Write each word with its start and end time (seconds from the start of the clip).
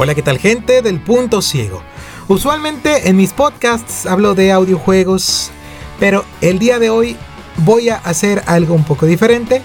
Hola, 0.00 0.14
¿qué 0.14 0.22
tal 0.22 0.38
gente 0.38 0.80
del 0.80 1.00
punto 1.00 1.42
ciego? 1.42 1.82
Usualmente 2.28 3.08
en 3.08 3.16
mis 3.16 3.32
podcasts 3.32 4.06
hablo 4.06 4.36
de 4.36 4.52
audiojuegos, 4.52 5.50
pero 5.98 6.24
el 6.40 6.60
día 6.60 6.78
de 6.78 6.88
hoy 6.88 7.16
voy 7.64 7.88
a 7.88 7.96
hacer 7.96 8.44
algo 8.46 8.76
un 8.76 8.84
poco 8.84 9.06
diferente 9.06 9.60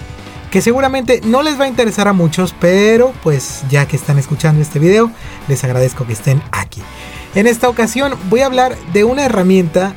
que 0.50 0.60
seguramente 0.60 1.20
no 1.24 1.44
les 1.44 1.58
va 1.58 1.66
a 1.66 1.68
interesar 1.68 2.08
a 2.08 2.12
muchos, 2.12 2.52
pero 2.58 3.12
pues 3.22 3.62
ya 3.70 3.86
que 3.86 3.94
están 3.94 4.18
escuchando 4.18 4.60
este 4.60 4.80
video, 4.80 5.12
les 5.46 5.62
agradezco 5.62 6.04
que 6.04 6.14
estén 6.14 6.42
aquí. 6.50 6.82
En 7.36 7.46
esta 7.46 7.68
ocasión 7.68 8.14
voy 8.28 8.40
a 8.40 8.46
hablar 8.46 8.76
de 8.92 9.04
una 9.04 9.26
herramienta 9.26 9.94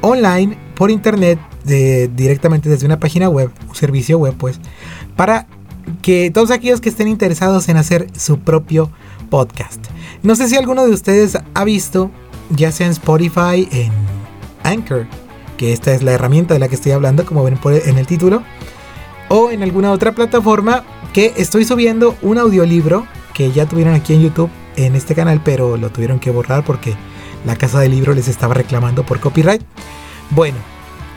online 0.00 0.56
por 0.76 0.92
internet 0.92 1.40
directamente 1.64 2.68
desde 2.68 2.86
una 2.86 3.00
página 3.00 3.28
web, 3.28 3.50
un 3.68 3.74
servicio 3.74 4.16
web 4.16 4.34
pues, 4.38 4.60
para 5.16 5.48
que 6.02 6.30
todos 6.30 6.52
aquellos 6.52 6.80
que 6.80 6.88
estén 6.88 7.08
interesados 7.08 7.68
en 7.68 7.78
hacer 7.78 8.06
su 8.16 8.38
propio 8.38 8.92
podcast. 9.32 9.86
No 10.22 10.36
sé 10.36 10.46
si 10.46 10.56
alguno 10.56 10.84
de 10.84 10.92
ustedes 10.92 11.38
ha 11.54 11.64
visto, 11.64 12.10
ya 12.50 12.70
sea 12.70 12.84
en 12.84 12.92
Spotify, 12.92 13.66
en 13.72 13.90
Anchor, 14.62 15.06
que 15.56 15.72
esta 15.72 15.94
es 15.94 16.02
la 16.02 16.12
herramienta 16.12 16.52
de 16.52 16.60
la 16.60 16.68
que 16.68 16.74
estoy 16.74 16.92
hablando, 16.92 17.24
como 17.24 17.42
ven 17.42 17.58
en 17.64 17.96
el 17.96 18.06
título, 18.06 18.42
o 19.30 19.50
en 19.50 19.62
alguna 19.62 19.90
otra 19.90 20.12
plataforma 20.12 20.84
que 21.14 21.32
estoy 21.38 21.64
subiendo 21.64 22.14
un 22.20 22.36
audiolibro 22.36 23.06
que 23.32 23.50
ya 23.52 23.64
tuvieron 23.64 23.94
aquí 23.94 24.12
en 24.12 24.20
YouTube 24.20 24.50
en 24.76 24.94
este 24.96 25.14
canal, 25.14 25.40
pero 25.42 25.78
lo 25.78 25.88
tuvieron 25.88 26.18
que 26.18 26.30
borrar 26.30 26.62
porque 26.62 26.94
la 27.46 27.56
casa 27.56 27.80
del 27.80 27.92
libro 27.92 28.12
les 28.12 28.28
estaba 28.28 28.52
reclamando 28.52 29.02
por 29.02 29.18
copyright. 29.18 29.62
Bueno, 30.28 30.58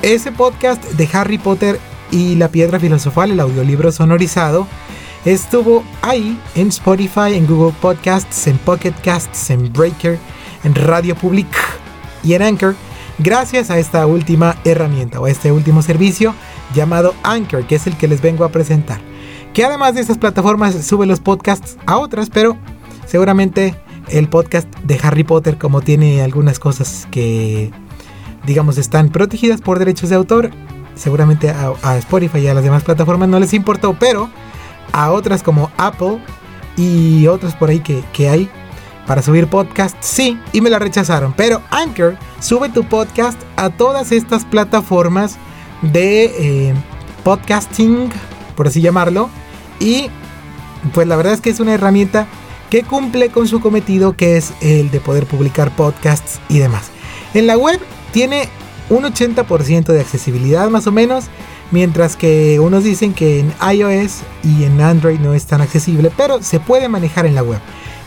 ese 0.01 0.31
podcast 0.31 0.81
de 0.91 1.09
Harry 1.11 1.37
Potter 1.37 1.81
y 2.11 2.35
la 2.35 2.47
piedra 2.47 2.79
filosofal, 2.79 3.31
el 3.31 3.41
audiolibro 3.41 3.91
sonorizado, 3.91 4.67
estuvo 5.25 5.84
ahí 6.02 6.40
en 6.55 6.70
Spotify, 6.70 7.34
en 7.34 7.48
Google 7.48 7.76
Podcasts, 7.81 8.48
en 8.48 8.57
Pocket 8.59 8.93
Casts, 9.04 9.49
en 9.49 9.71
Breaker, 9.73 10.18
en 10.63 10.76
Radio 10.76 11.15
Public 11.15 11.48
y 12.23 12.34
en 12.34 12.41
Anchor, 12.41 12.76
gracias 13.20 13.70
a 13.70 13.77
esta 13.77 14.05
última 14.05 14.55
herramienta 14.63 15.20
o 15.20 15.26
a 15.26 15.31
este 15.31 15.51
último 15.51 15.81
servicio 15.81 16.34
llamado 16.73 17.13
Anchor, 17.23 17.65
que 17.65 17.76
es 17.76 17.87
el 17.87 17.98
que 17.98 18.07
les 18.07 18.21
vengo 18.21 18.46
a 18.46 18.49
presentar. 18.49 18.99
Que 19.53 19.65
además 19.65 19.96
de 19.96 20.01
estas 20.01 20.18
plataformas 20.18 20.76
sube 20.85 21.05
los 21.05 21.20
podcasts 21.20 21.77
a 21.85 21.98
otras, 21.98 22.29
pero 22.29 22.57
seguramente 23.05 23.76
el 24.09 24.29
podcast 24.29 24.68
de 24.84 24.99
Harry 25.01 25.23
Potter, 25.23 25.57
como 25.57 25.81
tiene 25.81 26.21
algunas 26.21 26.59
cosas 26.59 27.07
que 27.09 27.71
digamos, 28.46 28.77
están 28.77 29.09
protegidas 29.09 29.62
por 29.62 29.79
derechos 29.79 30.09
de 30.09 30.15
autor. 30.15 30.51
Seguramente 30.96 31.49
a, 31.49 31.98
Spotify 31.98 32.40
y 32.40 32.48
a 32.48 32.53
las 32.53 32.63
demás 32.63 32.84
plataformas 32.84 33.27
no 33.27 33.40
les 33.40 33.53
importó, 33.53 33.98
pero 33.99 34.29
a 34.91 35.11
otras 35.11 35.43
como 35.43 35.71
Apple 35.77 36.19
y 36.77 37.27
otras 37.27 37.55
por 37.55 37.69
ahí 37.69 37.79
que, 37.79 38.29
hay 38.29 38.49
para 39.07 39.21
subir 39.21 39.47
podcast, 39.47 39.95
sí, 39.99 40.39
y 40.51 40.61
me 40.61 40.69
la 40.69 40.79
rechazaron. 40.79 41.33
Pero 41.33 41.61
Anchor 41.69 42.17
sube 42.39 42.69
tu 42.69 42.83
podcast 42.85 43.39
a 43.55 43.69
todas 43.69 44.11
estas 44.11 44.45
plataformas 44.45 45.37
de 45.83 46.25
eh, 46.25 46.73
podcasting, 47.23 48.09
por 48.55 48.67
así 48.67 48.81
llamarlo. 48.81 49.29
Y 49.79 50.09
pues 50.93 51.07
la 51.07 51.15
verdad 51.15 51.33
es 51.33 51.41
que 51.41 51.51
es 51.51 51.59
una 51.59 51.73
herramienta 51.73 52.27
que 52.69 52.83
cumple 52.83 53.29
con 53.29 53.47
su 53.47 53.61
cometido, 53.61 54.15
que 54.17 54.37
es 54.37 54.53
el 54.61 54.89
de 54.89 54.99
poder 54.99 55.25
publicar 55.25 55.75
podcasts 55.75 56.39
y 56.49 56.59
demás. 56.59 56.89
En 57.33 57.47
la 57.47 57.57
web 57.57 57.79
tiene 58.11 58.49
un 58.89 59.03
80% 59.03 59.85
de 59.85 60.01
accesibilidad 60.01 60.69
más 60.69 60.87
o 60.87 60.91
menos, 60.91 61.25
mientras 61.71 62.16
que 62.16 62.60
unos 62.60 62.84
dicen 62.84 63.13
que 63.13 63.40
en 63.40 63.54
iOS 63.74 64.22
y 64.44 64.63
en 64.63 64.80
Android 64.81 65.19
no 65.19 65.34
es 65.34 65.46
tan 65.46 65.62
accesible, 65.62 66.12
pero 66.16 66.41
se 66.41 66.59
puede 66.59 66.90
manejar 66.90 67.25
en 67.25 67.35
la 67.35 67.44
web, 67.44 67.59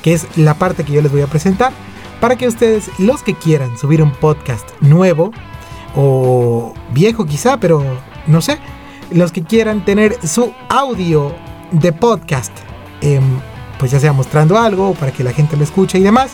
que 0.02 0.14
es 0.14 0.26
la 0.36 0.54
parte 0.54 0.84
que 0.84 0.92
yo 0.92 1.02
les 1.02 1.12
voy 1.12 1.22
a 1.22 1.26
presentar, 1.26 1.72
para 2.20 2.36
que 2.36 2.48
ustedes, 2.48 2.90
los 2.98 3.22
que 3.22 3.34
quieran 3.34 3.76
subir 3.78 4.02
un 4.02 4.12
podcast 4.12 4.68
nuevo, 4.80 5.32
o 5.94 6.74
viejo 6.92 7.26
quizá, 7.26 7.58
pero 7.58 7.82
no 8.26 8.40
sé, 8.40 8.58
los 9.10 9.32
que 9.32 9.42
quieran 9.42 9.84
tener 9.84 10.18
su 10.26 10.52
audio 10.68 11.34
de 11.70 11.92
podcast, 11.92 12.52
em, 13.00 13.22
pues 13.78 13.90
ya 13.90 14.00
sea 14.00 14.12
mostrando 14.12 14.58
algo, 14.58 14.94
para 14.94 15.12
que 15.12 15.24
la 15.24 15.32
gente 15.32 15.56
lo 15.56 15.64
escuche 15.64 15.98
y 15.98 16.02
demás, 16.02 16.32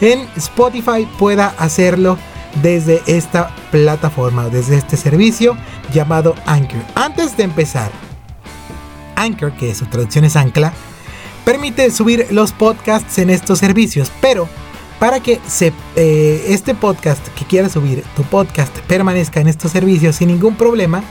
en 0.00 0.26
Spotify 0.36 1.06
pueda 1.18 1.54
hacerlo 1.58 2.18
desde 2.60 3.02
esta 3.06 3.54
plataforma, 3.70 4.48
desde 4.48 4.76
este 4.76 4.96
servicio 4.96 5.56
llamado 5.92 6.34
Anchor. 6.46 6.82
Antes 6.94 7.36
de 7.36 7.44
empezar, 7.44 7.90
Anchor, 9.16 9.52
que 9.52 9.74
su 9.74 9.86
traducción 9.86 10.24
es 10.24 10.36
ancla, 10.36 10.72
permite 11.44 11.90
subir 11.90 12.26
los 12.30 12.52
podcasts 12.52 13.18
en 13.18 13.30
estos 13.30 13.58
servicios, 13.58 14.10
pero 14.20 14.48
para 14.98 15.20
que 15.20 15.40
eh, 15.96 16.44
este 16.48 16.74
podcast 16.74 17.26
que 17.36 17.44
quieras 17.44 17.72
subir, 17.72 18.04
tu 18.14 18.22
podcast, 18.22 18.76
permanezca 18.80 19.40
en 19.40 19.48
estos 19.48 19.72
servicios 19.72 20.16
sin 20.16 20.28
ningún 20.28 20.54
problema, 20.54 21.02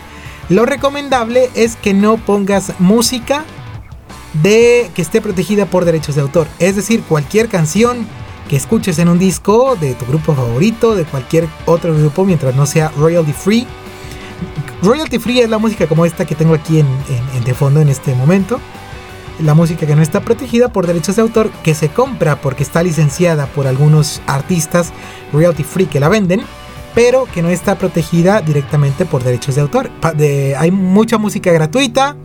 lo 0.50 0.66
recomendable 0.66 1.50
es 1.56 1.76
que 1.76 1.94
no 1.94 2.18
pongas 2.18 2.74
música 2.80 3.44
de 4.44 4.90
que 4.96 5.02
esté 5.02 5.22
protegida 5.22 5.66
por 5.66 5.86
derechos 5.86 6.16
de 6.16 6.22
autor. 6.22 6.48
Es 6.60 6.76
decir, 6.76 7.04
cualquier 7.04 7.50
canción, 7.50 8.08
que 8.52 8.58
escuches 8.58 9.00
en 9.00 9.08
un 9.08 9.18
disco 9.18 9.78
de 9.80 9.94
tu 9.94 10.06
grupo 10.06 10.36
favorito, 10.36 10.94
de 10.94 11.06
cualquier 11.06 11.48
otro 11.66 11.96
grupo, 11.96 12.26
mientras 12.26 12.54
no 12.54 12.66
sea 12.66 12.92
royalty 12.98 13.32
free. 13.32 13.66
Royalty 14.84 15.20
free 15.20 15.40
es 15.40 15.50
la 15.50 15.58
música 15.58 15.88
como 15.88 16.06
esta 16.06 16.26
que 16.26 16.36
tengo 16.36 16.54
aquí 16.54 16.80
en, 16.82 17.44
de 17.46 17.54
fondo 17.54 17.80
en 17.80 17.88
este 17.88 18.14
momento. 18.14 18.60
La 19.40 19.54
música 19.54 19.88
que 19.88 19.96
no 19.96 20.02
está 20.02 20.20
protegida 20.20 20.68
por 20.68 20.86
derechos 20.86 21.16
de 21.16 21.22
autor, 21.22 21.50
que 21.64 21.74
se 21.74 21.88
compra 21.88 22.42
porque 22.42 22.64
está 22.64 22.84
licenciada 22.84 23.46
por 23.46 23.68
algunos 23.68 24.22
artistas 24.28 24.92
royalty 25.32 25.64
free 25.64 25.86
que 25.86 26.02
la 26.02 26.10
venden, 26.10 26.42
pero 26.94 27.28
que 27.34 27.42
no 27.42 27.48
está 27.48 27.78
protegida 27.78 28.42
directamente 28.42 29.06
por 29.06 29.24
derechos 29.24 29.56
de 29.56 29.62
autor. 29.62 29.90
hay 30.58 30.72
mucha 30.72 31.18
música 31.18 31.54
gratuita. 31.54 32.18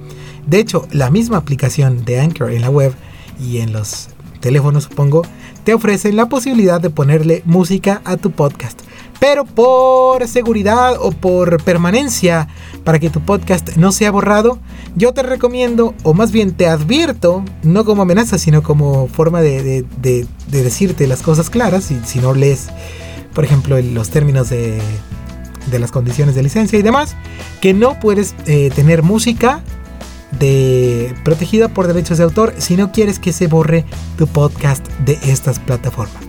De 0.44 0.58
hecho, 0.58 0.88
la 0.90 1.08
misma 1.08 1.36
aplicación 1.36 2.04
de 2.04 2.18
Anchor 2.18 2.50
en 2.50 2.62
la 2.62 2.70
web 2.70 2.92
y 3.40 3.58
en 3.58 3.72
los 3.72 4.08
teléfonos, 4.40 4.84
supongo, 4.84 5.22
te 5.66 5.74
ofrecen 5.74 6.14
la 6.14 6.28
posibilidad 6.28 6.80
de 6.80 6.90
ponerle 6.90 7.42
música 7.44 8.00
a 8.04 8.16
tu 8.16 8.30
podcast. 8.30 8.80
Pero 9.18 9.44
por 9.44 10.24
seguridad 10.28 10.94
o 11.00 11.10
por 11.10 11.60
permanencia, 11.64 12.46
para 12.84 13.00
que 13.00 13.10
tu 13.10 13.20
podcast 13.20 13.76
no 13.76 13.90
sea 13.90 14.12
borrado, 14.12 14.60
yo 14.94 15.12
te 15.12 15.24
recomiendo, 15.24 15.92
o 16.04 16.14
más 16.14 16.30
bien 16.30 16.52
te 16.52 16.68
advierto, 16.68 17.44
no 17.64 17.84
como 17.84 18.02
amenaza, 18.02 18.38
sino 18.38 18.62
como 18.62 19.08
forma 19.08 19.40
de, 19.40 19.84
decirte 20.46 21.08
las 21.08 21.22
cosas 21.22 21.50
claras, 21.50 21.82
si, 21.82 21.98
si 22.04 22.20
no 22.20 22.32
lees, 22.32 22.68
por 23.34 23.44
ejemplo, 23.44 23.76
los 23.80 24.10
términos 24.10 24.50
de, 24.50 24.80
las 25.72 25.90
condiciones 25.90 26.36
de 26.36 26.44
licencia 26.44 26.78
y 26.78 26.82
demás, 26.82 27.16
que 27.60 27.74
no 27.74 27.98
puedes 27.98 28.36
eh, 28.46 28.70
tener 28.72 29.02
música 29.02 29.64
de 30.32 31.14
protegida 31.24 31.68
por 31.68 31.86
derechos 31.86 32.18
de 32.18 32.24
autor 32.24 32.54
si 32.58 32.76
no 32.76 32.92
quieres 32.92 33.18
que 33.18 33.32
se 33.32 33.46
borre 33.46 33.84
tu 34.18 34.26
podcast 34.26 34.86
de 35.04 35.18
estas 35.22 35.58
plataformas. 35.58 36.22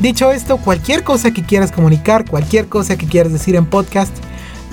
Dicho 0.00 0.32
esto, 0.32 0.58
cualquier 0.58 1.04
cosa 1.04 1.30
que 1.30 1.42
quieras 1.42 1.72
comunicar, 1.72 2.28
cualquier 2.28 2.66
cosa 2.68 2.96
que 2.96 3.06
quieras 3.06 3.32
decir 3.32 3.56
en 3.56 3.66
podcast, 3.66 4.12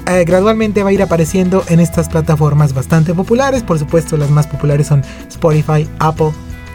eh, 0.07 0.23
gradualmente 0.25 0.83
va 0.83 0.89
a 0.89 0.93
ir 0.93 1.01
apareciendo 1.01 1.63
en 1.67 1.79
estas 1.79 2.09
plataformas 2.09 2.73
bastante 2.73 3.13
populares. 3.13 3.63
Por 3.63 3.77
supuesto, 3.77 4.17
las 4.17 4.31
más 4.31 4.47
populares 4.47 4.87
son 4.87 5.03
Spotify, 5.29 5.87
Apple 5.99 6.31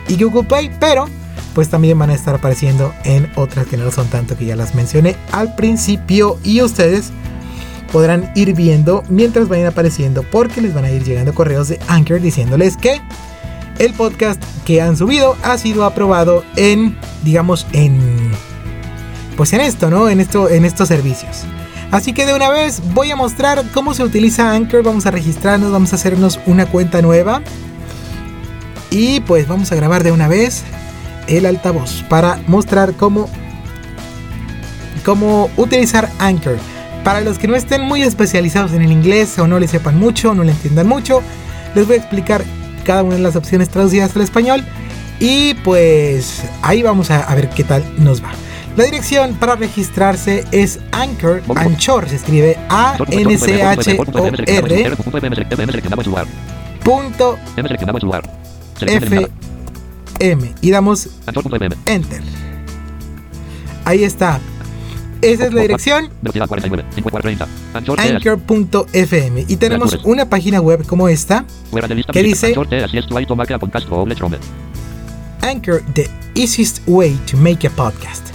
y 0.09 0.22
Google 0.22 0.45
Play, 0.45 0.71
pero 0.78 1.06
pues 1.55 1.69
también 1.69 1.99
van 1.99 2.11
a 2.11 2.15
estar 2.15 2.34
apareciendo 2.34 2.93
en 3.05 3.31
otras 3.34 3.66
que 3.66 3.77
no 3.77 3.91
son 3.91 4.06
tanto 4.09 4.37
que 4.37 4.45
ya 4.45 4.56
las 4.56 4.75
mencioné 4.75 5.16
al 5.33 5.55
principio 5.55 6.39
y 6.45 6.61
ustedes 6.61 7.12
podrán 7.97 8.31
ir 8.34 8.53
viendo 8.53 9.03
mientras 9.09 9.49
vayan 9.49 9.69
apareciendo 9.69 10.23
porque 10.23 10.61
les 10.61 10.75
van 10.75 10.84
a 10.84 10.91
ir 10.91 11.03
llegando 11.03 11.34
correos 11.34 11.69
de 11.69 11.81
Anchor 11.89 12.21
diciéndoles 12.21 12.77
que 12.77 13.01
el 13.78 13.95
podcast 13.95 14.39
que 14.66 14.83
han 14.83 14.98
subido 14.98 15.34
ha 15.43 15.57
sido 15.57 15.83
aprobado 15.83 16.45
en, 16.57 16.95
digamos, 17.25 17.66
en, 17.72 18.33
pues 19.39 19.54
en 19.54 19.63
esto, 19.63 19.89
¿no? 19.89 20.10
En 20.10 20.21
esto, 20.21 20.51
en 20.51 20.66
estos 20.66 20.89
servicios. 20.89 21.45
Así 21.91 22.13
que 22.13 22.27
de 22.27 22.34
una 22.34 22.51
vez 22.51 22.83
voy 22.93 23.13
a 23.13 23.16
mostrar 23.16 23.65
cómo 23.72 23.95
se 23.95 24.03
utiliza 24.03 24.53
Anchor. 24.53 24.83
Vamos 24.83 25.07
a 25.07 25.10
registrarnos, 25.10 25.72
vamos 25.72 25.95
a 25.95 25.97
hacernos 25.97 26.39
una 26.45 26.66
cuenta 26.66 27.01
nueva. 27.01 27.41
Y 28.91 29.21
pues 29.21 29.49
vamos 29.49 29.72
a 29.72 29.75
grabar 29.75 30.04
de 30.04 30.13
una 30.13 30.28
vez 30.28 30.65
el 31.28 31.47
altavoz 31.47 32.03
para 32.10 32.42
mostrar 32.47 32.92
cómo, 32.92 33.27
cómo 35.03 35.49
utilizar 35.57 36.10
Anchor. 36.19 36.59
Para 37.06 37.20
los 37.20 37.38
que 37.38 37.47
no 37.47 37.54
estén 37.54 37.82
muy 37.82 38.03
especializados 38.03 38.72
en 38.72 38.82
el 38.82 38.91
inglés 38.91 39.38
o 39.38 39.47
no 39.47 39.60
le 39.60 39.68
sepan 39.68 39.97
mucho, 39.97 40.34
no 40.34 40.42
le 40.42 40.50
entiendan 40.50 40.88
mucho, 40.88 41.22
les 41.76 41.86
voy 41.86 41.94
a 41.94 41.98
explicar 41.98 42.42
cada 42.84 43.04
una 43.04 43.14
de 43.14 43.20
las 43.20 43.36
opciones 43.36 43.68
traducidas 43.68 44.16
al 44.16 44.22
español 44.22 44.64
y 45.20 45.54
pues 45.54 46.42
ahí 46.62 46.82
vamos 46.82 47.12
a, 47.12 47.32
ver 47.36 47.48
qué 47.50 47.62
tal 47.62 47.84
nos 47.98 48.24
va. 48.24 48.32
La 48.76 48.82
dirección 48.82 49.34
para 49.34 49.54
registrarse 49.54 50.44
es 50.50 50.80
Anchor, 50.91 51.44
Anchor, 51.54 52.08
se 52.08 52.16
escribe 52.16 52.58
A 52.68 52.97
N 53.08 53.38
C 53.38 53.62
H 53.62 53.98
O 54.00 54.26
R 54.26 54.97
punto 56.82 57.38
F 57.56 59.28
Anchor.fm 60.18 60.54
y 60.60 60.70
damos. 60.72 61.08
Enter. 61.86 62.22
Ahí 63.84 64.03
está. 64.03 64.41
Esa 65.22 65.47
es 65.47 65.53
la 65.53 65.63
dirección. 65.63 66.10
Velocidad 66.22 66.48
49. 66.48 66.84
5430. 66.95 67.48
Anchor 67.74 67.97
T. 67.97 68.03
Anchor.fm 68.03 69.45
y 69.48 69.57
tenemos 69.57 69.98
una 70.04 70.28
página 70.28 70.60
web 70.60 70.86
como 70.86 71.09
esta, 71.09 71.45
Fuera 71.71 71.89
de 71.89 71.95
lista. 71.97 72.13
¿Qué 72.13 72.22
visita 72.22 72.48
dice? 72.48 72.60
Anchor 75.42 75.83
the 75.95 76.09
easiest 76.34 76.80
way 76.86 77.18
to 77.30 77.36
make 77.36 77.66
a 77.66 77.71
podcast. 77.71 78.27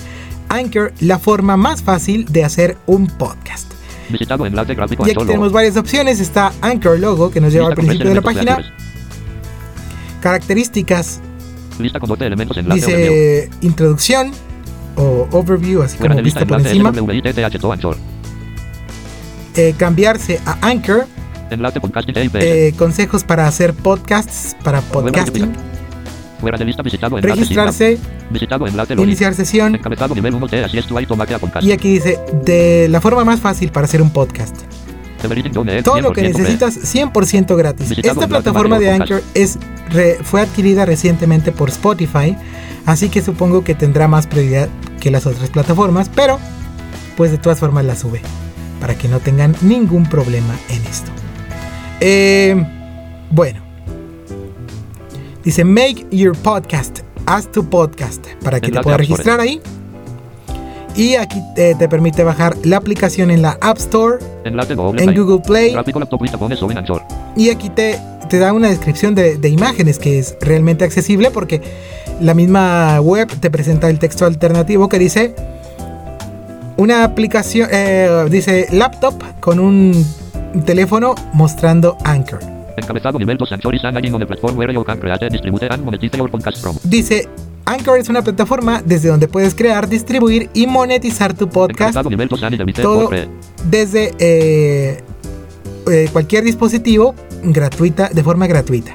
Anchor, 0.50 0.94
la 1.00 1.20
forma 1.20 1.56
más 1.58 1.82
fácil 1.82 2.26
de 2.26 2.44
hacer 2.44 2.78
un 2.86 3.08
podcast. 3.08 3.72
Y 4.10 4.16
aquí 4.16 4.26
tenemos 5.26 5.52
varias 5.52 5.78
opciones. 5.78 6.20
Está 6.20 6.52
Anchor 6.62 7.00
Logo, 7.00 7.32
que 7.32 7.40
nos 7.40 7.54
lleva 7.54 7.70
al 7.70 7.76
principio 7.76 8.10
de 8.10 8.16
la 8.16 8.22
12 8.22 8.36
página. 8.36 8.74
Características, 10.20 11.20
aleatorios. 11.20 11.80
Lista 11.80 12.00
con 12.00 12.10
12 12.10 12.26
elementos 12.26 12.58
enlace 12.58 12.86
overview. 12.86 13.10
dice 13.10 13.50
introducción 13.62 14.32
o 14.96 15.28
overview, 15.32 15.82
así 15.82 15.98
como 15.98 16.16
vista 16.22 16.46
por 16.46 16.60
encima. 16.60 16.92
Eh, 19.56 19.74
cambiarse 19.78 20.40
a 20.46 20.58
Anchor. 20.68 21.06
Eh, 22.34 22.74
consejos 22.78 23.24
para 23.24 23.48
hacer 23.48 23.74
podcasts, 23.74 24.56
para 24.64 24.82
podcasting. 24.82 25.52
Fuera 26.40 26.58
de 26.58 26.66
lista 26.66 26.82
visitado 26.82 27.18
enlace 27.18 27.42
Registrarse. 27.42 27.98
Visitado 28.30 28.66
enlace 28.66 28.94
iniciar 28.94 29.36
sesión. 29.36 29.76
Encabezado 29.76 30.16
nivel 30.16 30.34
1 30.34 30.48
T. 30.48 30.64
Así 30.64 30.78
es 30.78 30.86
tu 30.88 30.98
auto 30.98 31.16
marca 31.16 31.38
podcast. 31.38 31.66
Y 31.66 31.72
aquí 31.72 31.94
dice, 31.94 32.20
de 32.44 32.88
la 32.90 33.00
forma 33.02 33.24
más 33.24 33.40
fácil 33.40 33.72
para 33.72 33.86
hacer 33.86 34.02
un 34.02 34.12
podcast. 34.12 34.56
Todo 35.84 36.02
lo 36.02 36.12
que 36.14 36.22
100% 36.22 36.34
free. 36.34 36.42
necesitas 36.42 36.96
100% 36.96 37.56
gratis. 37.56 37.92
Esta 37.92 38.28
plataforma 38.28 38.80
de 38.80 38.92
Anchor 38.92 39.22
es, 39.36 39.60
re- 39.92 40.18
fue 40.24 40.42
adquirida 40.42 40.86
recientemente 40.86 41.52
por 41.52 41.70
Spotify, 41.70 42.36
así 42.86 43.10
que 43.10 43.22
supongo 43.22 43.64
que 43.64 43.76
tendrá 43.76 44.08
más 44.08 44.28
prioridad 44.28 44.70
que 45.00 45.12
las 45.12 45.26
otras 45.26 45.50
plataformas, 45.50 46.10
pero 46.14 46.40
pues 47.18 47.32
de 47.32 47.38
todas 47.38 47.60
formas 47.60 47.86
la 47.86 47.96
sube, 47.96 48.22
para 48.80 48.96
que 48.96 49.08
no 49.08 49.20
tengan 49.20 49.56
ningún 49.62 50.06
problema 50.08 50.56
en 50.70 50.82
esto. 50.86 51.12
Eh, 52.00 52.56
bueno, 53.30 53.62
dice 55.44 55.64
Make 55.64 56.08
Your 56.12 56.36
Podcast, 56.38 57.00
haz 57.26 57.52
tu 57.52 57.70
podcast, 57.70 58.26
para 58.44 58.60
que 58.60 58.68
te 58.72 58.82
puedas 58.84 59.00
registrar 59.00 59.40
ahí. 59.40 59.62
Y 60.94 61.16
aquí 61.16 61.42
eh, 61.56 61.74
te 61.80 61.88
permite 61.88 62.22
bajar 62.26 62.54
la 62.66 62.76
aplicación 62.76 63.32
en 63.32 63.42
la 63.42 63.58
App 63.62 63.78
Store, 63.78 64.18
en. 65.00 65.16
Google 65.16 65.40
Play 65.40 65.74
y 67.38 67.50
aquí 67.50 67.70
te, 67.70 67.98
te 68.32 68.40
da 68.40 68.54
una 68.54 68.70
descripción 68.70 69.14
de, 69.14 69.36
de 69.38 69.50
imágenes 69.50 70.00
que 70.00 70.18
es 70.18 70.38
realmente 70.40 70.86
accesible 70.86 71.32
porque 71.32 71.62
la 72.22 72.34
misma 72.34 73.02
web 73.02 73.28
te 73.28 73.52
presenta 73.52 73.90
el 73.90 74.00
texto 74.00 74.26
alternativo 74.26 74.88
que 74.88 74.98
dice 75.00 75.36
una 76.78 77.04
aplicación, 77.04 77.68
eh, 77.74 78.26
dice 78.30 78.68
laptop 78.72 79.22
con 79.42 79.60
un 79.60 80.06
teléfono 80.66 81.14
mostrando 81.34 81.98
Anchor. 82.06 82.40
Encabezado 82.78 83.20
nivel 83.20 83.38
2 83.38 83.52
Anchor 83.52 83.76
is 83.76 83.84
an 83.84 83.98
engine 83.98 84.16
on 84.16 84.22
the 84.22 84.26
platform 84.26 84.58
where 84.58 84.74
you 84.74 84.82
can 84.86 84.98
create, 84.98 85.30
distribute 85.30 85.68
and 85.70 85.84
monetize 85.84 86.18
your 86.18 86.32
podcast 86.32 86.62
from. 86.62 86.78
Dice 86.86 87.28
Anchor 87.66 88.00
es 88.00 88.08
una 88.08 88.22
plataforma 88.22 88.82
desde 88.82 89.10
donde 89.10 89.28
puedes 89.28 89.54
crear, 89.54 89.90
distribuir 89.90 90.50
y 90.54 90.68
monetizar 90.68 91.34
tu 91.34 91.50
podcast 91.50 91.98
Encabezado 91.98 92.10
nivel 92.10 92.30
2 92.30 92.44
and 92.44 92.62
emite 92.62 92.82
todo 92.82 93.10
desde 93.66 94.14
eh, 94.20 95.04
eh, 95.92 96.10
cualquier 96.14 96.46
dispositivo 96.46 97.14
gratuita, 97.44 98.10
de 98.10 98.24
forma 98.24 98.48
gratuita. 98.48 98.94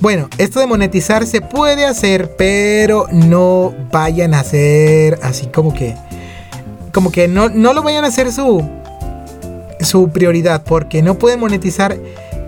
Bueno, 0.00 0.28
esto 0.38 0.60
de 0.60 0.66
monetizar 0.66 1.26
se 1.26 1.40
puede 1.40 1.86
hacer, 1.86 2.34
pero 2.36 3.06
no 3.10 3.74
vayan 3.90 4.34
a 4.34 4.40
hacer 4.40 5.18
así 5.22 5.46
como 5.46 5.72
que, 5.72 5.94
como 6.92 7.10
que 7.10 7.28
no, 7.28 7.48
no 7.48 7.72
lo 7.72 7.82
vayan 7.82 8.04
a 8.04 8.08
hacer 8.08 8.30
su, 8.32 8.62
su 9.80 10.08
prioridad, 10.10 10.62
porque 10.64 11.02
no 11.02 11.14
pueden 11.14 11.40
monetizar 11.40 11.96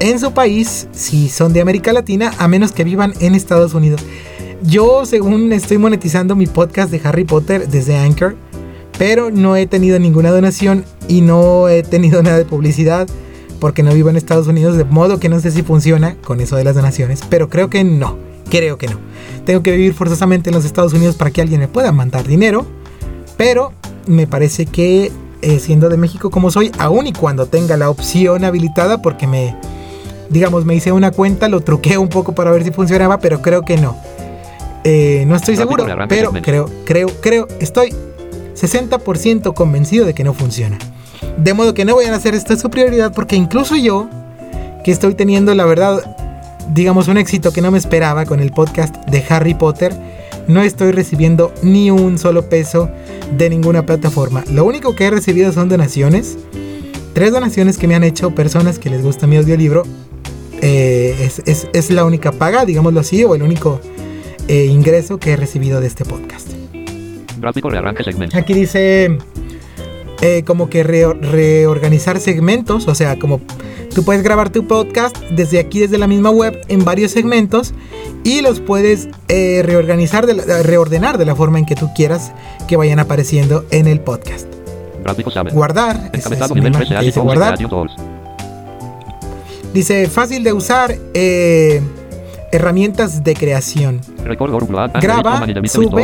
en 0.00 0.20
su 0.20 0.32
país 0.32 0.88
si 0.92 1.28
son 1.28 1.52
de 1.52 1.60
América 1.60 1.92
Latina, 1.92 2.32
a 2.38 2.48
menos 2.48 2.72
que 2.72 2.84
vivan 2.84 3.14
en 3.20 3.34
Estados 3.34 3.74
Unidos. 3.74 4.02
Yo, 4.62 5.06
según 5.06 5.52
estoy 5.52 5.78
monetizando 5.78 6.34
mi 6.34 6.46
podcast 6.46 6.90
de 6.90 7.00
Harry 7.04 7.24
Potter 7.24 7.68
desde 7.68 7.96
Anchor, 7.96 8.36
pero 8.98 9.30
no 9.30 9.56
he 9.56 9.66
tenido 9.66 9.98
ninguna 9.98 10.30
donación 10.30 10.84
y 11.08 11.20
no 11.20 11.68
he 11.68 11.82
tenido 11.82 12.22
nada 12.22 12.38
de 12.38 12.44
publicidad 12.44 13.06
porque 13.56 13.82
no 13.82 13.92
vivo 13.92 14.10
en 14.10 14.16
Estados 14.16 14.46
Unidos, 14.46 14.76
de 14.76 14.84
modo 14.84 15.18
que 15.18 15.28
no 15.28 15.40
sé 15.40 15.50
si 15.50 15.62
funciona 15.62 16.16
con 16.16 16.40
eso 16.40 16.56
de 16.56 16.64
las 16.64 16.74
donaciones, 16.74 17.22
pero 17.28 17.48
creo 17.48 17.70
que 17.70 17.84
no, 17.84 18.16
creo 18.50 18.78
que 18.78 18.88
no. 18.88 18.98
Tengo 19.44 19.62
que 19.62 19.72
vivir 19.72 19.94
forzosamente 19.94 20.50
en 20.50 20.54
los 20.54 20.64
Estados 20.64 20.92
Unidos 20.92 21.16
para 21.16 21.30
que 21.30 21.40
alguien 21.40 21.60
me 21.60 21.68
pueda 21.68 21.92
mandar 21.92 22.26
dinero, 22.26 22.66
pero 23.36 23.72
me 24.06 24.26
parece 24.26 24.66
que 24.66 25.12
eh, 25.42 25.58
siendo 25.58 25.88
de 25.88 25.96
México 25.96 26.30
como 26.30 26.50
soy, 26.50 26.72
aun 26.78 27.06
y 27.06 27.12
cuando 27.12 27.46
tenga 27.46 27.76
la 27.76 27.90
opción 27.90 28.44
habilitada, 28.44 29.02
porque 29.02 29.26
me, 29.26 29.56
digamos, 30.30 30.64
me 30.64 30.74
hice 30.74 30.92
una 30.92 31.10
cuenta, 31.10 31.48
lo 31.48 31.60
truqué 31.60 31.98
un 31.98 32.08
poco 32.08 32.34
para 32.34 32.50
ver 32.50 32.64
si 32.64 32.70
funcionaba, 32.70 33.18
pero 33.18 33.42
creo 33.42 33.62
que 33.62 33.76
no. 33.76 33.96
Eh, 34.84 35.24
no 35.26 35.36
estoy 35.36 35.56
seguro, 35.56 35.84
pero 36.08 36.32
creo, 36.32 36.70
creo, 36.84 37.08
creo, 37.20 37.48
estoy 37.60 37.92
60% 38.54 39.52
convencido 39.54 40.06
de 40.06 40.14
que 40.14 40.24
no 40.24 40.32
funciona. 40.32 40.78
De 41.36 41.54
modo 41.54 41.74
que 41.74 41.84
no 41.84 41.96
vayan 41.96 42.14
a 42.14 42.16
hacer 42.16 42.34
esto 42.34 42.56
su 42.56 42.70
prioridad 42.70 43.12
porque 43.12 43.36
incluso 43.36 43.76
yo, 43.76 44.08
que 44.84 44.90
estoy 44.90 45.14
teniendo 45.14 45.54
la 45.54 45.64
verdad, 45.66 46.00
digamos 46.72 47.08
un 47.08 47.18
éxito 47.18 47.52
que 47.52 47.60
no 47.60 47.70
me 47.70 47.78
esperaba 47.78 48.24
con 48.24 48.40
el 48.40 48.50
podcast 48.52 48.94
de 49.08 49.22
Harry 49.28 49.54
Potter, 49.54 49.94
no 50.48 50.62
estoy 50.62 50.92
recibiendo 50.92 51.52
ni 51.62 51.90
un 51.90 52.18
solo 52.18 52.48
peso 52.48 52.88
de 53.36 53.50
ninguna 53.50 53.84
plataforma. 53.84 54.44
Lo 54.50 54.64
único 54.64 54.94
que 54.94 55.04
he 55.06 55.10
recibido 55.10 55.52
son 55.52 55.68
donaciones. 55.68 56.38
Tres 57.14 57.32
donaciones 57.32 57.78
que 57.78 57.88
me 57.88 57.94
han 57.94 58.04
hecho 58.04 58.30
personas 58.34 58.78
que 58.78 58.88
les 58.90 59.02
gusta 59.02 59.26
mi 59.26 59.36
audiolibro. 59.36 59.82
Eh, 60.62 61.16
es, 61.20 61.42
es- 61.46 61.68
es 61.72 61.90
la 61.90 62.04
única 62.04 62.32
paga, 62.32 62.64
digámoslo 62.64 63.00
así, 63.00 63.24
o 63.24 63.34
el 63.34 63.42
único 63.42 63.80
eh, 64.48 64.66
ingreso 64.66 65.18
que 65.18 65.32
he 65.32 65.36
recibido 65.36 65.80
de 65.80 65.86
este 65.88 66.04
podcast. 66.04 66.48
Gráfico 67.40 67.68
rearranque 67.68 68.04
segmento. 68.04 68.38
Aquí 68.38 68.54
dice 68.54 69.18
eh, 70.20 70.42
como 70.46 70.68
que 70.70 70.84
reo- 70.84 71.14
reorganizar 71.20 72.18
segmentos, 72.20 72.88
o 72.88 72.94
sea, 72.94 73.18
como 73.18 73.40
tú 73.94 74.04
puedes 74.04 74.22
grabar 74.22 74.50
tu 74.50 74.66
podcast 74.66 75.16
desde 75.30 75.58
aquí, 75.58 75.80
desde 75.80 75.98
la 75.98 76.06
misma 76.06 76.30
web, 76.30 76.58
en 76.68 76.84
varios 76.84 77.12
segmentos 77.12 77.74
y 78.24 78.40
los 78.42 78.60
puedes 78.60 79.08
eh, 79.28 79.62
reorganizar, 79.64 80.26
de 80.26 80.34
la- 80.34 80.62
reordenar 80.62 81.18
de 81.18 81.24
la 81.26 81.34
forma 81.36 81.58
en 81.58 81.66
que 81.66 81.74
tú 81.74 81.88
quieras 81.94 82.32
que 82.68 82.76
vayan 82.76 82.98
apareciendo 82.98 83.64
en 83.70 83.86
el 83.86 84.00
podcast. 84.00 84.46
Guardar, 85.54 85.96
esa 85.96 86.06
es 86.06 86.14
Encabezado 86.18 86.52
una 86.54 86.60
nivel 86.60 86.72
imagen 86.72 86.88
13 86.88 86.88
que 86.88 86.96
Agile 86.96 87.06
dice 87.06 87.20
guardar. 87.20 87.52
Dice 89.72 90.06
fácil 90.08 90.42
de 90.42 90.52
usar, 90.52 90.96
eh, 91.14 91.80
herramientas 92.50 93.22
de 93.22 93.34
creación. 93.34 94.00
Graba, 95.00 95.40
sube. 95.90 96.02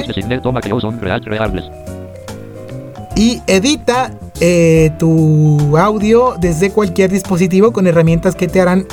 Y 3.16 3.40
edita 3.46 4.12
eh, 4.40 4.90
tu 4.98 5.76
audio 5.76 6.34
desde 6.40 6.70
cualquier 6.70 7.10
dispositivo 7.10 7.72
con 7.72 7.86
herramientas 7.86 8.34
que 8.34 8.48
te 8.48 8.60
harán 8.60 8.86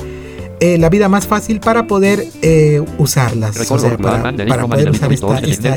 eh, 0.60 0.78
la 0.78 0.90
vida 0.90 1.08
más 1.08 1.26
fácil 1.26 1.60
para 1.60 1.88
poder 1.88 2.26
eh, 2.42 2.84
usarlas. 2.98 3.56
O 3.72 3.80
sea, 3.80 3.98
para, 3.98 4.24
para 4.50 4.64
poder 4.68 4.90
usar 4.92 5.10
esta, 5.14 5.28
esta, 5.52 5.74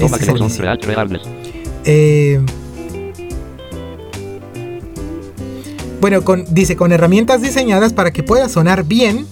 este. 0.48 0.64
Eh, 1.84 2.40
bueno, 6.00 6.22
con, 6.22 6.44
dice 6.52 6.74
con 6.76 6.92
herramientas 6.92 7.42
diseñadas 7.42 7.92
para 7.92 8.10
que 8.12 8.22
pueda 8.22 8.48
sonar 8.48 8.84
bien 8.84 9.26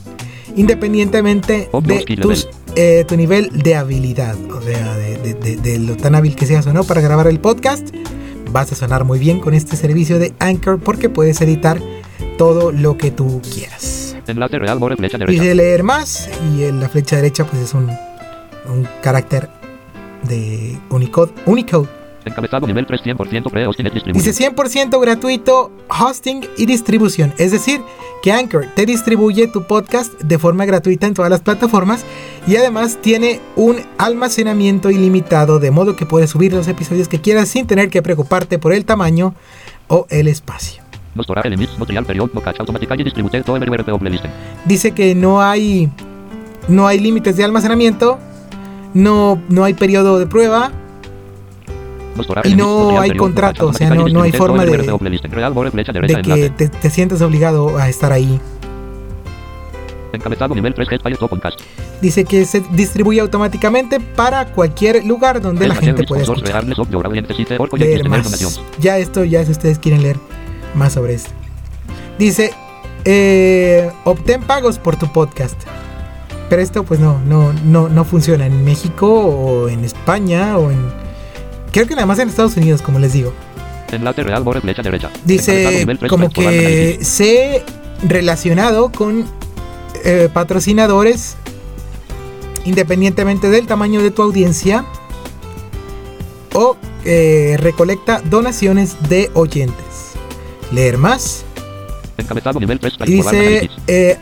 independientemente 0.57 1.69
Oh, 1.73 1.81
de 1.81 1.95
tus, 2.23 2.49
eh, 2.77 3.05
tu 3.07 3.17
nivel 3.17 3.51
de 3.63 3.75
habilidad, 3.75 4.37
o 4.53 4.61
sea, 4.63 4.95
de, 4.97 5.17
de- 5.19 5.35
de- 5.35 5.57
de 5.57 5.79
lo 5.79 5.97
tan 5.97 6.15
hábil 6.15 6.37
que 6.37 6.47
seas 6.47 6.67
o 6.67 6.73
no 6.73 6.85
para 6.85 7.01
grabar 7.01 7.27
el 7.27 7.41
podcast. 7.41 7.89
Vas 8.53 8.73
a 8.73 8.75
sonar 8.75 9.05
muy 9.05 9.19
bien 9.19 9.41
con 9.41 9.55
este 9.55 9.77
servicio 9.77 10.19
de 10.19 10.35
Anchor 10.39 10.81
porque 10.81 11.09
puedes 11.09 11.41
editar 11.41 11.81
todo 12.37 12.73
lo 12.73 12.97
que 12.97 13.11
tú 13.11 13.41
quieras. 13.55 14.17
Enlace 14.27 14.59
real 14.59 14.79
more 14.79 14.97
flecha 14.97 15.19
derecha. 15.19 15.43
Dice 15.43 15.55
leer 15.55 15.83
más 15.83 16.29
y 16.55 16.65
en 16.65 16.81
la 16.81 16.89
flecha 16.89 17.17
derecha 17.17 17.45
pues 17.45 17.63
es 17.63 17.75
un, 17.75 17.91
un 18.69 18.89
carácter 19.03 19.49
de 20.23 20.79
Unicode. 20.91 21.33
Unicode. 21.47 22.00
Encabezado 22.31 22.67
nivel 22.67 22.87
3 22.87 23.03
100% 23.03 23.51
pre 23.51 23.67
hosting 23.67 23.85
distribution. 23.85 24.13
Dice 24.25 24.51
100% 24.51 25.01
gratuito 25.01 25.73
hosting 25.89 26.47
y 26.57 26.67
distribución. 26.67 27.35
Es 27.39 27.51
decir, 27.51 27.81
que 28.23 28.33
Anchor 28.33 28.67
te 28.75 28.87
distribuye 28.87 29.49
tu 29.49 29.65
podcast 29.65 30.13
de 30.21 30.39
forma 30.39 30.65
gratuita 30.65 31.07
en 31.07 31.15
todas 31.15 31.31
las 31.31 31.41
plataformas 31.41 32.05
y 32.47 32.57
además 32.57 32.99
tiene 33.01 33.41
un 33.57 33.79
almacenamiento 33.99 34.91
ilimitado 34.91 35.59
de 35.59 35.71
modo 35.71 35.97
que 35.97 36.07
puedes 36.07 36.31
subir 36.31 36.53
los 36.53 36.69
episodios 36.69 37.09
que 37.09 37.21
quieras 37.21 37.49
sin 37.49 37.67
tener 37.67 37.91
que 37.91 38.03
preocuparte 38.03 38.59
por 38.59 38.73
el 38.73 38.85
tamaño 38.85 39.35
o 39.89 40.07
el 40.11 40.29
espacio. 40.29 40.83
Dice 44.67 44.93
que 44.93 45.15
no 45.17 45.43
hay 45.43 45.91
no 46.69 46.87
hay 46.87 47.01
límites 47.01 47.37
de 47.37 47.43
almacenamiento 47.43 48.19
no, 48.95 49.41
no 49.49 49.65
hay 49.65 49.75
periodo 49.75 50.19
de 50.19 50.27
prueba 50.27 50.73
y 52.45 52.55
no 52.55 53.01
hay 53.01 53.17
contrato, 53.17 53.69
o 53.69 53.73
sea, 53.73 53.91
no, 53.91 54.09
no 54.09 54.23
hay 54.23 54.33
forma 54.33 54.65
de, 54.65 54.79
de 54.79 56.23
que 56.23 56.51
te, 56.51 56.69
te 56.69 56.91
sientas 56.91 57.23
obligado 57.23 57.79
a 57.79 57.89
estar 57.89 58.13
ahí. 58.13 58.41
Encabezado 60.13 60.55
nivel 60.55 60.75
3 60.75 60.89
Podcast. 61.19 61.61
Dice 62.01 62.25
que 62.25 62.45
se 62.45 62.61
distribuye 62.73 63.21
automáticamente 63.21 64.01
para 64.01 64.47
cualquier 64.47 65.05
lugar 65.05 65.41
donde 65.41 65.69
la 65.69 65.75
gente 65.75 66.05
puede 66.05 66.23
escuchar. 66.23 66.65
Leer 67.79 68.09
más. 68.09 68.61
Ya 68.79 68.99
esto, 68.99 69.25
ya 69.25 69.45
si 69.45 69.53
ustedes 69.53 69.79
quieren 69.79 70.03
leer 70.03 70.19
más 70.75 70.95
sobre 70.95 71.15
esto. 71.15 71.31
Dice, 72.19 72.53
eh, 73.05 73.91
obtén 74.05 74.43
pagos 74.43 74.79
por 74.79 74.97
tu 74.97 75.13
podcast. 75.13 75.61
Pero 76.49 76.63
esto 76.63 76.83
pues 76.85 76.99
no, 76.99 77.21
no, 77.27 77.53
no, 77.65 77.89
no 77.89 78.05
funciona 78.05 78.47
en 78.47 78.65
México 78.65 79.07
o 79.09 79.69
en 79.69 79.85
España 79.85 80.59
o 80.59 80.71
en... 80.71 81.00
Creo 81.73 81.87
que 81.87 81.95
nada 81.95 82.07
más 82.07 82.19
en 82.19 82.29
Estados 82.29 82.57
Unidos, 82.57 82.83
como 82.83 82.99
les 82.99 83.13
digo. 83.13 83.33
Enlace 83.93 84.23
real, 84.23 84.45
flecha 84.61 84.83
derecha. 84.83 85.11
Dice 85.25 85.87
como 86.09 86.31
que 86.31 86.99
se 87.03 87.65
relacionado 88.03 88.91
con 88.93 89.27
eh, 90.05 90.29
patrocinadores 90.33 91.37
independientemente 92.65 93.51
del 93.51 93.67
tamaño 93.67 94.03
de 94.03 94.11
tu 94.11 94.23
audiencia 94.23 94.85
o 96.55 96.77
eh, 97.05 97.57
recolecta 97.59 98.21
donaciones 98.21 98.97
de 99.09 99.31
oyentes. 99.35 100.13
Leer 100.73 100.99
más. 100.99 101.45
dice 103.07 103.71
eh, 103.87 104.19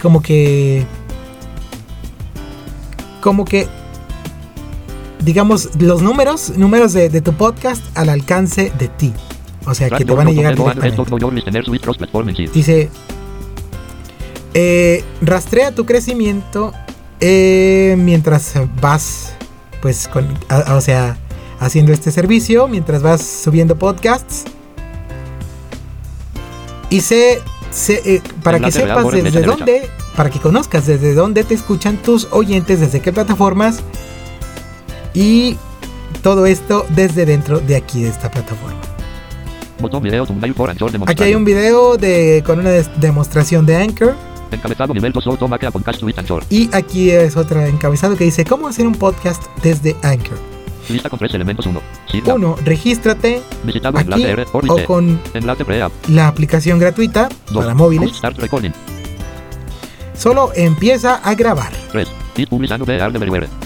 como 0.00 0.22
que 0.22 0.84
como 3.20 3.44
que 3.44 3.66
digamos 5.24 5.70
los 5.78 6.02
números 6.02 6.56
números 6.56 6.92
de, 6.92 7.08
de, 7.08 7.20
tu 7.20 7.32
podcast 7.32 7.82
al 7.96 8.08
alcance 8.08 8.72
de 8.78 8.88
ti 8.88 9.12
o 9.66 9.74
sea 9.74 9.90
que 9.90 10.04
te 10.04 10.12
van 10.12 10.28
a 10.28 10.30
llegar 10.30 10.56
directamente 10.56 12.48
dice 12.52 12.90
eh, 14.54 15.02
rastrea 15.20 15.74
tu 15.74 15.84
crecimiento 15.84 16.72
eh, 17.20 17.96
mientras 17.98 18.54
vas, 18.80 19.32
pues, 19.80 20.08
con, 20.08 20.26
o 20.68 20.80
sea, 20.80 21.16
haciendo 21.58 21.92
este 21.92 22.12
servicio, 22.12 22.68
mientras 22.68 23.02
vas 23.02 23.22
subiendo 23.22 23.76
podcasts. 23.76 24.44
Y 26.90 27.00
sé, 27.00 27.42
eh, 27.88 28.20
para 28.42 28.60
que 28.60 28.70
sepas 28.70 29.10
desde 29.10 29.42
dónde, 29.42 29.88
para 30.16 30.30
que 30.30 30.38
conozcas 30.38 30.86
desde 30.86 31.14
dónde 31.14 31.44
te 31.44 31.54
escuchan 31.54 31.96
tus 31.96 32.28
oyentes, 32.30 32.80
desde 32.80 33.00
qué 33.00 33.12
plataformas. 33.12 33.82
Y 35.14 35.56
todo 36.22 36.46
esto 36.46 36.84
desde 36.90 37.24
dentro 37.24 37.60
de 37.60 37.76
aquí, 37.76 38.02
de 38.02 38.08
esta 38.10 38.30
plataforma. 38.30 38.80
Aquí 41.06 41.22
hay 41.22 41.34
un 41.34 41.44
video 41.44 41.96
de, 41.96 42.42
con 42.44 42.58
una 42.58 42.70
demostración 42.70 43.66
de 43.66 43.76
Anchor. 43.76 44.14
Encabezado 44.50 44.94
nivel 44.94 45.12
2 45.12 45.24
podcast 45.72 46.02
Anchor. 46.16 46.44
Y 46.48 46.70
aquí 46.72 47.10
es 47.10 47.36
otra 47.36 47.66
encabezado 47.68 48.16
que 48.16 48.24
dice 48.24 48.44
cómo 48.44 48.68
hacer 48.68 48.86
un 48.86 48.94
podcast 48.94 49.42
desde 49.62 49.96
Anchor. 50.02 50.38
Lista 50.88 51.08
con 51.08 51.18
tres 51.18 51.34
elementos 51.34 51.66
1. 51.66 51.80
Uno, 52.26 52.56
regístrate 52.64 53.42
Visitado 53.64 53.98
aquí 53.98 54.24
o 54.68 54.84
con 54.84 55.20
la 56.08 56.28
aplicación 56.28 56.78
gratuita 56.78 57.28
Dos, 57.50 57.64
para 57.64 57.74
móviles. 57.74 58.20
Solo 60.16 60.52
empieza 60.54 61.16
a 61.16 61.34
grabar. 61.34 61.72
3. 61.90 62.08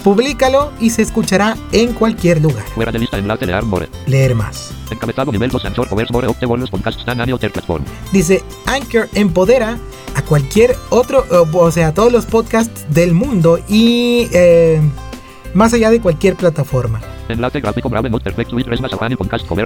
Publícalo 0.03 0.71
y 0.79 0.89
se 0.91 1.01
escuchará 1.01 1.57
en 1.71 1.93
cualquier 1.93 2.41
lugar. 2.41 2.63
Fuera 2.75 2.91
de 2.91 2.99
lista 2.99 3.17
enlace 3.17 3.45
leer 4.07 4.35
más. 4.35 4.71
Encabezado 4.91 5.31
nivel 5.31 5.49
2 5.49 5.65
Anchor 5.65 5.87
covers 5.89 6.11
more 6.11 6.27
opte 6.27 6.45
bonus 6.45 6.69
podcast 6.69 6.99
stand 6.99 7.21
any 7.21 7.31
other 7.31 7.51
platform. 7.51 7.83
Dice 8.11 8.43
Anchor 8.65 9.09
empodera 9.13 9.77
a 10.15 10.21
cualquier 10.21 10.75
otro, 10.89 11.25
o 11.29 11.71
sea, 11.71 11.87
a 11.87 11.93
todos 11.93 12.11
los 12.11 12.25
podcasts 12.25 12.85
del 12.89 13.13
mundo 13.13 13.59
y 13.67 14.27
eh, 14.33 14.81
más 15.53 15.73
allá 15.73 15.89
de 15.89 16.01
cualquier 16.01 16.35
plataforma. 16.35 17.01
Enlace 17.27 17.61
gráfico 17.61 17.89
Brave 17.89 18.09
Perfect 18.09 18.51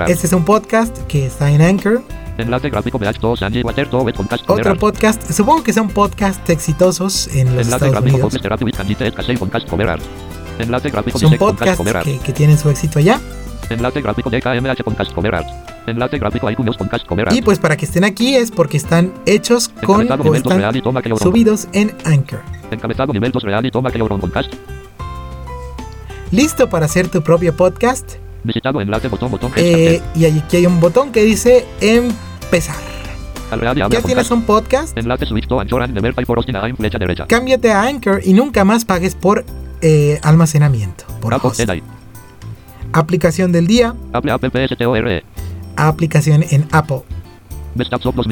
Este 0.07 0.27
es 0.27 0.33
un 0.33 0.43
podcast 0.43 0.97
que 1.07 1.25
está 1.25 1.51
en 1.51 1.61
Anchor. 1.61 2.03
Enlace 2.37 2.69
gráfico 2.69 2.97
Podcast 2.99 4.49
Otro 4.49 4.75
podcast, 4.77 5.31
supongo 5.31 5.63
que 5.63 5.71
son 5.71 5.89
podcasts 5.89 6.49
exitosos 6.49 7.27
en 7.27 7.55
los 7.55 7.65
Enlace 7.67 7.85
Estados 7.85 7.91
gráfico 7.91 8.15
Unidos. 8.15 8.33
Enlace 10.59 10.89
gráfico 10.89 11.19
Son 11.19 11.37
podcasts 11.37 11.83
que, 12.03 12.17
que 12.19 12.33
tienen 12.33 12.57
su 12.57 12.69
éxito 12.69 12.99
allá. 12.99 13.19
Enlace 13.69 14.01
gráfico 14.01 14.29
DKMH 14.29 14.83
Podcast 14.83 15.13
Cover 15.13 15.43
Enlace 15.87 16.17
gráfico 16.17 16.49
iTunes 16.49 16.75
Podcast 16.77 17.05
Cover 17.05 17.33
Y 17.33 17.41
pues 17.41 17.59
para 17.59 17.77
que 17.77 17.85
estén 17.85 18.03
aquí 18.03 18.35
es 18.35 18.51
porque 18.51 18.77
están 18.77 19.13
hechos 19.25 19.69
con 19.69 20.11
o 20.11 20.17
nivel 20.17 20.41
2 20.41 20.53
están 20.53 21.17
subidos 21.17 21.67
en 21.73 21.95
Anchor. 22.05 22.41
Encabezado 22.71 23.13
nivel 23.13 23.31
2 23.31 23.43
real 23.43 23.65
y 23.65 23.71
toma 23.71 23.91
que 23.91 23.99
podcast. 23.99 24.53
¿Listo 26.31 26.69
para 26.69 26.85
hacer 26.85 27.09
tu 27.09 27.21
propio 27.21 27.55
podcast? 27.55 28.22
Visitado 28.43 28.81
enlace 28.81 29.07
botón 29.07 29.31
botón 29.31 29.51
Eh, 29.55 30.01
y 30.15 30.25
aquí 30.25 30.57
hay 30.57 30.65
un 30.65 30.79
botón 30.79 31.11
que 31.11 31.23
dice 31.23 31.65
empezar. 31.81 32.75
¿Ya 33.89 34.01
tienes 34.01 34.31
un 34.31 34.43
podcast? 34.43 34.97
Enlace 34.97 35.25
Switch 35.25 35.47
to 35.47 35.59
Anchor 35.59 35.83
and 35.83 35.93
Never 35.93 36.13
Pay 36.13 36.25
for 36.25 36.39
Hosting 36.39 36.55
a 36.55 36.75
flecha 36.75 36.97
derecha. 36.97 37.27
Cámbiate 37.27 37.71
a 37.71 37.83
Anchor 37.83 38.21
y 38.23 38.33
nunca 38.33 38.65
más 38.65 38.83
pagues 38.83 39.15
por 39.15 39.45
eh, 39.81 40.19
almacenamiento. 40.23 41.05
Por 41.21 41.33
Apple 41.33 41.49
host. 41.49 41.61
Aplicación 42.93 43.51
del 43.51 43.67
día, 43.67 43.95
Apple 44.11 44.31
App 44.31 44.43
PSTORE. 44.43 45.23
aplicación 45.75 46.43
en 46.49 46.67
Apple. 46.71 47.01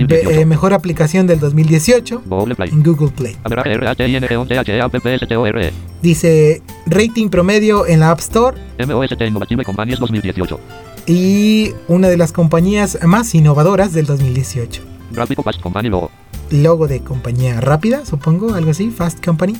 Eh, 0.09 0.45
mejor 0.45 0.73
aplicación 0.73 1.27
del 1.27 1.39
2018 1.39 2.23
Google 2.25 2.55
Play. 2.55 2.69
en 2.69 2.83
Google 2.83 3.09
Play. 3.09 3.35
Averaje 3.43 3.77
RHING 3.77 4.37
11 4.37 4.61
HE 4.65 4.81
App 4.81 4.93
PSTORE. 4.95 5.73
Dice 6.01 6.61
rating 6.85 7.29
promedio 7.29 7.85
en 7.87 7.99
la 7.99 8.11
App 8.11 8.19
Store 8.19 8.57
MOST 8.85 9.21
Innovative 9.21 9.63
Companies 9.63 9.99
2018. 9.99 10.59
y 11.07 11.71
una 11.87 12.07
de 12.09 12.17
las 12.17 12.31
compañías 12.31 12.97
más 13.03 13.33
innovadoras 13.33 13.93
del 13.93 14.05
2018. 14.05 14.81
Gráfico 15.11 15.43
Fast 15.43 15.61
Company 15.61 15.89
Logo. 15.89 16.11
Logo 16.51 16.87
de 16.87 17.01
compañía 17.01 17.61
rápida, 17.61 18.05
supongo, 18.05 18.53
algo 18.55 18.71
así, 18.71 18.89
Fast 18.91 19.23
Company. 19.23 19.55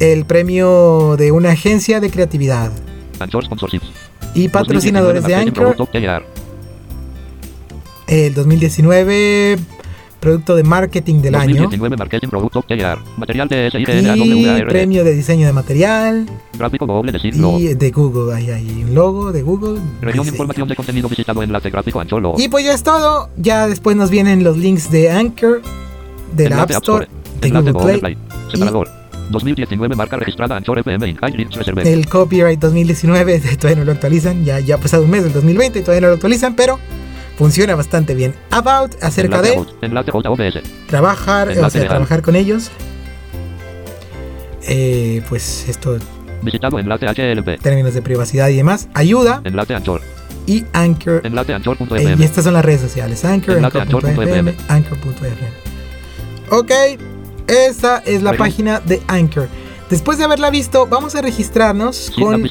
El 0.00 0.24
premio 0.24 1.16
de 1.16 1.32
una 1.32 1.50
agencia 1.50 2.00
de 2.00 2.10
creatividad. 2.10 2.70
Y 4.34 4.48
patrocinadores 4.48 5.24
de 5.24 5.34
2019 5.34 6.08
Anchor. 6.08 6.37
Marketing. 8.08 8.26
El 8.26 8.34
2019 8.34 9.58
producto 10.18 10.56
de 10.56 10.64
marketing 10.64 11.20
del 11.20 11.34
año. 11.34 11.62
2019 11.62 11.96
Marketing 11.96 12.28
Product 12.28 12.66
TR. 12.66 12.98
Material 13.16 13.48
de 13.48 13.70
Y 13.74 14.64
premio 14.64 15.04
de 15.04 15.14
diseño 15.14 15.46
de 15.46 15.52
material. 15.52 16.26
Gráfico 16.58 16.86
Google 16.86 17.12
de. 17.12 17.28
Y 17.28 17.74
de 17.74 17.90
Google. 17.90 18.34
Ahí 18.34 18.50
hay 18.50 18.84
un 18.84 18.94
logo 18.94 19.32
de 19.32 19.42
Google. 19.42 19.80
Región 20.00 20.24
diseño. 20.24 20.34
información 20.34 20.68
de 20.68 20.76
contenido 20.76 21.08
visitado 21.08 21.42
enlace 21.42 21.70
gráfico 21.70 22.00
Anchor 22.00 22.22
Logo. 22.22 22.36
Y 22.38 22.48
pues 22.48 22.64
ya 22.64 22.74
es 22.74 22.82
todo. 22.82 23.28
Ya 23.36 23.66
después 23.68 23.96
nos 23.96 24.10
vienen 24.10 24.44
los 24.44 24.56
links 24.56 24.90
de 24.90 25.10
Anchor, 25.10 25.62
de 26.34 26.50
la 26.50 26.62
App 26.62 26.70
Store, 26.70 27.08
de 27.40 27.48
Enlace 27.48 27.72
Google 27.72 27.98
Play, 27.98 28.18
Separador. 28.50 28.88
2019 29.30 29.94
marca 29.94 30.16
registrada 30.16 30.56
Anchor 30.56 30.78
FM 30.78 31.16
Reserve. 31.52 31.92
el 31.92 32.08
copyright 32.08 32.58
2019. 32.58 33.40
Todavía 33.58 33.78
no 33.78 33.84
lo 33.84 33.92
actualizan. 33.92 34.44
Ya, 34.44 34.58
ya 34.58 34.76
ha 34.76 34.78
pasado 34.78 35.04
un 35.04 35.10
mes 35.10 35.22
del 35.22 35.34
2020 35.34 35.80
y 35.80 35.82
todavía 35.82 36.00
no 36.00 36.06
lo 36.08 36.14
actualizan, 36.14 36.56
pero 36.56 36.78
funciona 37.38 37.76
bastante 37.76 38.14
bien. 38.14 38.34
About, 38.50 38.96
acerca 39.00 39.40
de 39.40 39.56
trabajar, 40.88 41.48
o 41.50 41.70
sea, 41.70 41.88
trabajar 41.88 42.20
con 42.20 42.34
ellos. 42.34 42.70
Eh, 44.62 45.22
pues 45.28 45.66
esto, 45.68 45.96
Visitado 46.42 46.78
enlace 46.78 47.06
HLP. 47.06 47.60
términos 47.62 47.94
de 47.94 48.02
privacidad 48.02 48.48
y 48.48 48.56
demás, 48.56 48.88
ayuda. 48.92 49.40
Enlace 49.44 49.74
Anchor. 49.74 50.02
Y 50.46 50.64
Anchor. 50.72 51.22
Enlace 51.24 51.52
eh, 51.52 52.16
y 52.18 52.22
estas 52.22 52.44
son 52.44 52.54
las 52.54 52.64
redes 52.64 52.80
sociales: 52.80 53.24
Anchor, 53.24 53.64
Anchor.fm, 53.64 54.54
Anchor.fm. 54.68 55.48
Ok, 56.50 56.70
esta 57.46 57.98
es 57.98 58.22
la 58.22 58.32
página 58.34 58.80
de 58.80 59.00
Anchor. 59.06 59.48
Después 59.88 60.18
de 60.18 60.24
haberla 60.24 60.50
visto, 60.50 60.86
vamos 60.86 61.14
a 61.14 61.22
registrarnos 61.22 62.12
con. 62.18 62.42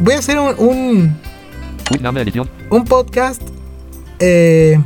Voy 0.00 0.14
a 0.14 0.18
hacer 0.18 0.38
un, 0.38 0.54
un, 0.58 1.16
un 2.70 2.84
podcast. 2.84 3.42
Eh, 4.20 4.78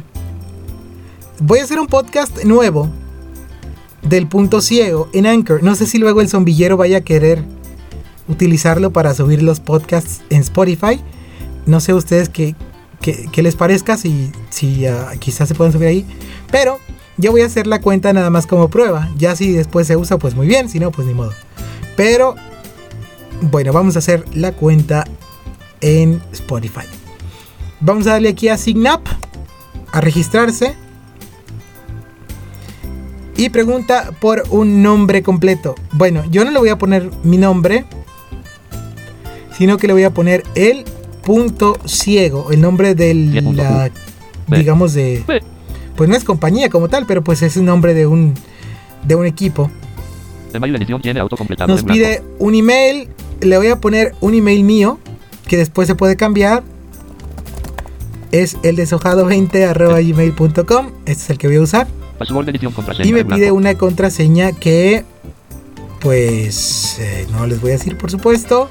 voy 1.41 1.59
a 1.61 1.65
hacer 1.65 1.79
un 1.81 1.87
podcast 1.87 2.45
nuevo 2.45 2.89
del 4.03 4.27
punto 4.29 4.61
ciego 4.61 5.09
en 5.13 5.27
Anchor. 5.27 5.63
No 5.63 5.75
sé 5.75 5.87
si 5.87 5.99
luego 5.99 6.21
el 6.21 6.29
zombillero 6.29 6.77
vaya 6.77 6.99
a 6.99 7.01
querer 7.03 7.43
utilizarlo 8.29 8.93
para 8.93 9.15
subir 9.15 9.43
los 9.43 9.61
podcasts 9.61 10.21
en 10.31 10.41
Spotify. 10.41 11.01
No 11.67 11.81
sé 11.81 11.95
ustedes 11.95 12.29
qué, 12.29 12.55
qué- 13.01 13.43
les 13.43 13.57
parezca, 13.57 13.97
si, 13.97 14.33
si 14.51 14.87
ah, 14.87 15.13
quizás 15.19 15.49
se 15.49 15.55
pueden 15.55 15.73
subir 15.73 15.89
ahí. 15.89 16.07
Pero 16.51 16.79
Yo 17.19 17.31
voy 17.31 17.43
a 17.43 17.47
hacer 17.47 17.67
la 17.67 17.81
cuenta 17.81 18.13
nada 18.13 18.31
más 18.31 18.47
como 18.47 18.69
prueba. 18.69 19.11
Ya 19.19 19.37
si 19.37 19.53
después 19.53 19.87
se 19.87 19.97
usa, 19.97 20.19
pues 20.19 20.35
muy 20.35 20.47
bien. 20.47 20.69
Si 20.69 20.81
no, 20.81 20.91
pues 20.91 21.07
ni 21.07 21.15
modo. 21.15 21.33
Pero, 21.95 22.35
bueno, 23.43 23.73
vamos 23.73 23.97
a 23.97 23.99
hacer 24.01 24.25
la 24.35 24.53
cuenta 24.53 25.05
en 25.83 26.21
Spotify. 26.33 26.87
Vamos 27.83 28.07
a 28.07 28.13
darle 28.13 28.29
aquí 28.29 28.49
a 28.49 28.57
Sign 28.57 28.87
Up, 28.87 29.03
a 29.91 30.01
registrarse. 30.01 30.77
Y 33.37 33.49
pregunta 33.49 34.13
por 34.21 34.45
un 34.51 34.83
nombre 34.83 35.25
completo. 35.25 35.75
Bueno, 35.91 36.23
yo 36.31 36.45
no 36.45 36.53
le 36.53 36.59
voy 36.61 36.69
a 36.69 36.79
poner 36.79 37.11
mi 37.25 37.39
nombre, 37.39 37.85
sino 39.59 39.79
que 39.79 39.89
le 39.89 39.95
voy 39.95 40.05
a 40.05 40.11
poner 40.11 40.45
el 40.55 40.85
punto 41.25 41.77
ciego, 41.85 42.53
el 42.53 42.61
nombre 42.61 42.95
de 42.95 43.15
la, 43.15 43.91
digamos 44.47 44.93
de, 44.93 45.25
pues 45.97 46.09
no 46.09 46.17
es 46.17 46.23
compañía 46.23 46.69
como 46.69 46.89
tal, 46.89 47.05
pero 47.07 47.25
pues 47.25 47.43
es 47.43 47.57
el 47.57 47.65
nombre 47.65 47.95
de 47.95 48.07
un, 48.07 48.35
de 49.05 49.17
un 49.17 49.27
equipo. 49.27 49.71
Nos 51.67 51.83
pide 51.83 52.23
un 52.39 52.55
email, 52.55 53.09
le 53.41 53.57
voy 53.57 53.69
a 53.69 53.81
poner 53.81 54.15
un 54.21 54.35
email 54.35 54.63
mío, 54.63 54.99
que 55.49 55.57
después 55.57 55.89
se 55.89 55.97
puede 55.97 56.17
cambiar. 56.17 56.63
Es 58.33 58.57
el 58.63 58.77
deshojado20 58.77 59.75
gmail.com, 60.07 60.87
este 61.05 61.23
es 61.25 61.31
el 61.31 61.39
que 61.39 61.47
voy 61.49 61.57
a 61.57 61.61
usar. 61.61 61.87
Y 63.05 63.13
me 63.13 63.25
pide 63.25 63.53
una 63.53 63.75
contraseña 63.75 64.53
que, 64.53 65.05
pues, 66.01 66.99
eh, 66.99 67.27
no 67.31 67.47
les 67.47 67.61
voy 67.61 67.71
a 67.71 67.75
decir 67.75 67.97
por 67.97 68.11
supuesto. 68.11 68.69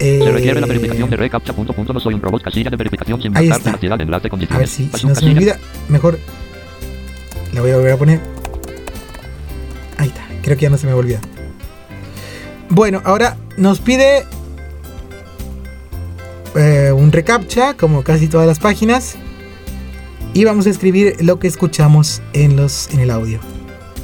Eh, 0.00 0.20
se 0.22 0.32
requiere 0.32 0.60
la 0.60 0.66
verificación 0.66 1.10
de 1.10 1.16
reCAPTCHA. 1.16 1.52
Punto, 1.52 1.72
punto, 1.72 1.92
no 1.92 2.00
soy 2.00 2.14
un 2.14 2.22
robot 2.22 2.42
casilla 2.42 2.70
de 2.70 2.76
verificación 2.76 3.20
sin 3.20 3.36
ahí 3.36 3.48
está. 3.48 3.76
de 3.76 4.02
enlace 4.02 4.28
A 4.50 4.58
ver 4.58 4.68
si, 4.68 4.90
si 4.94 5.06
no 5.06 5.14
se 5.14 5.24
me 5.26 5.32
olvida, 5.32 5.58
mejor 5.88 6.18
la 7.52 7.60
voy 7.60 7.70
a 7.70 7.76
volver 7.76 7.92
a 7.92 7.96
poner. 7.96 8.20
Ahí 9.98 10.08
está, 10.08 10.26
creo 10.42 10.56
que 10.56 10.62
ya 10.62 10.70
no 10.70 10.78
se 10.78 10.86
me 10.86 10.92
olvida. 10.92 11.20
Bueno, 12.70 13.02
ahora 13.04 13.36
nos 13.56 13.80
pide 13.80 14.24
eh, 16.56 16.92
un 16.92 17.12
reCAPTCHA, 17.12 17.74
como 17.74 18.02
casi 18.02 18.28
todas 18.28 18.46
las 18.46 18.58
páginas. 18.58 19.16
Y 20.32 20.44
vamos 20.44 20.66
a 20.66 20.70
escribir 20.70 21.16
lo 21.20 21.38
que 21.38 21.46
escuchamos 21.46 22.22
en, 22.32 22.56
los, 22.56 22.88
en 22.90 23.00
el 23.00 23.10
audio. 23.10 23.40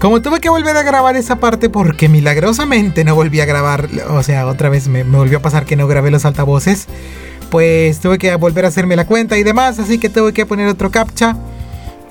Como 0.01 0.23
tuve 0.23 0.41
que 0.41 0.49
volver 0.49 0.77
a 0.79 0.83
grabar 0.83 1.17
esa 1.17 1.37
parte 1.37 1.69
porque 1.69 2.09
milagrosamente 2.09 3.05
no 3.05 3.15
volví 3.15 3.41
a 3.41 3.45
grabar, 3.45 3.87
o 4.09 4.23
sea, 4.23 4.47
otra 4.47 4.71
vez 4.71 4.89
me, 4.89 5.03
volvió 5.05 5.39
a 5.39 5.43
pasar 5.43 5.67
que 5.67 5.77
no 5.77 5.87
grabé 5.87 6.11
los 6.11 6.25
altavoces, 6.25 6.87
pues 7.51 8.01
tuve 8.01 8.17
que 8.17 8.35
volver 8.37 8.65
a 8.65 8.69
hacerme 8.69 8.97
la 8.97 9.07
cuenta 9.07 9.37
y 9.37 9.43
demás, 9.43 9.79
así 9.79 9.99
que 9.99 10.09
tuve 10.09 10.33
que 10.33 10.47
poner 10.47 10.69
otro 10.69 10.91
captcha 10.91 11.37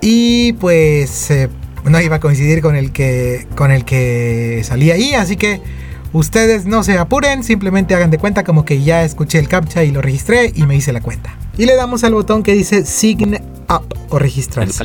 y 0.01 0.53
pues 0.53 1.31
eh, 1.31 1.49
no 1.83 1.99
iba 1.99 2.17
a 2.17 2.19
coincidir 2.19 2.61
con 2.61 2.75
el 2.75 2.91
que 2.91 3.47
con 3.55 3.71
el 3.71 3.85
que 3.85 4.61
salía 4.63 4.93
ahí, 4.93 5.15
así 5.15 5.35
que 5.35 5.59
ustedes 6.13 6.65
no 6.65 6.83
se 6.83 6.97
apuren, 6.97 7.43
simplemente 7.43 7.95
hagan 7.95 8.11
de 8.11 8.17
cuenta 8.17 8.43
como 8.43 8.65
que 8.65 8.81
ya 8.81 9.03
escuché 9.03 9.39
el 9.39 9.47
captcha 9.47 9.83
y 9.83 9.91
lo 9.91 10.01
registré 10.01 10.51
y 10.55 10.63
me 10.63 10.75
hice 10.75 10.93
la 10.93 11.01
cuenta. 11.01 11.35
Y 11.57 11.65
le 11.65 11.75
damos 11.75 12.03
al 12.03 12.13
botón 12.13 12.43
que 12.43 12.53
dice 12.53 12.85
Sign 12.85 13.35
Up 13.69 13.95
o 14.09 14.19
registrarse. 14.19 14.83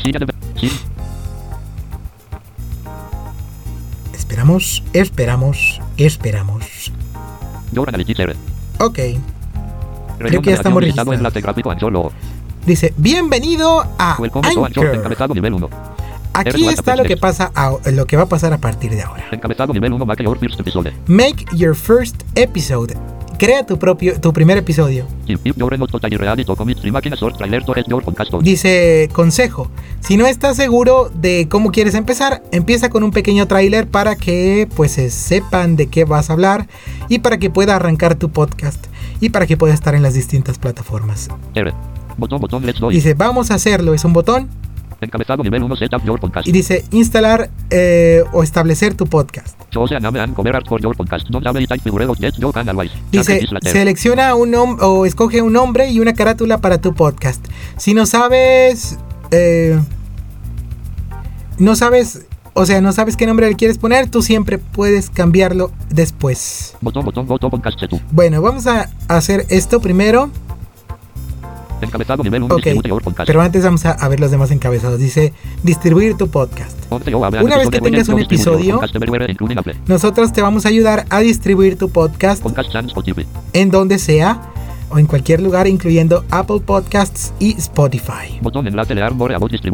Esperamos, 4.12 4.82
esperamos, 4.92 5.80
esperamos. 5.96 6.92
Ok. 8.78 8.98
Creo 10.18 10.42
que 10.42 10.50
ya 10.50 10.56
estamos 10.56 10.80
registrados. 10.80 11.14
Dice, 12.66 12.94
bienvenido 12.96 13.86
a 13.98 14.16
Anchor. 14.16 15.93
Aquí 16.34 16.66
está 16.66 16.96
lo 16.96 17.04
que 17.04 17.16
pasa 17.16 17.52
a, 17.54 17.76
lo 17.92 18.06
que 18.06 18.16
va 18.16 18.24
a 18.24 18.28
pasar 18.28 18.52
a 18.52 18.58
partir 18.58 18.90
de 18.90 19.02
ahora. 19.02 19.24
Make 21.06 21.46
your 21.56 21.76
first 21.76 22.22
episode. 22.34 22.94
Crea 23.38 23.66
tu 23.66 23.78
propio 23.78 24.20
tu 24.20 24.32
primer 24.32 24.58
episodio. 24.58 25.06
Dice 28.42 29.08
consejo, 29.12 29.70
si 30.00 30.16
no 30.16 30.26
estás 30.26 30.56
seguro 30.56 31.10
de 31.14 31.48
cómo 31.48 31.72
quieres 31.72 31.94
empezar, 31.94 32.42
empieza 32.52 32.90
con 32.90 33.02
un 33.02 33.10
pequeño 33.10 33.46
tráiler 33.48 33.88
para 33.88 34.16
que 34.16 34.68
pues 34.74 34.92
sepan 34.92 35.76
de 35.76 35.88
qué 35.88 36.04
vas 36.04 36.30
a 36.30 36.34
hablar 36.34 36.68
y 37.08 37.20
para 37.20 37.38
que 37.38 37.50
pueda 37.50 37.76
arrancar 37.76 38.14
tu 38.16 38.30
podcast 38.30 38.86
y 39.20 39.30
para 39.30 39.46
que 39.46 39.56
pueda 39.56 39.74
estar 39.74 39.94
en 39.94 40.02
las 40.02 40.14
distintas 40.14 40.58
plataformas. 40.58 41.28
Dice, 42.90 43.14
vamos 43.14 43.50
a 43.50 43.54
hacerlo, 43.54 43.94
es 43.94 44.04
un 44.04 44.12
botón 44.12 44.48
Encabezado 45.00 45.42
nivel 45.42 45.62
1 45.62 45.76
setup 45.76 46.04
your 46.04 46.20
podcast. 46.20 46.46
Y 46.46 46.52
dice 46.52 46.84
instalar 46.90 47.50
eh, 47.70 48.22
o 48.32 48.42
establecer 48.42 48.94
tu 48.94 49.06
podcast. 49.06 49.58
Dice 53.10 53.46
selecciona 53.62 54.34
un 54.34 54.50
nombre 54.50 54.84
o 54.84 55.06
escoge 55.06 55.42
un 55.42 55.52
nombre 55.52 55.90
y 55.90 56.00
una 56.00 56.14
carátula 56.14 56.58
para 56.58 56.80
tu 56.80 56.94
podcast. 56.94 57.44
Si 57.76 57.94
no 57.94 58.06
sabes, 58.06 58.98
eh, 59.30 59.78
no 61.58 61.76
sabes, 61.76 62.26
o 62.54 62.66
sea, 62.66 62.80
no 62.80 62.92
sabes 62.92 63.16
qué 63.16 63.26
nombre 63.26 63.48
le 63.48 63.56
quieres 63.56 63.78
poner, 63.78 64.10
tú 64.10 64.22
siempre 64.22 64.58
puedes 64.58 65.10
cambiarlo 65.10 65.72
después. 65.90 66.76
Botón, 66.80 67.04
botón, 67.04 67.26
botón, 67.26 67.50
podcast 67.50 67.78
bueno, 68.12 68.42
vamos 68.42 68.66
a 68.66 68.90
hacer 69.08 69.46
esto 69.48 69.80
primero. 69.80 70.30
Encabezado 71.84 72.22
nivel 72.22 72.42
1 72.44 72.54
okay. 72.54 72.74
podcast. 72.78 73.26
Pero 73.26 73.40
antes 73.40 73.62
vamos 73.62 73.84
a, 73.84 74.08
ver 74.08 74.20
los 74.20 74.30
demás 74.30 74.50
encabezados. 74.50 74.98
Dice 74.98 75.32
distribuir 75.62 76.16
tu 76.16 76.28
podcast. 76.28 76.76
Una 76.90 77.58
vez 77.58 77.68
que 77.68 77.80
tengas 77.80 78.08
un 78.08 78.20
episodio, 78.20 78.80
nosotros 79.86 80.32
te 80.32 80.42
vamos 80.42 80.66
a 80.66 80.68
ayudar 80.68 81.06
a 81.10 81.20
distribuir 81.20 81.76
tu 81.76 81.90
podcast 81.90 82.44
en 83.52 83.70
donde 83.70 83.98
sea 83.98 84.50
o 84.90 84.98
en 84.98 85.06
cualquier 85.06 85.40
lugar, 85.40 85.66
incluyendo 85.66 86.24
Apple 86.30 86.60
Podcasts 86.60 87.32
y 87.40 87.52
Spotify. 87.58 88.38
Botón 88.40 88.66
enlace 88.66 88.94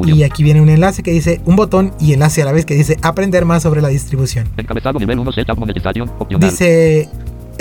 Y 0.07 0.23
aquí 0.23 0.42
viene 0.42 0.61
un 0.61 0.68
enlace 0.68 1.03
que 1.03 1.11
dice 1.11 1.40
un 1.44 1.57
botón 1.57 1.92
y 2.01 2.14
enlace 2.14 2.42
a 2.42 2.46
la 2.46 2.53
vez 2.53 2.64
que 2.64 2.75
dice 2.75 2.96
aprender 3.03 3.44
más 3.44 3.62
sobre 3.62 3.83
la 3.83 3.88
distribución. 3.88 4.49
Encabezado 4.57 4.99
nivel 4.99 5.18
1 5.18 5.33
setup 5.33 5.59
monetización 5.59 6.11
opcional. 6.18 6.51
Dice 6.51 7.09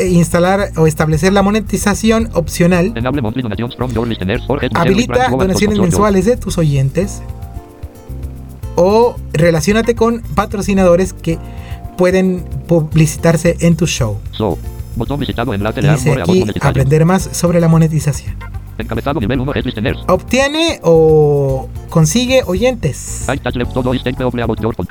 instalar 0.07 0.71
o 0.77 0.87
establecer 0.87 1.33
la 1.33 1.41
monetización 1.41 2.29
opcional. 2.33 2.93
Habilita 4.73 5.29
donaciones 5.29 5.79
mensuales 5.79 6.25
de 6.25 6.37
tus 6.37 6.57
oyentes. 6.57 7.21
O 8.75 9.15
relacionate 9.33 9.95
con 9.95 10.21
patrocinadores 10.35 11.11
que 11.13 11.37
pueden 11.97 12.45
publicitarse 12.67 13.57
en 13.59 13.75
tu 13.75 13.87
show. 13.87 14.19
Dice 15.95 16.21
aquí 16.21 16.45
aprender 16.61 17.05
más 17.05 17.29
sobre 17.33 17.59
la 17.59 17.67
monetización. 17.67 18.35
Obtiene 20.07 20.79
o 20.83 21.67
consigue 21.89 22.43
oyentes. 22.45 23.27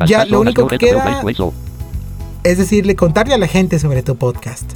Ya 0.07 0.25
lo 0.27 0.41
único 0.41 0.67
que 0.67 0.79
queda 0.79 1.23
es 2.51 2.57
decirle 2.57 2.97
contarle 2.97 3.35
a 3.35 3.39
la 3.39 3.47
gente 3.47 3.79
sobre 3.79 4.03
tu 4.03 4.17
podcast. 4.17 4.73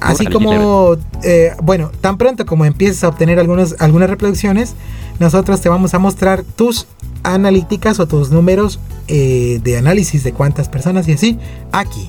Así 0.00 0.26
como, 0.26 0.96
eh, 1.22 1.52
bueno, 1.62 1.90
tan 2.00 2.18
pronto 2.18 2.44
como 2.46 2.64
empieces 2.64 3.04
a 3.04 3.08
obtener 3.08 3.38
algunos, 3.38 3.76
algunas 3.78 4.10
reproducciones, 4.10 4.74
nosotros 5.20 5.60
te 5.60 5.68
vamos 5.68 5.94
a 5.94 5.98
mostrar 5.98 6.42
tus 6.42 6.86
analíticas 7.22 8.00
o 8.00 8.08
tus 8.08 8.30
números 8.30 8.80
eh, 9.08 9.60
de 9.62 9.76
análisis 9.76 10.24
de 10.24 10.32
cuántas 10.32 10.68
personas 10.68 11.06
y 11.06 11.12
así 11.12 11.38
aquí. 11.70 12.08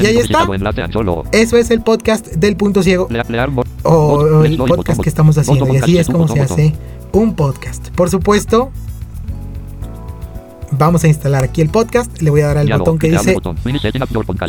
y 0.00 0.06
ahí 0.06 0.16
está. 0.16 0.46
Eso 1.30 1.56
es 1.56 1.70
el 1.70 1.82
podcast 1.82 2.26
del 2.26 2.56
punto 2.56 2.82
ciego. 2.82 3.06
O 3.84 4.42
el 4.42 4.56
podcast 4.56 5.00
que 5.00 5.08
estamos 5.08 5.38
haciendo. 5.38 5.72
Y 5.72 5.76
así 5.76 5.98
es 5.98 6.08
como 6.08 6.26
se 6.26 6.40
hace 6.40 6.74
un 7.12 7.34
podcast. 7.36 7.90
Por 7.90 8.10
supuesto, 8.10 8.72
Vamos 10.78 11.04
a 11.04 11.08
instalar 11.08 11.44
aquí 11.44 11.60
el 11.60 11.68
podcast. 11.68 12.20
Le 12.20 12.30
voy 12.30 12.40
a 12.40 12.48
dar 12.48 12.58
al 12.58 12.78
botón 12.78 12.98
que 12.98 13.10
dice 13.10 13.36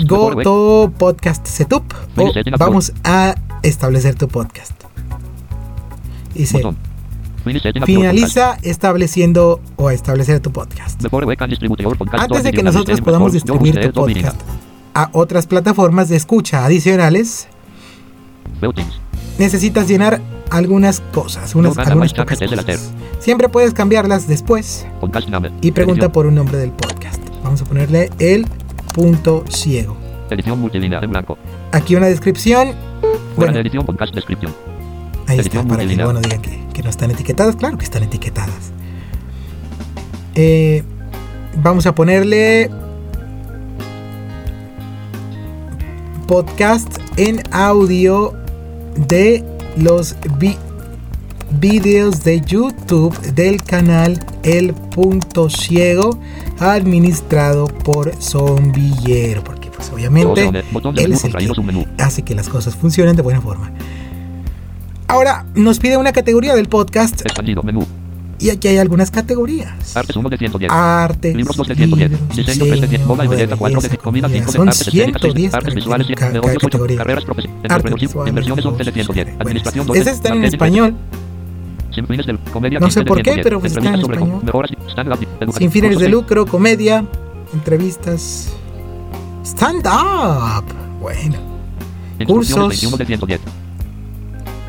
Go 0.05 0.35
to 0.41 0.91
Podcast 0.97 1.45
Setup. 1.45 1.83
O 2.15 2.31
vamos 2.57 2.93
a 3.03 3.35
establecer 3.63 4.15
tu 4.15 4.27
podcast. 4.27 4.73
Dice 6.33 6.61
Finaliza 7.85 8.57
estableciendo 8.63 9.61
o 9.75 9.91
establecer 9.91 10.39
tu 10.39 10.51
podcast. 10.51 10.99
Antes 12.11 12.43
de 12.43 12.51
que 12.51 12.63
nosotros 12.63 13.01
podamos 13.01 13.33
distribuir 13.33 13.79
tu 13.79 13.91
podcast 13.91 14.41
a 14.93 15.09
otras 15.11 15.45
plataformas 15.45 16.09
de 16.09 16.15
escucha 16.15 16.65
adicionales, 16.65 17.47
necesitas 19.37 19.87
llenar 19.87 20.21
algunas 20.49 20.99
cosas, 20.99 21.55
unas, 21.55 21.77
algunas 21.77 22.13
pocas 22.13 22.39
cosas. 22.39 22.91
Siempre 23.19 23.49
puedes 23.49 23.73
cambiarlas 23.73 24.27
después. 24.27 24.85
Y 25.61 25.71
pregunta 25.71 26.11
por 26.11 26.25
un 26.25 26.35
nombre 26.35 26.57
del 26.57 26.71
podcast. 26.71 27.21
Vamos 27.43 27.61
a 27.61 27.65
ponerle 27.65 28.09
el 28.19 28.45
punto 28.93 29.43
ciego. 29.49 29.97
Edición 30.29 30.59
multilínea 30.59 30.99
en 30.99 31.11
blanco. 31.11 31.37
Aquí 31.71 31.95
una 31.95 32.07
descripción. 32.07 32.73
Bueno, 33.35 33.57
edición 33.59 33.85
podcast 33.85 34.13
descripción. 34.13 34.53
Ahí 35.27 35.39
está, 35.39 35.63
para 35.63 35.85
que 35.85 35.95
bueno, 35.95 36.19
digan 36.21 36.41
que, 36.41 36.63
que 36.73 36.83
no 36.83 36.89
están 36.89 37.11
etiquetadas. 37.11 37.55
Claro 37.55 37.77
que 37.77 37.85
están 37.85 38.03
etiquetadas. 38.03 38.71
Eh, 40.35 40.83
vamos 41.63 41.85
a 41.85 41.95
ponerle 41.95 42.69
podcast 46.27 46.97
en 47.17 47.41
audio 47.51 48.33
de 48.95 49.43
los 49.77 50.15
vi- 50.39 50.57
videos 51.59 52.23
de 52.23 52.41
YouTube 52.41 53.17
del 53.33 53.61
canal 53.63 54.19
El 54.43 54.73
Punto 54.73 55.49
Ciego 55.49 56.19
administrado 56.59 57.67
por 57.67 58.13
Zombillero 58.21 59.43
porque 59.43 59.69
pues 59.69 59.89
obviamente 59.91 60.41
él 60.97 61.13
es 61.13 61.23
el 61.25 61.33
que 61.35 61.87
hace 61.97 62.23
que 62.23 62.35
las 62.35 62.49
cosas 62.49 62.75
funcionen 62.75 63.15
de 63.15 63.21
buena 63.21 63.41
forma. 63.41 63.71
Ahora 65.07 65.45
nos 65.53 65.79
pide 65.79 65.97
una 65.97 66.11
categoría 66.11 66.55
del 66.55 66.67
podcast 66.67 67.21
Expandido 67.21 67.61
menú. 67.63 67.85
Y 68.39 68.49
aquí 68.49 68.67
hay 68.67 68.77
algunas 68.77 69.11
categorías. 69.11 69.95
Artes 69.95 70.15
1 70.15 70.29
de 70.29 70.37
110. 70.37 70.71
Arte, 70.71 71.33
Libros 71.33 71.55
2 71.57 71.67
de 71.69 71.75
110. 71.75 72.11
libros, 72.11 72.35
Diseño 72.35 72.65
3 72.65 72.81
de 72.81 72.87
100. 72.87 73.07
Moda 73.07 73.25
y 73.25 73.27
belleza 73.27 73.55
4 73.55 73.81
de 73.81 73.89
5. 73.89 74.03
Comida 74.03 74.27
5 74.29 74.45
de 74.45 74.51
Son 74.57 74.67
artes 74.67 74.87
escénicas 74.87 75.21
6. 75.21 75.33
110 75.33 75.53
Artes 75.53 75.75
visuales 75.75 76.07
7. 76.07 76.19
ca- 76.19 76.29
Negocios 76.31 76.57
8. 76.57 76.67
categorías. 76.67 76.97
Carreras 76.97 77.25
profesionales. 77.25 77.61
Arte 77.63 77.73
Entrepreneurship. 77.75 78.07
visual, 78.07 78.27
Inversiones 78.27 78.65
11 78.65 78.77
de 78.77 78.91
negocios, 78.91 79.05
110. 79.05 79.25
bueno, 79.25 79.41
Administración 79.41 79.87
12. 79.87 79.99
Esas 80.01 80.15
están 80.15 80.37
en 80.37 80.43
español. 80.45 80.95
Sin 81.93 82.07
fines 82.07 82.25
de 82.25 82.37
comedia 82.51 82.79
No 82.79 82.87
sé 82.91 82.99
15 82.99 82.99
de 82.99 83.05
por 83.05 83.17
qué, 83.19 83.23
110. 83.35 83.43
pero 83.45 83.59
pues 83.61 83.71
están 83.71 83.87
en 83.87 83.99
español. 84.01 84.41
Sin 85.57 85.71
fines 85.71 85.97
de 85.99 86.09
lucro, 86.09 86.45
comedia, 86.45 87.05
entrevistas, 87.53 88.49
stand 89.45 89.87
up. 89.87 90.65
Bueno, 90.99 91.37
cursos. 92.27 92.67
21 92.69 92.97
de 92.97 93.05
110. 93.05 93.39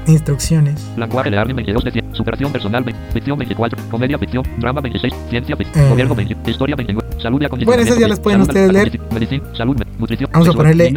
instrucciones. 0.07 0.87
Lenguaje 0.97 1.31
de 1.31 1.39
Armin 1.39 1.57
22 1.57 1.83
de 1.85 1.91
100. 1.91 2.06
Superación 2.17 2.51
personal 2.51 2.83
20. 2.83 3.13
Ficción 3.13 3.39
24. 3.39 3.79
Comedia 3.91 4.19
ficción. 4.19 4.43
Drama 4.59 4.81
26. 4.81 5.13
Ciencia 5.29 5.57
ficción. 5.57 5.85
Eh. 5.85 5.91
Gobierno 5.91 6.15
20. 6.15 6.51
Historia 6.51 6.75
29. 6.77 7.21
Salud 7.21 7.43
y 7.43 7.65
Bueno, 7.65 7.83
esas 7.83 7.99
ya 7.99 8.09
las 8.09 8.21
pueden 8.21 8.43
ustedes 8.43 8.73
leer. 8.73 9.01
medicina, 9.13 9.43
salud, 9.57 9.77
nutrición. 9.99 10.31
Vamos 10.33 10.49
a 10.49 10.53
ponerle- 10.53 10.95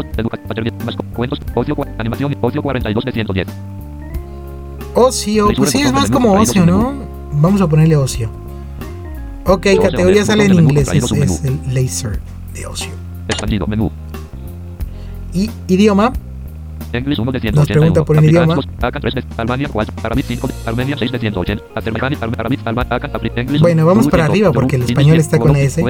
cuentos, 1.13 1.39
ocio, 1.55 1.75
animación, 1.97 2.35
ocio 2.41 2.61
42 2.61 3.05
de 3.05 3.11
110. 3.11 3.47
Ocio, 4.95 5.49
pues 5.55 5.71
sí, 5.71 5.81
es 5.81 5.91
más 5.93 6.09
como 6.09 6.33
ocio. 6.33 6.65
¿no? 6.65 6.93
Vamos 7.33 7.61
a 7.61 7.67
ponerle 7.67 7.95
ocio. 7.95 8.29
Ok, 9.45 9.67
categoría 9.81 10.25
sale 10.25 10.45
en 10.45 10.53
inglés, 10.53 10.89
es, 10.93 11.11
es 11.11 11.43
el 11.45 11.59
laser 11.73 12.19
de 12.53 12.65
ocio. 12.67 12.91
Expandido. 13.27 13.65
Menú. 13.67 13.91
Y 15.33 15.49
idioma, 15.67 16.13
English 16.93 17.19
1 17.19 17.31
de 17.31 17.37
Nos 17.39 17.41
181. 17.41 17.79
pregunta 17.79 18.05
por 18.05 18.17
un 18.17 18.23
idioma. 18.25 18.55
2, 18.55 18.67
AK 18.81 18.99
3 19.01 19.15
de 19.15 19.23
Albania 19.37 19.69
4. 19.71 19.93
Arabic 20.03 20.25
5 20.25 20.47
de 20.47 20.53
Armenia 20.65 20.95
6 20.97 21.11
de 21.11 21.19
180. 21.19 21.63
Azerbaiyán, 21.75 22.13
Arme- 22.21 22.35
Arabic, 22.39 22.59
Alba, 22.65 22.85
AK, 22.89 23.11
Afri- 23.13 23.31
English, 23.35 23.61
Bueno, 23.61 23.85
vamos 23.85 24.07
para 24.07 24.23
100, 24.25 24.31
arriba, 24.31 24.51
porque 24.51 24.75
el 24.77 24.83
español 24.83 25.11
100, 25.11 25.19
está 25.21 25.39
con 25.39 25.55
S. 25.55 25.81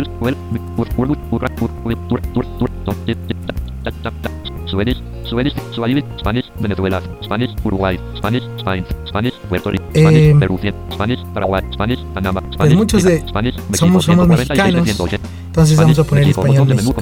Venezuela, 6.59 7.01
Spanish, 7.23 7.55
Uruguay, 7.63 7.99
Spanish, 8.17 8.43
Spain, 8.57 8.85
Spanish, 9.07 9.33
Puerto 9.49 9.71
Rico, 9.71 9.83
Spanish, 9.95 10.21
Eh, 10.21 10.35
Perú 10.39 10.57
100, 10.61 10.75
Spanish, 10.91 11.19
Paraguay, 11.33 11.63
Spanish, 11.73 11.99
Panamá, 12.13 12.43
Spanish, 12.53 12.75
muchos 12.75 13.03
de- 13.03 13.19
somos- 13.19 13.77
somos 13.77 14.05
146 14.05 14.47
de 14.47 14.63
mexicanos. 14.63 14.83
180. 14.85 15.27
entonces 15.47 15.77
vamos 15.77 15.99
a 15.99 16.03
poner 16.03 16.27
español 16.27 16.67
México. 16.67 17.01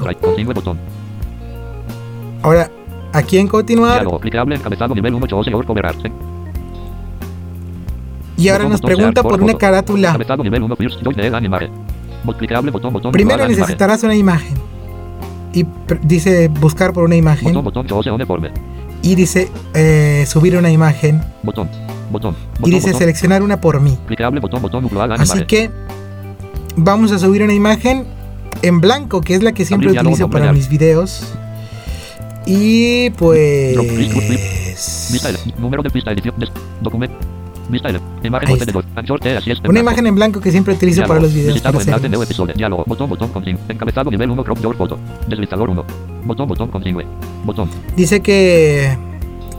Ahora, 2.43 2.69
aquí 3.17 3.37
en 3.37 3.47
continuar, 3.47 4.01
Diálogo, 4.01 4.19
encabezado, 4.53 4.93
nivel 4.95 5.13
1, 5.15 5.25
8, 5.25 5.43
señor, 5.43 5.65
coverar. 5.65 5.95
y 8.37 8.49
ahora 8.49 8.69
nos 8.69 8.81
pregunta 8.81 9.23
por 9.23 9.41
una 9.41 9.55
carátula. 9.55 10.09
Encabezado, 10.09 10.43
nivel 10.43 10.63
1, 10.63 10.75
first, 10.75 11.03
join 11.03 11.15
the 11.15 11.35
animaje. 11.35 11.69
Bot 12.23 12.37
clicable, 12.37 12.71
botón, 12.71 12.93
botón, 12.93 13.11
Primero 13.11 13.47
necesitarás 13.47 14.03
una 14.03 14.15
imagen. 14.15 14.57
Y 15.53 15.65
dice 16.03 16.49
buscar 16.49 16.93
por 16.93 17.05
una 17.05 17.15
imagen. 17.15 17.55
Y 19.01 19.15
dice 19.15 19.49
eh, 19.73 20.25
subir 20.27 20.57
una 20.57 20.69
imagen. 20.69 21.21
Y 22.63 22.71
dice 22.71 22.93
seleccionar 22.93 23.41
una 23.41 23.59
por 23.61 23.79
mí. 23.79 23.97
Así 25.17 25.45
que 25.45 25.71
vamos 26.75 27.11
a 27.11 27.19
subir 27.19 27.43
una 27.43 27.53
imagen 27.53 28.05
en 28.61 28.81
blanco, 28.81 29.21
que 29.21 29.35
es 29.35 29.43
la 29.43 29.51
que 29.51 29.65
siempre 29.65 29.91
utilizo 29.91 30.29
para 30.29 30.53
mis 30.53 30.69
videos. 30.69 31.33
Y 32.47 33.09
pues... 33.11 33.75
Vista 35.11 35.29
L, 35.29 35.37
número 35.57 35.83
de 35.83 35.89
pista, 35.89 36.11
edición, 36.11 36.33
des- 36.37 36.49
documento. 36.81 37.15
Vista 37.69 37.89
L, 37.89 37.99
imagen 38.23 38.47
Ahí 38.47 38.53
11 38.53 38.65
de 38.65 38.71
2. 38.71 38.85
Anchor 38.95 39.19
T, 39.19 39.35
así 39.37 39.51
es. 39.51 39.59
Una 39.67 39.79
imagen 39.81 40.07
en 40.07 40.15
blanco 40.15 40.39
que 40.39 40.49
siempre 40.51 40.73
utilizo 40.73 41.03
para 41.05 41.19
los 41.19 41.33
videos. 41.33 41.53
Visitado 41.55 41.73
Para 41.73 41.83
enlace 41.83 41.99
hacer- 41.99 42.09
nuevo 42.09 42.23
episodio. 42.23 42.53
Diálogo. 42.55 42.83
Botón, 42.87 43.09
botón, 43.09 43.29
consigue. 43.29 43.57
Encabezado 43.67 44.09
nivel 44.09 44.29
1, 44.31 44.43
crop 44.45 44.61
your 44.61 44.75
photo. 44.77 44.97
Deslizador 45.27 45.69
1. 45.69 45.83
Botón, 46.23 46.47
botón, 46.47 46.69
consigue. 46.69 47.05
Botón. 47.43 47.69
Dice 47.97 48.21
que 48.21 48.97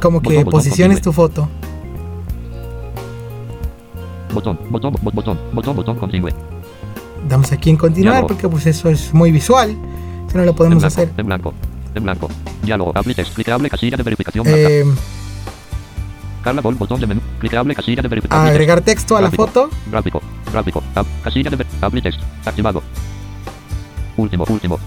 como 0.01 0.23
que 0.23 0.37
Botón, 0.39 0.51
posiciones 0.53 1.03
tu 1.03 1.13
foto. 1.13 1.47
Botón, 4.33 4.59
botón, 4.71 4.95
bot- 4.95 5.13
botón, 5.15 5.39
botón, 5.53 5.77
botón, 5.77 5.97
consigue. 5.99 6.33
Damos 7.29 7.51
aquí 7.53 7.69
en 7.71 7.77
continuar 7.77 8.27
porque 8.27 8.49
pues 8.49 8.67
eso 8.67 8.89
es 8.89 9.13
muy 9.13 9.31
visual. 9.33 9.77
Eso 10.29 10.39
no 10.39 10.45
lo 10.45 10.51
En 10.51 10.57
podemos 10.57 10.79
blanco, 10.83 10.87
hacer. 10.95 11.11
en 11.17 11.27
blanco. 11.27 11.53
En 11.99 12.05
blanco. 12.05 12.29
Diálogo. 12.63 12.93
Text. 13.15 13.35
Clicable 13.35 13.69
casilla 13.69 13.97
de 13.97 14.03
verificación. 14.03 14.47
Eh, 14.49 14.85
Carla 16.43 16.63
botón 16.77 17.01
de 17.01 17.07
menú. 17.07 17.21
Clicable 17.41 17.75
casilla 17.75 18.01
de 18.01 18.09
verificación. 18.09 18.47
agregar 18.49 18.81
texto 18.81 19.17
a 19.17 19.21
la 19.21 19.31
foto. 19.31 19.69
Gráfico, 19.91 20.23
gráfico, 20.53 20.83
tab, 20.95 21.05
casilla 21.23 21.51
de 21.51 21.57
text, 22.01 22.21
activado. 22.47 22.83
Último, 24.17 24.45
último. 24.49 24.79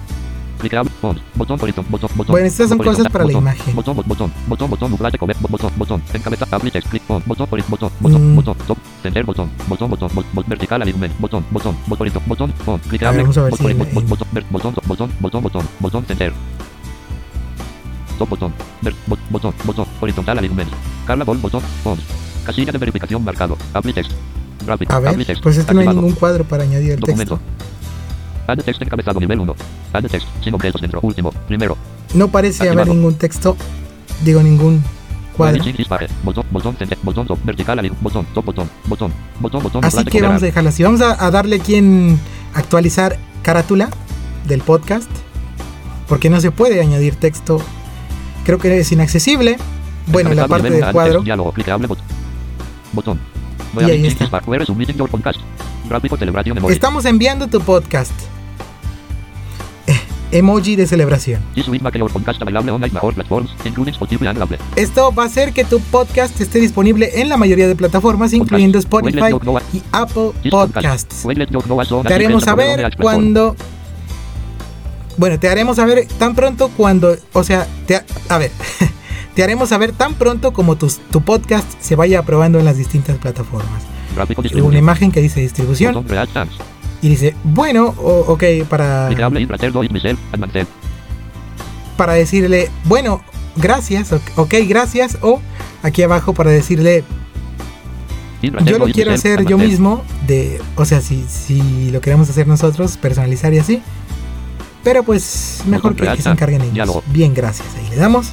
Clicable, 0.60 0.92
on, 1.02 1.20
botón 1.36 1.60
horizontal, 1.60 1.92
botón, 1.92 2.10
botón. 2.16 2.34
Bueno, 2.34 2.48
estas 2.48 2.70
son 2.70 2.78
botón 2.78 2.94
cosas 2.94 3.12
para 3.12 3.24
la 3.26 3.30
botón, 3.30 3.42
imagen. 3.44 3.76
Botón, 3.76 3.98
bot- 3.98 4.06
botón, 4.06 4.32
botón, 4.48 4.70
botón, 4.70 4.92
comer, 5.18 5.36
botón, 5.42 5.72
botón, 5.76 6.04
encabeza, 6.14 6.46
text, 6.72 6.90
click 6.90 7.04
on, 7.10 7.24
botón, 7.26 7.48
horiz- 7.50 7.66
botón, 7.68 7.90
botón, 8.00 8.32
Mm. 8.32 8.36
botón, 8.36 8.58
top, 8.68 8.78
center, 9.02 9.26
botón, 9.26 9.50
botón, 9.68 9.90
botón, 9.90 10.10
vertical, 10.48 10.82
alignment, 10.84 11.20
botón, 11.20 11.44
botón, 11.50 11.76
bot- 11.88 12.00
horizontal, 12.00 12.30
botón, 12.30 12.54
on, 12.68 12.80
clicable, 12.80 13.24
botón, 13.24 13.50
botón, 13.50 13.78
botón, 14.52 15.12
botón, 15.20 15.44
botón, 15.44 15.68
botón, 15.80 16.06
center. 16.06 16.32
Top, 18.22 18.30
botón, 18.30 18.54
ver- 18.84 18.94
bot- 19.08 19.18
botón, 19.32 19.52
botón, 19.66 19.88
horizontal, 20.00 20.38
alignment. 20.38 20.70
Carla 21.08 21.24
Ball, 21.24 21.40
botón, 21.40 21.64
on. 21.86 21.98
Casilla 22.46 22.72
de 22.72 22.78
verificación 22.78 23.24
marcado, 23.24 23.58
apply 23.74 23.94
text. 23.94 24.12
Gráfico, 24.64 24.94
A 24.94 25.00
ver, 25.00 25.26
text, 25.26 25.42
pues 25.42 25.58
es 25.58 25.66
que 25.66 25.74
no 25.74 25.80
hay 25.82 25.88
ningún 25.88 26.12
cuadro 26.14 26.44
para 26.44 26.62
añadir 26.62 26.92
el 26.92 27.00
Documento. 27.00 27.40
texto. 27.40 28.52
Add 28.52 28.62
text 28.64 28.80
encabezado 28.84 29.20
nivel 29.20 29.40
1. 29.40 29.56
Add 29.94 30.06
text 30.08 30.28
sin 30.44 30.54
objetos 30.54 30.82
dentro. 30.82 31.00
Último. 31.02 31.32
Primero. 31.48 31.76
No 32.14 32.28
parece 32.28 32.62
haber 32.62 32.74
Activado. 32.82 32.94
ningún 32.94 33.16
texto. 33.16 33.58
Digo, 34.24 34.44
ningún 34.44 34.84
cuadro. 35.36 35.64
Sin 35.64 35.76
dispare. 35.76 36.08
Botón, 36.24 36.46
botón, 36.52 36.76
center, 36.78 37.00
botón, 37.02 37.26
top, 37.26 37.40
vertical, 37.44 37.80
ali- 37.80 37.92
botón, 38.02 38.28
top, 38.36 38.46
botón, 38.46 38.70
botón, 38.86 39.12
botón, 39.40 39.64
botón, 39.64 39.84
Así 39.84 40.06
que 40.06 40.22
vamos 40.22 40.44
a 40.44 40.46
dejarlo 40.46 40.70
así. 40.70 40.84
Vamos 40.84 41.02
a, 41.02 41.26
a 41.26 41.32
darle 41.32 41.56
aquí 41.56 41.74
en 41.74 42.20
actualizar 42.54 43.18
carátula 43.42 43.90
del 44.48 44.62
podcast. 44.62 45.10
Porque 46.08 46.30
no 46.30 46.40
se 46.40 46.52
puede 46.52 46.80
añadir 46.82 47.16
texto. 47.16 47.60
Creo 48.46 48.58
que 48.58 48.80
es 48.80 48.92
inaccesible. 48.92 49.58
Bueno, 50.08 50.30
la 50.30 50.44
Encabezado 50.44 50.64
parte 50.64 50.70
del 50.70 50.92
cuadro. 50.92 51.22
diálogo, 51.22 51.54
botón. 51.88 52.06
Botón. 52.94 53.20
Voy 53.74 53.84
Y 53.86 53.90
a 53.90 53.94
ahí 53.94 54.08
está. 54.08 54.26
Estamos 56.74 57.06
enviando 57.06 57.48
tu 57.48 57.62
podcast. 57.62 58.12
Eh, 59.88 60.00
emoji 60.32 60.76
de 60.76 60.88
celebración. 60.88 61.42
Esto 64.76 65.14
va 65.14 65.24
a 65.24 65.26
hacer 65.28 65.54
que 65.54 65.64
tu 65.64 65.80
podcast 65.80 66.40
esté 66.42 66.60
disponible 66.60 67.22
en 67.22 67.30
la 67.30 67.38
mayoría 67.38 67.68
de 67.68 67.76
plataformas, 67.76 68.34
incluyendo 68.34 68.78
Spotify 68.80 69.20
y 69.74 69.82
Apple 69.92 70.32
Podcasts. 70.50 71.24
Te 72.08 72.14
haremos 72.14 72.44
saber 72.44 72.96
cuando. 72.98 73.56
Bueno, 75.22 75.40
te 75.40 75.48
haremos 75.50 75.76
saber 75.76 76.08
tan 76.18 76.34
pronto 76.34 76.70
cuando. 76.76 77.16
O 77.34 77.44
sea, 77.44 77.68
te, 77.86 78.02
a 78.28 78.38
ver. 78.40 78.50
te 79.36 79.44
haremos 79.44 79.70
saber 79.70 79.92
tan 79.92 80.16
pronto 80.16 80.52
como 80.52 80.78
tus- 80.78 80.98
tu 81.12 81.22
podcast 81.22 81.66
se 81.80 81.96
vaya 81.96 82.18
aprobando 82.18 82.58
en 82.58 82.66
las 82.66 82.76
distintas 82.76 83.18
plataformas. 83.20 83.84
Una 84.68 84.80
imagen 84.80 85.12
que 85.12 85.22
dice 85.22 85.40
distribución 85.40 85.94
y 87.04 87.10
dice, 87.10 87.36
bueno, 87.44 87.94
o- 88.00 88.26
ok, 88.34 88.44
para, 88.68 89.10
para 91.98 92.14
decirle, 92.14 92.72
bueno, 92.86 93.22
gracias, 93.56 94.12
ok, 94.36 94.56
gracias, 94.68 95.20
o 95.22 95.40
aquí 95.84 96.02
abajo 96.02 96.34
para 96.34 96.50
decirle, 96.50 97.04
yo 98.66 98.80
lo 98.80 98.86
quiero 98.94 99.12
hacer 99.14 99.46
yo 99.46 99.58
mismo, 99.70 100.04
de, 100.26 100.60
o 100.76 100.86
sea, 100.86 101.00
si, 101.00 101.24
si 101.30 101.92
lo 101.92 102.02
queremos 102.02 102.28
hacer 102.28 102.48
nosotros, 102.48 102.98
personalizar 102.98 103.54
y 103.54 103.60
así. 103.60 103.84
Pero 104.84 105.04
pues 105.04 105.62
mejor 105.68 105.96
que, 105.96 106.08
que 106.08 106.22
se 106.22 106.30
encarguen 106.30 106.62
ellos. 106.62 106.74
diálogo. 106.74 107.04
Bien, 107.08 107.34
gracias. 107.34 107.68
Ahí 107.78 107.90
le 107.90 107.98
damos. 107.98 108.32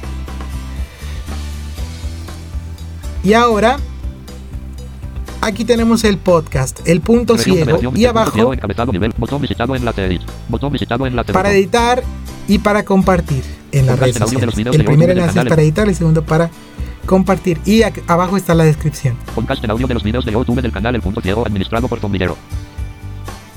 Y 3.23 3.33
ahora 3.33 3.77
aquí 5.41 5.65
tenemos 5.65 6.03
el 6.03 6.17
podcast, 6.17 6.79
el 6.87 7.01
punto 7.01 7.37
ciego. 7.37 7.79
Y 7.95 8.05
abajo, 8.05 8.53
encabezado 8.53 8.91
nivel, 8.91 9.13
botón 9.17 9.41
visitado 9.41 9.75
enlace 9.75 10.05
edit, 10.05 10.21
botón 10.47 10.71
visitado 10.71 11.05
enlace 11.05 11.33
para 11.33 11.51
editar 11.51 12.03
y 12.47 12.59
para 12.59 12.83
compartir 12.83 13.43
en 13.71 13.85
las 13.85 13.99
redes 13.99 14.17
sociales. 14.17 14.57
El 14.57 14.85
primer 14.85 15.11
enlace 15.11 15.39
es 15.39 15.45
para 15.45 15.61
editar, 15.61 15.87
el 15.87 15.95
segundo 15.95 16.23
para 16.23 16.49
compartir. 17.05 17.59
Y 17.65 17.81
abajo 18.07 18.37
está 18.37 18.55
la 18.55 18.63
descripción. 18.63 19.15
Podcast 19.35 19.63
en 19.63 19.71
audio 19.71 19.87
de 19.87 19.93
los 19.93 20.03
videos 20.03 20.25
de 20.25 20.31
YouTube 20.31 20.61
del 20.61 20.71
canal 20.71 20.95
El 20.95 21.01
Punto 21.01 21.21
Ciego 21.21 21.45
administrado 21.45 21.87
por 21.87 21.99
Tom 21.99 22.11
Villero. 22.11 22.37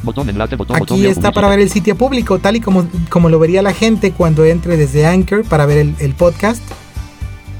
Botón 0.02 0.28
enlace, 0.28 0.56
botón, 0.56 0.78
botón 0.78 0.98
Aquí 0.98 1.06
está 1.06 1.30
para 1.32 1.48
ver 1.48 1.60
el 1.60 1.70
sitio 1.70 1.96
público, 1.96 2.38
tal 2.38 2.56
y 2.56 2.60
como, 2.60 2.86
como 3.08 3.28
lo 3.28 3.38
vería 3.38 3.62
la 3.62 3.72
gente 3.72 4.12
cuando 4.12 4.44
entre 4.44 4.76
desde 4.76 5.06
Anchor 5.06 5.44
para 5.44 5.64
ver 5.66 5.78
el, 5.78 5.94
el 6.00 6.14
podcast. 6.14 6.62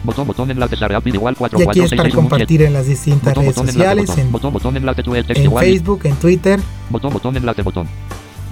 Botón, 0.05 0.27
botón 0.27 0.51
enlace 0.51 0.75
igual 1.05 1.37
4 1.39 1.59
Y 1.59 1.63
aquí 1.63 1.65
4 1.81 1.85
es 1.85 1.91
6 1.91 1.97
para 1.99 2.09
6 2.11 2.15
1 2.15 2.23
7. 2.23 2.31
compartir 2.31 2.63
en 2.63 2.73
las 2.73 2.87
distintas 2.87 3.37
redes 3.37 3.57
enlace, 3.57 3.73
sociales, 3.73 4.11
en, 4.19 5.45
igual, 5.45 5.65
Facebook, 5.65 6.01
en 6.05 6.17
Twitter. 6.17 6.61
Botón, 6.91 7.13
botón, 7.13 7.37
enlace, 7.37 7.63
botón. 7.63 7.87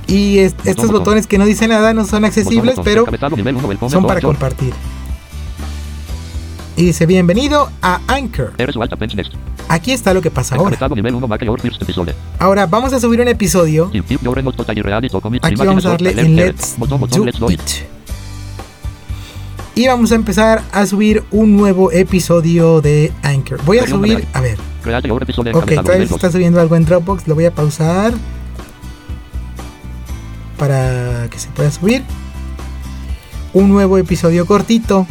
Y 0.06 0.38
es- 0.38 0.54
estos 0.64 0.90
botones 0.92 1.26
que 1.26 1.38
no 1.38 1.46
dicen 1.46 1.70
nada 1.70 1.92
no 1.92 2.04
son 2.04 2.24
accesibles, 2.24 2.76
pero 2.84 3.02
encabezado 3.02 3.36
nivel 3.36 3.56
1 3.56 3.66
welcome 3.68 3.90
son 3.90 4.06
para 4.06 4.20
compartir. 4.20 4.72
Y 6.80 6.84
dice, 6.86 7.04
bienvenido 7.04 7.70
a 7.82 8.00
Anchor. 8.06 8.54
Aquí 9.68 9.92
está 9.92 10.14
lo 10.14 10.22
que 10.22 10.30
pasa 10.30 10.54
ahora. 10.54 10.68
Encabezado 10.68 10.96
nivel 10.96 11.14
1 11.14 11.28
Mac 11.28 11.44
your 11.44 11.60
first 11.60 11.82
episode. 11.82 12.14
Ahora 12.38 12.64
vamos 12.64 12.94
a 12.94 13.00
subir 13.00 13.20
un 13.20 13.28
episodio. 13.28 13.90
Aquí 13.92 15.56
vamos 15.56 15.84
a 15.84 15.90
darle 15.90 16.18
en. 16.18 16.36
Let's 16.36 16.78
Do 16.78 17.50
it. 17.50 17.60
Y 19.74 19.88
vamos 19.88 20.10
a 20.10 20.14
empezar 20.14 20.62
a 20.72 20.86
subir 20.86 21.22
un 21.30 21.54
nuevo 21.54 21.92
episodio 21.92 22.80
de 22.80 23.12
Anchor. 23.24 23.62
Voy 23.66 23.76
a 23.76 23.86
subir, 23.86 24.26
a 24.32 24.40
ver. 24.40 24.56
Ok, 25.52 25.66
todavía 25.66 25.84
se 25.84 26.06
2. 26.06 26.12
está 26.12 26.32
subiendo 26.32 26.62
algo 26.62 26.76
en 26.76 26.86
Dropbox. 26.86 27.28
Lo 27.28 27.34
voy 27.34 27.44
a 27.44 27.54
pausar. 27.54 28.14
Para 30.56 31.28
que 31.28 31.38
se 31.38 31.50
pueda 31.50 31.70
subir. 31.70 32.04
Un 33.52 33.68
nuevo 33.68 33.98
episodio 33.98 34.46
cortito. 34.46 35.06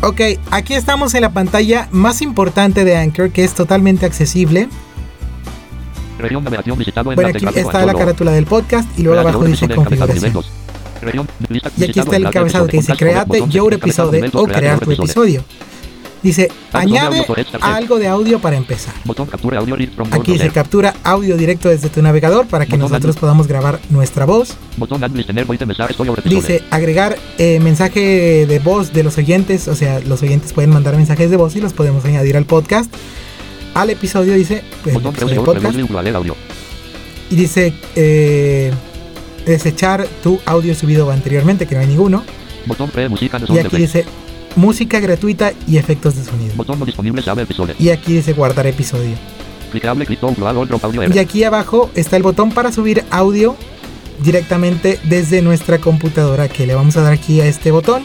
Ok, 0.00 0.20
aquí 0.52 0.74
estamos 0.74 1.14
en 1.14 1.22
la 1.22 1.30
pantalla 1.30 1.88
más 1.90 2.22
importante 2.22 2.84
de 2.84 2.96
Anchor, 2.96 3.30
que 3.30 3.42
es 3.42 3.52
totalmente 3.52 4.06
accesible. 4.06 4.68
Región 6.18 6.44
navegación 6.44 6.78
visitado 6.78 7.12
Bueno, 7.12 7.30
aquí 7.30 7.46
está 7.58 7.84
la 7.84 7.94
carátula 7.94 8.32
del 8.32 8.46
podcast 8.46 8.88
y 8.98 9.02
luego 9.02 9.20
abajo 9.20 9.44
dice 9.44 9.68
configuración. 9.68 10.32
2. 10.32 10.50
Región, 11.02 11.28
lista, 11.48 11.70
Y 11.76 11.84
aquí 11.84 12.00
está 12.00 12.16
el 12.16 12.26
encabezado 12.26 12.66
que 12.66 12.76
dice 12.78 12.94
create 12.96 13.48
your 13.48 13.72
episode 13.72 14.30
o 14.32 14.46
crear 14.46 14.78
tu 14.80 14.92
episodio. 14.92 15.42
Dice, 16.22 16.50
añade 16.72 17.24
algo 17.60 17.98
de 17.98 18.08
audio 18.08 18.40
para 18.40 18.56
empezar. 18.56 18.94
Aquí 20.10 20.32
dice 20.32 20.50
captura 20.50 20.94
audio 21.04 21.36
directo 21.36 21.68
desde 21.68 21.88
tu 21.88 22.02
navegador 22.02 22.46
para 22.46 22.66
que 22.66 22.76
nosotros 22.76 23.16
podamos 23.16 23.46
grabar 23.46 23.78
nuestra 23.90 24.24
voz. 24.24 24.56
Dice 26.24 26.62
agregar 26.70 27.16
eh, 27.38 27.60
mensaje 27.60 28.46
de 28.46 28.58
voz 28.58 28.92
de 28.92 29.02
los 29.02 29.16
oyentes, 29.18 29.68
o 29.68 29.74
sea, 29.74 30.00
los 30.00 30.22
oyentes 30.22 30.52
pueden 30.52 30.70
mandar 30.70 30.96
mensajes 30.96 31.30
de 31.30 31.36
voz 31.36 31.54
y 31.56 31.60
los 31.60 31.72
podemos 31.72 32.04
añadir 32.04 32.36
al 32.36 32.44
podcast. 32.44 32.92
Al 33.74 33.90
episodio 33.90 34.34
dice, 34.34 34.64
pues, 34.82 34.96
episodio 34.96 35.44
podcast, 35.44 35.76
audio. 36.14 36.36
y 37.30 37.36
dice 37.36 37.72
eh, 37.94 38.72
desechar 39.46 40.06
tu 40.22 40.40
audio 40.46 40.74
subido 40.74 41.10
anteriormente, 41.10 41.66
que 41.66 41.74
no 41.74 41.82
hay 41.82 41.86
ninguno. 41.86 42.24
Y 43.48 43.58
aquí 43.58 43.76
dice 43.76 44.04
música 44.58 45.00
gratuita 45.00 45.52
y 45.66 45.78
efectos 45.78 46.16
de 46.16 46.24
sonido. 46.24 46.54
Botón 46.56 46.78
no 46.78 46.84
disponible 46.84 47.22
save 47.22 47.42
episode. 47.42 47.74
Y 47.78 47.88
aquí 47.90 48.14
dice 48.14 48.34
guardar 48.34 48.66
episodio. 48.66 49.16
Clicable 49.70 50.06
audio 50.20 50.80
Y 51.14 51.18
aquí 51.18 51.44
abajo 51.44 51.90
está 51.94 52.16
el 52.16 52.22
botón 52.22 52.50
para 52.52 52.72
subir 52.72 53.04
audio 53.10 53.56
directamente 54.22 54.98
desde 55.04 55.42
nuestra 55.42 55.78
computadora. 55.78 56.48
Que 56.48 56.66
le 56.66 56.74
vamos 56.74 56.96
a 56.96 57.02
dar 57.02 57.12
aquí 57.12 57.40
a 57.40 57.46
este 57.46 57.70
botón. 57.70 58.02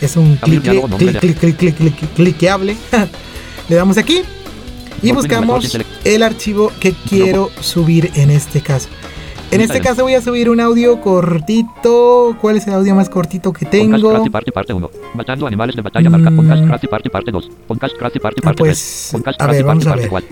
Es 0.00 0.16
un 0.16 0.36
clic, 0.36 0.62
clic, 0.62 0.84
clic, 0.96 1.18
clic, 1.18 1.38
clic, 1.38 1.56
clic, 1.56 1.76
clic, 1.76 2.14
cliqueable. 2.14 2.76
le 3.68 3.76
damos 3.76 3.96
aquí 3.96 4.22
y 5.02 5.12
buscamos 5.12 5.78
el 6.04 6.22
archivo 6.22 6.72
que 6.80 6.92
quiero 7.08 7.50
subir 7.60 8.10
en 8.14 8.30
este 8.30 8.60
caso. 8.60 8.88
En 9.50 9.62
este 9.62 9.80
caso 9.80 10.02
voy 10.02 10.14
a 10.14 10.20
subir 10.20 10.50
un 10.50 10.60
audio 10.60 11.00
cortito. 11.00 12.36
¿Cuál 12.40 12.56
es 12.56 12.66
el 12.66 12.74
audio 12.74 12.94
más 12.94 13.08
cortito 13.08 13.52
que 13.52 13.64
Podcast 13.64 13.72
tengo? 13.72 14.10
Crafty 14.10 14.30
Party 14.30 14.50
parte 14.50 14.72
1. 14.74 14.90
Matando 15.14 15.46
animales 15.46 15.74
de 15.74 15.82
batalla 15.82 16.10
marca. 16.10 16.30
Mm. 16.30 16.36
Podcast 16.36 16.66
Crafty 16.66 16.86
Party 16.88 17.08
parte 17.08 17.30
2. 17.30 17.50
Podcast 17.66 17.96
Crafty 17.96 18.18
Party 18.18 18.40
Ah, 18.42 18.44
parte 18.44 18.58
pues, 18.58 19.08
3. 19.10 19.22
Podcast 19.22 19.38
Crafty 19.40 19.62
a 19.62 19.66
parte 19.66 19.84
ver. 19.88 20.08
4. 20.08 20.28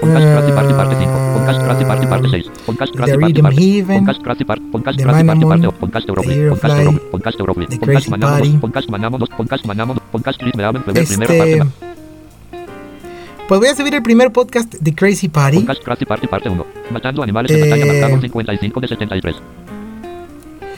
Podcast 0.00 0.26
Crafty 0.26 0.52
Party 0.52 0.74
parte 0.74 0.96
5. 0.98 1.12
Podcast 1.34 1.62
Crafty 1.62 1.84
Party 1.84 2.06
parte 2.06 2.28
6. 2.28 2.46
Podcast 2.66 2.94
Crafty 2.94 3.12
Party 3.12 3.26
Rhythm 3.26 3.42
parte. 3.42 3.62
Heaven, 3.62 3.98
Podcast 4.04 4.22
Crafty 4.22 4.44
Party. 4.44 4.62
Podcast 4.72 5.00
Crafty 5.00 5.24
Party 5.24 5.24
Manamon, 5.24 5.48
parte 5.48 5.66
2. 5.66 5.74
Podcast 5.74 6.08
Europa. 6.08 6.30
Podcast 6.50 6.78
Europa. 6.78 7.00
Podcast 7.12 7.40
Europa. 7.40 7.60
Podcast 7.80 8.08
Manamos. 8.08 8.48
Podcast 8.60 8.90
Manamos. 8.90 9.28
Podcast 9.30 9.64
Manamos. 9.64 9.98
Podcast 10.10 10.40
Chris 10.40 10.52
primera 10.52 10.72
este. 11.32 11.58
parte. 11.58 11.97
Pues 13.48 13.60
voy 13.60 13.68
a 13.70 13.74
subir 13.74 13.94
el 13.94 14.02
primer 14.02 14.30
podcast 14.30 14.74
de 14.74 14.94
Crazy 14.94 15.28
Party. 15.28 15.60
Podcast 15.60 15.82
Crafty 15.82 16.04
Party 16.04 16.26
parte 16.26 16.48
1. 16.50 16.66
Matando 16.90 17.22
animales 17.22 17.50
de 17.50 17.58
Eh. 17.58 17.70
batalla 17.70 17.86
marcado 17.86 18.20
55 18.20 18.80
de 18.80 18.88
73. 18.88 19.36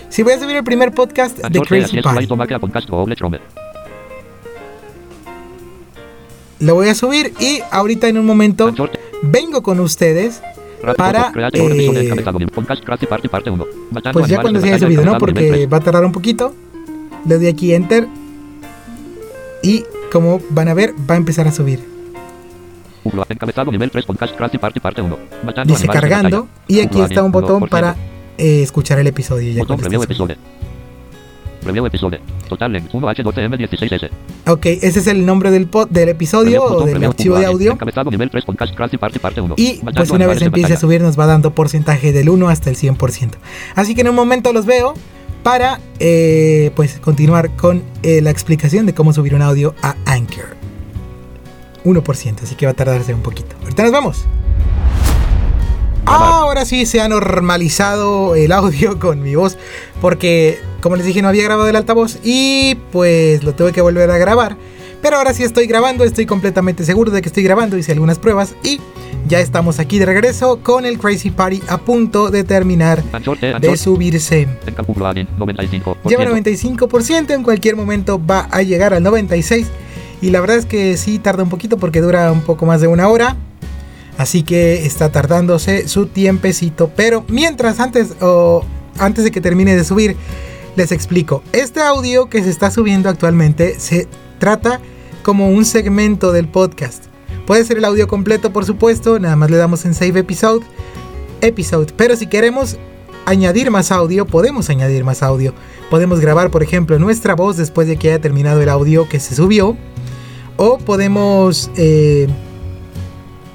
Sí, 0.08 0.22
voy 0.22 0.34
a 0.34 0.38
subir 0.40 0.56
el 0.56 0.64
primer 0.64 0.92
podcast 0.92 1.38
de 1.38 1.60
Crazy 1.60 2.00
Party. 2.00 2.26
Lo 6.60 6.74
voy 6.74 6.88
a 6.88 6.94
subir 6.94 7.32
y 7.40 7.60
ahorita 7.70 8.06
en 8.06 8.18
un 8.18 8.26
momento 8.26 8.72
vengo 9.22 9.62
con 9.62 9.80
ustedes 9.80 10.40
para, 10.96 11.32
eh, 11.52 12.04
encabezado. 12.04 12.38
Podcast 12.54 12.84
Crafty 12.84 13.06
Party 13.06 13.28
parte 13.28 13.50
1. 13.50 13.66
Matando 13.90 14.20
Pues 14.20 14.30
ya 14.30 14.40
cuando 14.40 14.60
se 14.60 14.68
haya 14.68 14.78
subido, 14.78 15.04
¿no? 15.04 15.18
Porque 15.18 15.48
3. 15.48 15.72
va 15.72 15.78
a 15.78 15.80
tardar 15.80 16.04
un 16.04 16.12
poquito. 16.12 16.54
Le 17.26 17.36
doy 17.36 17.48
aquí 17.48 17.74
Enter. 17.74 18.06
Y 19.62 19.84
como 20.12 20.40
van 20.50 20.68
a 20.68 20.74
ver, 20.74 20.94
va 21.10 21.14
a 21.14 21.18
empezar 21.18 21.48
a 21.48 21.52
subir. 21.52 21.89
Upload 23.04 23.26
encabezado 23.30 23.70
nivel 23.70 23.90
3 23.90 24.04
podcast 24.04 24.36
Crafty 24.36 24.58
Party 24.58 24.80
parte 24.80 25.02
1. 25.02 25.18
Matando 25.44 25.74
Dice 25.74 25.86
cargando. 25.86 26.48
Y 26.68 26.80
aquí 26.80 27.00
está 27.00 27.22
un 27.22 27.32
1%. 27.32 27.32
botón 27.32 27.68
para 27.68 27.96
eh, 28.38 28.62
escuchar 28.62 28.98
el 28.98 29.06
episodio. 29.06 29.52
Ya 29.52 29.60
Botón 29.60 29.78
cuando 29.78 29.82
preview 29.82 30.02
esté 30.02 30.14
subido. 30.14 30.34
episode. 30.34 30.60
Preview 31.62 31.86
episode. 31.86 32.20
Total 32.48 32.72
length 32.72 32.92
1H2M16S. 32.92 34.10
Ok, 34.46 34.66
ese 34.66 34.98
es 34.98 35.06
el 35.06 35.24
nombre 35.26 35.50
del, 35.50 35.66
pod, 35.66 35.88
del 35.88 36.08
episodio 36.08 36.64
o 36.64 36.84
del 36.84 37.04
archivo 37.04 37.38
de 37.38 37.46
audio. 37.46 37.72
Encabezado 37.72 38.10
nivel 38.10 38.30
3 38.30 38.44
podcast 38.44 38.74
Crafty 38.74 38.96
Party 38.96 39.18
parte 39.18 39.40
1. 39.40 39.54
Y 39.58 39.80
pues 39.94 40.10
una 40.10 40.26
vez 40.26 40.40
empiece 40.42 40.72
a 40.72 40.76
subir 40.76 41.02
nos 41.02 41.18
va 41.18 41.26
dando 41.26 41.54
porcentaje 41.54 42.12
del 42.12 42.28
1 42.28 42.48
hasta 42.48 42.70
el 42.70 42.76
100%. 42.76 43.32
Así 43.74 43.94
que 43.94 44.00
en 44.00 44.08
un 44.08 44.14
momento 44.14 44.52
los 44.52 44.66
veo 44.66 44.94
para 45.42 45.80
eh, 45.98 46.70
pues 46.74 46.98
continuar 46.98 47.54
con 47.56 47.82
eh, 48.02 48.20
la 48.20 48.30
explicación 48.30 48.86
de 48.86 48.94
cómo 48.94 49.12
subir 49.12 49.34
un 49.34 49.42
audio 49.42 49.74
a 49.82 49.96
Anchor. 50.06 50.59
1%, 51.84 52.42
así 52.42 52.54
que 52.54 52.66
va 52.66 52.72
a 52.72 52.74
tardarse 52.74 53.14
un 53.14 53.22
poquito. 53.22 53.56
Ahorita 53.62 53.82
nos 53.82 53.92
vemos. 53.92 54.24
Ahora 56.06 56.64
sí 56.64 56.86
se 56.86 57.00
ha 57.00 57.08
normalizado 57.08 58.34
el 58.34 58.52
audio 58.52 58.98
con 58.98 59.22
mi 59.22 59.34
voz 59.36 59.56
porque 60.00 60.58
como 60.80 60.96
les 60.96 61.06
dije 61.06 61.22
no 61.22 61.28
había 61.28 61.44
grabado 61.44 61.68
el 61.68 61.76
altavoz 61.76 62.18
y 62.24 62.74
pues 62.90 63.44
lo 63.44 63.54
tuve 63.54 63.72
que 63.72 63.80
volver 63.80 64.10
a 64.10 64.18
grabar. 64.18 64.56
Pero 65.02 65.16
ahora 65.16 65.32
sí 65.32 65.44
estoy 65.44 65.66
grabando, 65.66 66.04
estoy 66.04 66.26
completamente 66.26 66.84
seguro 66.84 67.10
de 67.10 67.22
que 67.22 67.28
estoy 67.28 67.42
grabando, 67.42 67.78
hice 67.78 67.92
algunas 67.92 68.18
pruebas 68.18 68.54
y 68.62 68.80
ya 69.26 69.40
estamos 69.40 69.78
aquí 69.78 69.98
de 69.98 70.06
regreso 70.06 70.60
con 70.62 70.84
el 70.84 70.98
Crazy 70.98 71.30
Party 71.30 71.62
a 71.68 71.78
punto 71.78 72.30
de 72.30 72.44
terminar 72.44 73.02
T, 73.02 73.58
de 73.60 73.76
subirse. 73.76 74.46
Upload 74.86 75.16
95%. 75.38 75.96
Lleva 76.06 76.24
95%, 76.24 77.30
en 77.30 77.42
cualquier 77.42 77.76
momento 77.76 78.20
va 78.24 78.48
a 78.50 78.62
llegar 78.62 78.92
al 78.92 79.02
96%. 79.02 79.66
Y 80.22 80.30
la 80.30 80.40
verdad 80.40 80.58
es 80.58 80.66
que 80.66 80.96
sí 80.96 81.18
tarda 81.18 81.42
un 81.42 81.48
poquito 81.48 81.78
porque 81.78 82.00
dura 82.00 82.30
un 82.32 82.42
poco 82.42 82.66
más 82.66 82.80
de 82.80 82.86
una 82.86 83.08
hora. 83.08 83.36
Así 84.18 84.42
que 84.42 84.84
está 84.84 85.10
tardándose 85.10 85.88
su 85.88 86.06
tiempecito. 86.06 86.90
Pero 86.94 87.24
mientras, 87.28 87.80
antes, 87.80 88.14
o 88.20 88.64
antes 88.98 89.24
de 89.24 89.30
que 89.30 89.40
termine 89.40 89.74
de 89.74 89.84
subir, 89.84 90.16
les 90.76 90.92
explico. 90.92 91.42
Este 91.52 91.80
audio 91.80 92.28
que 92.28 92.42
se 92.42 92.50
está 92.50 92.70
subiendo 92.70 93.08
actualmente 93.08 93.80
se 93.80 94.08
trata 94.38 94.80
como 95.22 95.48
un 95.48 95.64
segmento 95.64 96.32
del 96.32 96.48
podcast. 96.48 97.04
Puede 97.46 97.64
ser 97.64 97.78
el 97.78 97.84
audio 97.84 98.08
completo, 98.08 98.52
por 98.52 98.64
supuesto. 98.64 99.18
Nada 99.18 99.36
más 99.36 99.50
le 99.50 99.56
damos 99.56 99.84
en 99.84 99.94
Save 99.94 100.20
Episode. 100.20 100.64
Episode. 101.40 101.92
Pero 101.96 102.14
si 102.14 102.26
queremos 102.26 102.76
añadir 103.26 103.70
más 103.70 103.90
audio, 103.90 104.26
podemos 104.26 104.70
añadir 104.70 105.04
más 105.04 105.22
audio. 105.22 105.54
Podemos 105.88 106.20
grabar, 106.20 106.50
por 106.50 106.62
ejemplo, 106.62 106.98
nuestra 106.98 107.34
voz 107.34 107.56
después 107.56 107.88
de 107.88 107.96
que 107.96 108.08
haya 108.08 108.20
terminado 108.20 108.60
el 108.60 108.68
audio 108.68 109.08
que 109.08 109.18
se 109.18 109.34
subió. 109.34 109.76
O 110.62 110.76
podemos, 110.76 111.70
eh, 111.78 112.26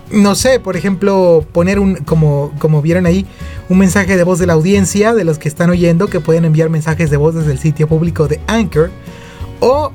no 0.10 0.34
sé, 0.34 0.60
por 0.60 0.76
ejemplo, 0.76 1.46
poner 1.52 1.78
un, 1.78 1.98
como, 1.98 2.52
como 2.58 2.82
vieron 2.82 3.06
ahí, 3.06 3.28
un 3.70 3.78
mensaje 3.78 4.18
de 4.18 4.24
voz 4.24 4.40
de 4.40 4.48
la 4.48 4.54
audiencia, 4.54 5.14
de 5.14 5.24
los 5.24 5.38
que 5.38 5.48
están 5.48 5.70
oyendo, 5.70 6.08
que 6.08 6.20
pueden 6.20 6.46
enviar 6.46 6.72
mensajes 6.72 7.12
de 7.12 7.18
voz 7.18 7.36
desde 7.36 7.52
el 7.52 7.60
sitio 7.60 7.88
público 7.88 8.28
de 8.28 8.40
Anchor. 8.48 8.90
O 9.60 9.92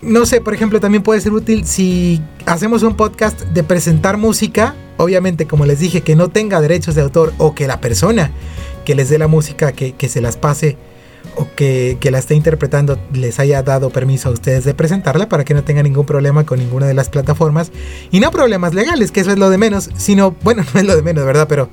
no 0.00 0.24
sé, 0.24 0.40
por 0.40 0.54
ejemplo, 0.54 0.78
también 0.78 1.02
puede 1.02 1.20
ser 1.20 1.32
útil 1.32 1.66
si 1.66 2.22
hacemos 2.46 2.84
un 2.84 2.94
podcast 2.94 3.40
de 3.40 3.64
presentar 3.64 4.16
música, 4.16 4.76
obviamente 4.98 5.48
como 5.48 5.66
les 5.66 5.80
dije, 5.80 6.02
que 6.02 6.14
no 6.14 6.28
tenga 6.28 6.60
derechos 6.60 6.94
de 6.94 7.02
autor 7.02 7.32
o 7.38 7.52
que 7.56 7.66
la 7.66 7.80
persona 7.80 8.30
que 8.84 8.94
les 8.94 9.08
dé 9.08 9.18
la 9.18 9.26
música, 9.26 9.72
que, 9.72 9.96
que 9.96 10.08
se 10.08 10.20
las 10.20 10.36
pase 10.36 10.76
o 11.36 11.46
que, 11.56 11.96
que, 12.00 12.10
la 12.10 12.18
esté 12.18 12.34
interpretando 12.34 12.98
les 13.12 13.38
haya 13.38 13.62
dado 13.62 13.90
permiso 13.90 14.28
a 14.28 14.32
ustedes 14.32 14.64
de 14.64 14.74
presentarla 14.74 15.28
para 15.28 15.44
que 15.44 15.54
no 15.54 15.64
tenga 15.64 15.82
ningún 15.82 16.04
problema 16.04 16.44
con 16.44 16.58
ninguna 16.58 16.86
de 16.86 16.94
las 16.94 17.08
plataformas. 17.08 17.72
Y 18.10 18.20
no 18.20 18.30
problemas 18.30 18.74
legales, 18.74 19.10
que 19.12 19.20
eso 19.20 19.30
es 19.30 19.38
lo 19.38 19.50
de 19.50 19.58
menos, 19.58 19.90
sino, 19.96 20.34
bueno, 20.42 20.64
no 20.74 20.80
es 20.80 20.86
lo 20.86 20.96
de 20.96 21.02
menos, 21.02 21.24
¿verdad? 21.24 21.46
Pero, 21.48 21.68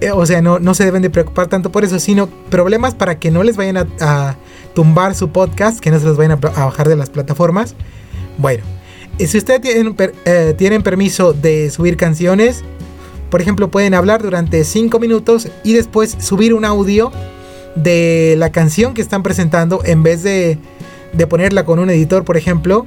eh, 0.00 0.10
o 0.10 0.24
sea, 0.26 0.40
no, 0.42 0.58
no 0.58 0.74
se 0.74 0.84
deben 0.84 1.02
de 1.02 1.10
preocupar 1.10 1.48
tanto 1.48 1.70
por 1.70 1.84
eso, 1.84 1.98
sino 1.98 2.28
problemas 2.50 2.94
para 2.94 3.18
que 3.18 3.30
no 3.30 3.42
les 3.42 3.56
vayan 3.56 3.88
a, 4.00 4.36
tumbar 4.74 5.16
su 5.16 5.30
podcast, 5.30 5.80
que 5.80 5.90
no 5.90 5.98
se 5.98 6.06
los 6.06 6.16
vayan 6.16 6.32
a, 6.32 6.36
bajar 6.36 6.88
de 6.88 6.94
las 6.94 7.10
plataformas. 7.10 7.74
Bueno, 8.36 8.62
si 9.18 9.36
ustedes 9.36 9.60
tienen, 9.60 9.96
eh, 10.24 10.54
tienen 10.56 10.82
permiso 10.82 11.32
de 11.32 11.70
subir 11.70 11.96
canciones, 11.96 12.62
por 13.30 13.42
ejemplo, 13.42 13.70
pueden 13.70 13.94
hablar 13.94 14.22
durante 14.22 14.64
5 14.64 14.98
minutos 14.98 15.48
y 15.64 15.74
después 15.74 16.16
subir 16.20 16.54
un 16.54 16.64
audio 16.64 17.10
de 17.82 18.34
la 18.38 18.50
canción 18.50 18.94
que 18.94 19.02
están 19.02 19.22
presentando 19.22 19.80
en 19.84 20.02
vez 20.02 20.22
de, 20.22 20.58
de 21.12 21.26
ponerla 21.26 21.64
con 21.64 21.78
un 21.78 21.90
editor, 21.90 22.24
por 22.24 22.36
ejemplo, 22.36 22.86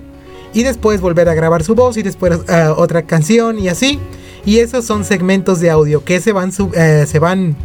y 0.54 0.64
después 0.64 1.02
volver 1.02 1.30
a 1.30 1.34
grabar 1.34 1.64
su 1.64 1.76
voz 1.76 1.98
y 1.98 2.04
después 2.04 2.38
uh, 2.38 2.72
otra 2.76 3.04
canción 3.04 3.60
y 3.60 3.70
así. 3.70 4.00
Y 4.46 4.60
esos 4.60 4.86
son 4.86 5.06
segmentos 5.06 5.60
de 5.60 5.70
audio 5.70 6.04
que 6.04 6.20
se 6.20 6.32
van, 6.32 6.50
uh, 6.50 7.06
se 7.06 7.20
van 7.20 7.56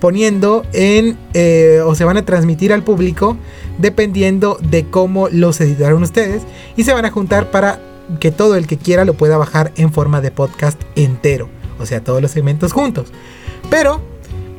poniendo 0.00 0.64
en 0.72 1.16
eh, 1.32 1.80
o 1.84 1.94
se 1.94 2.04
van 2.04 2.16
a 2.16 2.24
transmitir 2.24 2.72
al 2.72 2.82
público 2.82 3.36
dependiendo 3.78 4.58
de 4.60 4.84
cómo 4.90 5.28
los 5.28 5.60
editaron 5.60 6.02
ustedes 6.02 6.42
y 6.76 6.82
se 6.82 6.92
van 6.92 7.04
a 7.04 7.12
juntar 7.12 7.52
para 7.52 7.80
que 8.18 8.32
todo 8.32 8.56
el 8.56 8.66
que 8.66 8.78
quiera 8.78 9.04
lo 9.04 9.14
pueda 9.14 9.38
bajar 9.38 9.70
en 9.76 9.92
forma 9.92 10.20
de 10.20 10.32
podcast 10.32 10.80
entero, 10.96 11.48
o 11.78 11.86
sea, 11.86 12.02
todos 12.02 12.20
los 12.20 12.32
segmentos 12.32 12.72
juntos. 12.72 13.12
Pero 13.70 14.00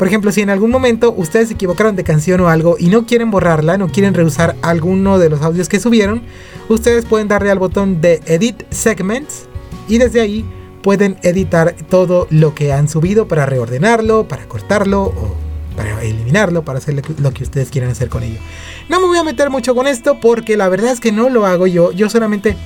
por 0.04 0.10
ejemplo, 0.10 0.34
si 0.34 0.42
en 0.42 0.50
algún 0.50 0.70
momento 0.70 1.14
ustedes 1.16 1.48
se 1.48 1.54
equivocaron 1.54 1.96
de 1.96 2.04
canción 2.04 2.42
o 2.42 2.50
algo 2.50 2.76
y 2.78 2.88
no 2.88 3.06
quieren 3.06 3.32
borrarla, 3.32 3.78
no 3.78 3.88
quieren 3.88 4.14
reusar 4.14 4.54
alguno 4.62 5.18
de 5.18 5.30
los 5.30 5.42
audios 5.42 5.70
que 5.70 5.80
subieron, 5.80 6.24
ustedes 6.68 7.06
pueden 7.06 7.30
darle 7.30 7.50
al 7.52 7.58
botón 7.58 8.02
de 8.02 8.20
Edit 8.26 8.64
Segments 8.70 9.46
y 9.88 10.00
desde 10.00 10.20
ahí 10.20 10.44
pueden 10.82 11.16
editar 11.24 11.74
todo 11.90 12.28
lo 12.32 12.54
que 12.54 12.74
han 12.74 12.90
subido 12.90 13.30
para 13.30 13.46
reordenarlo, 13.46 14.28
para 14.28 14.46
cortarlo 14.46 15.04
o 15.04 15.38
para 15.78 16.04
eliminarlo, 16.04 16.66
para 16.66 16.80
hacer 16.80 17.02
lo 17.20 17.32
que 17.32 17.44
ustedes 17.44 17.70
quieran 17.70 17.90
hacer 17.90 18.10
con 18.10 18.24
ello. 18.24 18.42
No 18.90 19.00
me 19.00 19.08
voy 19.08 19.20
a 19.20 19.24
meter 19.24 19.50
mucho 19.50 19.74
con 19.74 19.88
esto 19.88 20.20
porque 20.20 20.58
la 20.58 20.68
verdad 20.68 20.92
es 20.92 21.00
que 21.00 21.14
no 21.14 21.30
lo 21.30 21.46
hago 21.46 21.66
yo, 21.66 21.94
yo 21.94 22.10
solamente 22.10 22.58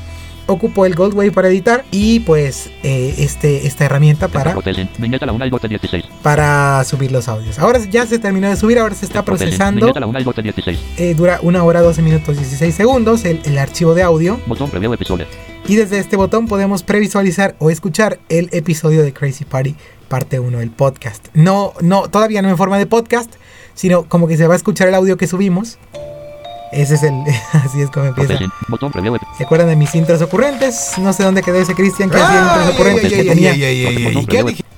ocupo 0.48 0.86
el 0.86 0.96
Goldwave 0.96 1.32
para 1.32 1.48
editar 1.50 1.86
y 1.92 2.22
pues 2.22 2.70
eh, 2.84 3.16
este, 3.20 3.68
esta 3.68 3.86
herramienta 3.86 4.28
para, 4.28 4.56
para 6.24 6.84
subir 6.84 7.12
los 7.12 7.28
audios. 7.28 7.60
Ahora 7.60 7.80
ya 7.90 8.06
se 8.06 8.20
terminó 8.20 8.50
de 8.50 8.56
subir, 8.56 8.80
ahora 8.80 8.96
se 8.96 9.06
está 9.06 9.24
procesando. 9.24 9.94
Eh, 10.98 11.14
dura 11.16 11.40
una 11.44 11.64
hora 11.64 11.82
12 11.82 12.02
minutos 12.02 12.38
16 12.38 12.74
segundos 12.74 13.26
el, 13.26 13.42
el 13.46 13.58
archivo 13.58 13.94
de 13.94 14.04
audio. 14.04 14.40
Y 15.68 15.76
desde 15.76 16.00
este 16.00 16.16
botón 16.16 16.48
podemos 16.48 16.84
previsualizar 16.84 17.56
o 17.60 17.70
escuchar 17.70 18.20
el 18.30 18.50
episodio 18.54 19.04
de 19.04 19.14
Crazy 19.14 19.44
Party 19.44 19.76
parte 20.08 20.40
1 20.40 20.60
del 20.60 20.72
podcast. 20.72 21.28
No, 21.34 21.74
no, 21.82 22.10
todavía 22.10 22.42
no 22.42 22.50
en 22.50 22.58
forma 22.58 22.78
de 22.78 22.86
podcast, 22.86 23.34
sino 23.74 24.08
como 24.08 24.28
que 24.28 24.38
se 24.38 24.48
va 24.48 24.54
a 24.54 24.58
escuchar 24.58 24.88
el 24.88 24.96
audio 24.96 25.18
que 25.18 25.28
subimos. 25.28 25.78
Ese 26.72 26.96
es 26.96 27.04
el. 27.04 27.14
Así 27.54 27.82
es 27.82 27.90
como 27.90 28.08
empieza. 28.08 28.38
¿Se 29.38 29.44
acuerdan 29.44 29.68
de 29.68 29.76
mis 29.76 29.94
intros 29.96 30.22
ocurrentes? 30.22 30.94
No 30.98 31.14
sé 31.14 31.24
dónde 31.24 31.42
quedó 31.44 31.58
ese 31.58 31.74
Cristian 31.74 32.10
que 32.10 32.18
hacía 32.18 32.42
intros 32.42 32.74
ocurrentes 32.74 33.14
que 33.14 33.24
tenía. 33.24 33.54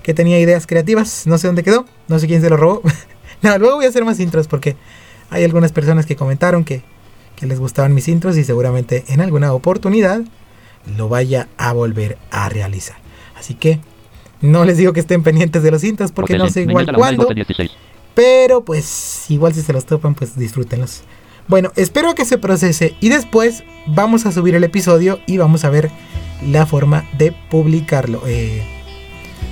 Que 0.04 0.14
tenía 0.14 0.40
ideas 0.40 0.68
creativas. 0.68 1.28
No 1.28 1.38
sé 1.38 1.48
dónde 1.48 1.64
quedó. 1.64 1.86
No 2.08 2.20
sé 2.20 2.28
quién 2.28 2.42
se 2.42 2.50
lo 2.50 2.58
robó. 2.58 2.82
no, 3.42 3.58
luego 3.58 3.78
voy 3.78 3.86
a 3.86 3.90
hacer 3.90 4.06
más 4.06 4.20
intros 4.20 4.48
porque 4.48 4.76
hay 5.30 5.44
algunas 5.44 5.72
personas 5.72 6.06
que 6.06 6.16
comentaron 6.16 6.64
que, 6.64 6.84
que 7.36 7.46
les 7.46 7.60
gustaban 7.60 7.94
mis 7.94 8.08
intros 8.08 8.38
y 8.38 8.44
seguramente 8.44 9.06
en 9.08 9.22
alguna 9.22 9.54
oportunidad 9.54 10.22
lo 10.98 11.10
vaya 11.10 11.48
a 11.58 11.74
volver 11.74 12.18
a 12.32 12.50
realizar. 12.50 12.98
Así 13.36 13.54
que 13.54 13.80
no 14.42 14.66
les 14.66 14.78
digo 14.78 14.94
que 14.94 15.00
estén 15.02 15.24
pendientes 15.24 15.64
de 15.64 15.72
los 15.72 15.84
intros 15.84 16.12
porque 16.12 16.38
no 16.38 16.50
sé 16.50 16.62
igual 16.62 16.88
cuándo. 16.94 17.28
Pero 18.14 18.64
pues 18.64 19.26
igual 19.30 19.54
si 19.54 19.62
se 19.62 19.74
los 19.74 19.86
topan 19.86 20.16
pues 20.16 20.38
disfrútenlos. 20.38 21.04
Bueno, 21.50 21.72
espero 21.76 22.14
que 22.14 22.26
se 22.26 22.38
procese 22.38 22.94
y 23.00 23.10
después 23.10 23.64
vamos 23.88 24.28
a 24.28 24.32
subir 24.32 24.54
el 24.54 24.64
episodio 24.64 25.20
y 25.26 25.40
vamos 25.40 25.66
a 25.66 25.72
ver 25.72 25.90
la 26.46 26.68
forma 26.68 27.10
de 27.18 27.32
publicarlo. 27.32 28.22
Eh, 28.28 28.62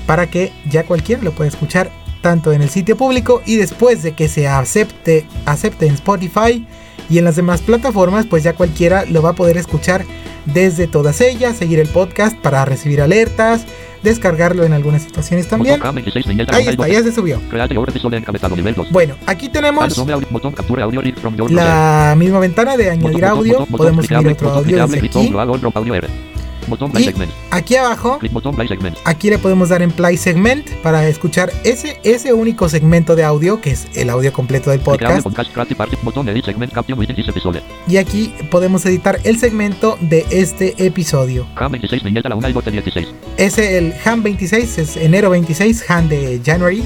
para 0.06 0.30
que 0.30 0.54
ya 0.70 0.86
cualquiera 0.86 1.24
lo 1.24 1.32
pueda 1.32 1.50
escuchar 1.50 1.90
tanto 2.22 2.54
en 2.54 2.62
el 2.62 2.70
sitio 2.70 2.96
público 2.98 3.42
y 3.48 3.56
después 3.56 4.04
de 4.04 4.14
que 4.14 4.28
se 4.28 4.48
acepte, 4.48 5.26
acepte 5.48 5.88
en 5.88 5.96
Spotify 5.96 6.68
y 7.10 7.18
en 7.18 7.26
las 7.26 7.36
demás 7.36 7.62
plataformas, 7.62 8.28
pues 8.28 8.44
ya 8.44 8.54
cualquiera 8.54 9.04
lo 9.06 9.24
va 9.24 9.32
a 9.32 9.36
poder 9.36 9.58
escuchar 9.58 10.06
desde 10.46 10.86
todas 10.86 11.20
ellas, 11.20 11.58
seguir 11.58 11.80
el 11.80 11.90
podcast 11.90 12.38
para 12.38 12.64
recibir 12.64 13.02
alertas, 13.02 13.66
descargarlo 14.08 14.64
en 14.64 14.74
algunas 14.74 15.04
situaciones 15.04 15.48
también. 15.48 15.76
Ahí 16.58 16.64
está, 16.72 16.88
ya 16.88 17.04
se 17.04 17.12
subió. 17.12 17.40
Bueno, 18.92 19.16
aquí 19.26 19.50
tenemos 19.50 19.84
la 21.56 22.16
misma 22.18 22.40
ventana 22.40 22.78
de 22.78 22.90
añadir 22.92 23.26
audio. 23.26 23.66
Podemos 23.78 24.06
subir 24.20 24.32
otro 24.34 24.48
audio 24.60 24.78
desde 24.88 25.00
aquí. 25.22 25.34
Y 27.00 27.04
aquí 27.52 27.76
abajo, 27.76 28.18
aquí 29.06 29.30
le 29.30 29.38
podemos 29.38 29.70
dar 29.70 29.82
en 29.82 29.92
Play 29.92 30.18
Segment 30.18 30.70
para 30.84 31.08
escuchar 31.08 31.52
ese, 31.64 32.00
ese 32.04 32.34
único 32.34 32.70
segmento 32.70 33.16
de 33.16 33.24
audio 33.24 33.62
que 33.62 33.72
es 33.72 33.88
el 33.96 34.10
audio 34.10 34.32
completo 34.34 34.70
del 34.72 34.80
podcast. 34.80 35.24
Y 37.88 37.98
aquí 37.98 38.34
podemos 38.52 38.86
editar 38.86 39.20
el 39.24 39.40
segmento 39.40 39.98
de 40.02 40.26
este 40.30 40.86
episodio. 40.86 41.48
Ese, 43.38 43.78
el 43.78 43.94
HAM 44.04 44.24
26, 44.24 44.78
es 44.78 44.98
enero 44.98 45.30
26, 45.30 45.90
HAM 45.90 46.10
de 46.10 46.42
January. 46.46 46.84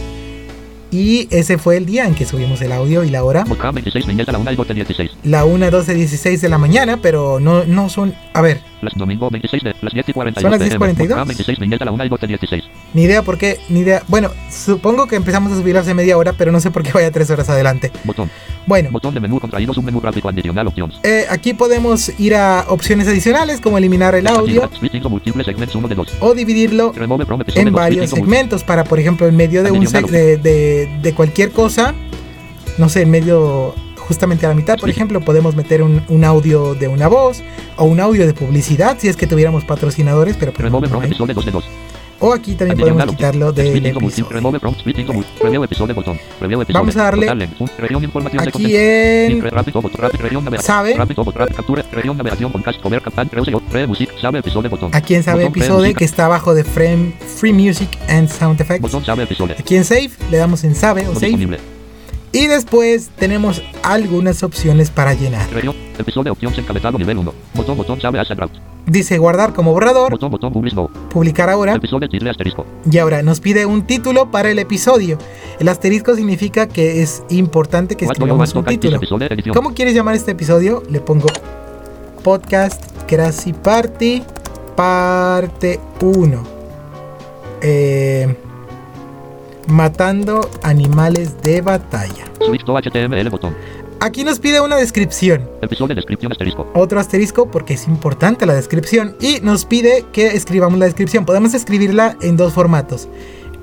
Y 0.91 1.29
ese 1.31 1.57
fue 1.57 1.77
el 1.77 1.85
día 1.85 2.05
en 2.05 2.15
que 2.15 2.25
subimos 2.25 2.61
el 2.61 2.73
audio 2.73 3.05
y 3.05 3.09
la 3.09 3.23
hora. 3.23 3.45
La 5.23 5.45
1, 5.45 5.71
12, 5.71 5.93
16 5.93 6.41
de 6.41 6.49
la 6.49 6.57
mañana, 6.57 6.97
pero 7.01 7.39
no, 7.39 7.63
no 7.63 7.87
son. 7.87 8.13
A 8.33 8.41
ver. 8.41 8.70
Las 8.81 8.95
domingo 8.95 9.29
26 9.29 9.63
de 9.63 9.75
las 9.81 9.93
10 9.93 10.09
y 10.09 10.13
42. 10.13 10.41
Son 10.41 10.51
las 10.51 10.59
10 10.59 10.73
y 10.73 10.77
42. 10.77 11.27
26 11.27 11.59
la 11.79 11.91
1 11.91 12.03
16. 12.27 12.63
Ni 12.93 13.03
idea 13.03 13.21
por 13.21 13.37
qué, 13.37 13.59
ni 13.69 13.81
idea. 13.81 14.03
Bueno, 14.07 14.31
supongo 14.49 15.07
que 15.07 15.15
empezamos 15.15 15.51
a 15.51 15.55
subir 15.55 15.77
hace 15.77 15.93
media 15.93 16.17
hora, 16.17 16.33
pero 16.33 16.51
no 16.51 16.59
sé 16.59 16.71
por 16.71 16.83
qué 16.83 16.91
vaya 16.91 17.11
3 17.11 17.29
horas 17.29 17.49
adelante. 17.49 17.91
Botón. 18.03 18.29
Bueno. 18.65 18.89
Botón 18.91 19.13
de 19.13 19.19
menú 19.19 19.39
contraído, 19.39 19.73
un 19.75 19.85
menú 19.85 20.01
gráfico 20.01 20.29
adicional 20.29 20.67
opciones. 20.67 20.99
Eh, 21.03 21.25
aquí 21.29 21.53
podemos 21.53 22.11
ir 22.19 22.35
a 22.35 22.65
opciones 22.69 23.07
adicionales 23.07 23.61
como 23.61 23.77
eliminar 23.77 24.15
el 24.15 24.27
audio. 24.27 24.69
O 26.19 26.33
dividirlo 26.33 26.93
en 27.55 27.73
varios 27.73 28.09
segmentos 28.09 28.63
para, 28.63 28.83
por 28.83 28.99
ejemplo, 28.99 29.27
en 29.27 29.35
medio 29.35 29.63
de 29.63 29.71
un 29.71 29.85
de, 29.85 30.37
de, 30.37 30.99
de 31.01 31.13
cualquier 31.13 31.51
cosa. 31.51 31.93
No 32.77 32.89
sé, 32.89 33.01
en 33.01 33.11
medio 33.11 33.75
justamente 34.11 34.45
a 34.45 34.49
la 34.49 34.55
mitad, 34.55 34.77
por 34.77 34.89
ejemplo, 34.89 35.21
podemos 35.21 35.55
meter 35.55 35.81
un, 35.81 36.03
un, 36.09 36.25
audio 36.25 36.75
de 36.75 36.89
una 36.89 37.07
voz 37.07 37.41
o 37.77 37.85
un 37.85 38.01
audio 38.01 38.27
de 38.27 38.33
publicidad 38.33 38.97
si 38.99 39.07
es 39.07 39.15
que 39.15 39.25
tuviéramos 39.25 39.63
patrocinadores, 39.63 40.35
pero 40.35 40.51
por 40.51 40.65
ejemplo, 40.65 40.99
no 40.99 41.61
o 42.21 42.33
aquí 42.33 42.53
también 42.53 42.77
podemos 42.77 43.05
quitarlo 43.07 43.51
del 43.51 43.83
episodio. 43.83 44.53
Vamos 46.73 46.95
a 46.95 47.03
darle 47.03 47.27
aquí 47.27 48.75
en 48.75 49.31
sabe 50.61 50.95
aquí 54.91 55.15
en 55.15 55.23
sabe 55.23 55.45
episodio 55.45 55.95
que 55.95 56.05
está 56.05 56.25
abajo 56.25 56.53
de 56.53 56.63
frame 56.63 57.13
free 57.39 57.53
music 57.53 57.89
and 58.07 58.29
sound 58.29 58.61
effects. 58.61 58.93
Aquí 59.57 59.75
en 59.75 59.83
save 59.83 60.11
le 60.29 60.37
damos 60.37 60.63
en 60.63 60.75
sabe 60.75 61.07
o 61.07 61.15
save 61.15 61.57
y 62.31 62.47
después 62.47 63.09
tenemos 63.17 63.61
algunas 63.83 64.43
opciones 64.43 64.89
para 64.89 65.13
llenar. 65.13 65.47
Episodio 65.97 66.31
opción 66.31 66.53
encabezado 66.57 66.97
nivel 66.97 67.17
1. 67.17 67.33
Botón, 67.53 67.77
botón, 67.77 67.99
llave 67.99 68.21
Dice 68.85 69.17
guardar 69.17 69.53
como 69.53 69.73
borrador. 69.73 70.11
Botón, 70.11 70.31
botón, 70.31 70.53
Publicar 71.09 71.49
ahora. 71.49 71.75
Episodio, 71.75 72.09
title, 72.09 72.29
asterisco. 72.29 72.65
Y 72.89 72.97
ahora 72.97 73.21
nos 73.21 73.39
pide 73.39 73.65
un 73.65 73.85
título 73.85 74.31
para 74.31 74.49
el 74.49 74.59
episodio. 74.59 75.17
El 75.59 75.67
asterisco 75.67 76.15
significa 76.15 76.67
que 76.67 77.01
es 77.01 77.23
importante 77.29 77.95
que 77.95 78.05
escribamos 78.05 78.53
un 78.55 78.65
título. 78.65 78.99
¿Cómo 79.53 79.73
quieres 79.73 79.93
llamar 79.93 80.15
este 80.15 80.31
episodio? 80.31 80.83
Le 80.89 80.99
pongo 80.99 81.27
Podcast 82.23 82.83
Crazy 83.07 83.53
Party 83.53 84.23
Parte 84.75 85.79
1. 86.01 86.43
Eh 87.61 88.35
matando 89.67 90.49
animales 90.63 91.41
de 91.41 91.61
batalla. 91.61 92.25
HTML 92.39 93.29
botón. 93.29 93.55
Aquí 93.99 94.23
nos 94.23 94.39
pide 94.39 94.59
una 94.59 94.77
descripción. 94.77 95.47
Episodio 95.61 95.93
descripción 95.93 96.31
asterisco. 96.31 96.67
Otro 96.73 96.99
asterisco 96.99 97.51
porque 97.51 97.75
es 97.75 97.87
importante 97.87 98.47
la 98.47 98.55
descripción. 98.55 99.15
Y 99.21 99.39
nos 99.41 99.65
pide 99.65 100.05
que 100.11 100.27
escribamos 100.27 100.79
la 100.79 100.85
descripción. 100.85 101.23
Podemos 101.23 101.53
escribirla 101.53 102.17
en 102.21 102.35
dos 102.35 102.53
formatos. 102.53 103.07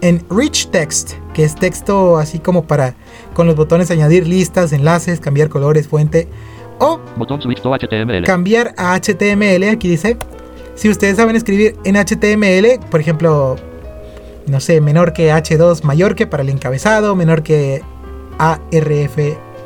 En 0.01 0.25
rich 0.31 0.69
text, 0.71 1.15
que 1.35 1.43
es 1.43 1.57
texto 1.57 2.19
así 2.19 2.39
como 2.39 2.69
para 2.69 2.95
con 3.35 3.49
los 3.49 3.57
botones 3.57 3.91
añadir 3.91 4.29
listas, 4.29 4.73
enlaces, 4.73 5.19
cambiar 5.19 5.49
colores, 5.49 5.89
fuente. 5.89 6.29
O 6.79 7.01
Botón 7.17 7.43
switch 7.43 7.61
to 7.61 7.75
HTML. 7.75 8.23
cambiar 8.25 8.75
a 8.77 8.95
HTML. 8.95 9.69
Aquí 9.71 9.89
dice, 9.89 10.17
si 10.77 10.89
ustedes 10.89 11.17
saben 11.17 11.35
escribir 11.35 11.75
en 11.85 11.97
HTML, 11.97 12.79
por 12.89 13.01
ejemplo, 13.01 13.57
no 14.49 14.61
sé, 14.61 14.81
menor 14.81 15.13
que 15.13 15.31
H2 15.33 15.83
mayor 15.83 16.15
que 16.15 16.27
para 16.27 16.43
el 16.43 16.49
encabezado, 16.49 17.15
menor 17.15 17.43
que 17.43 17.83
ARF, 18.39 19.19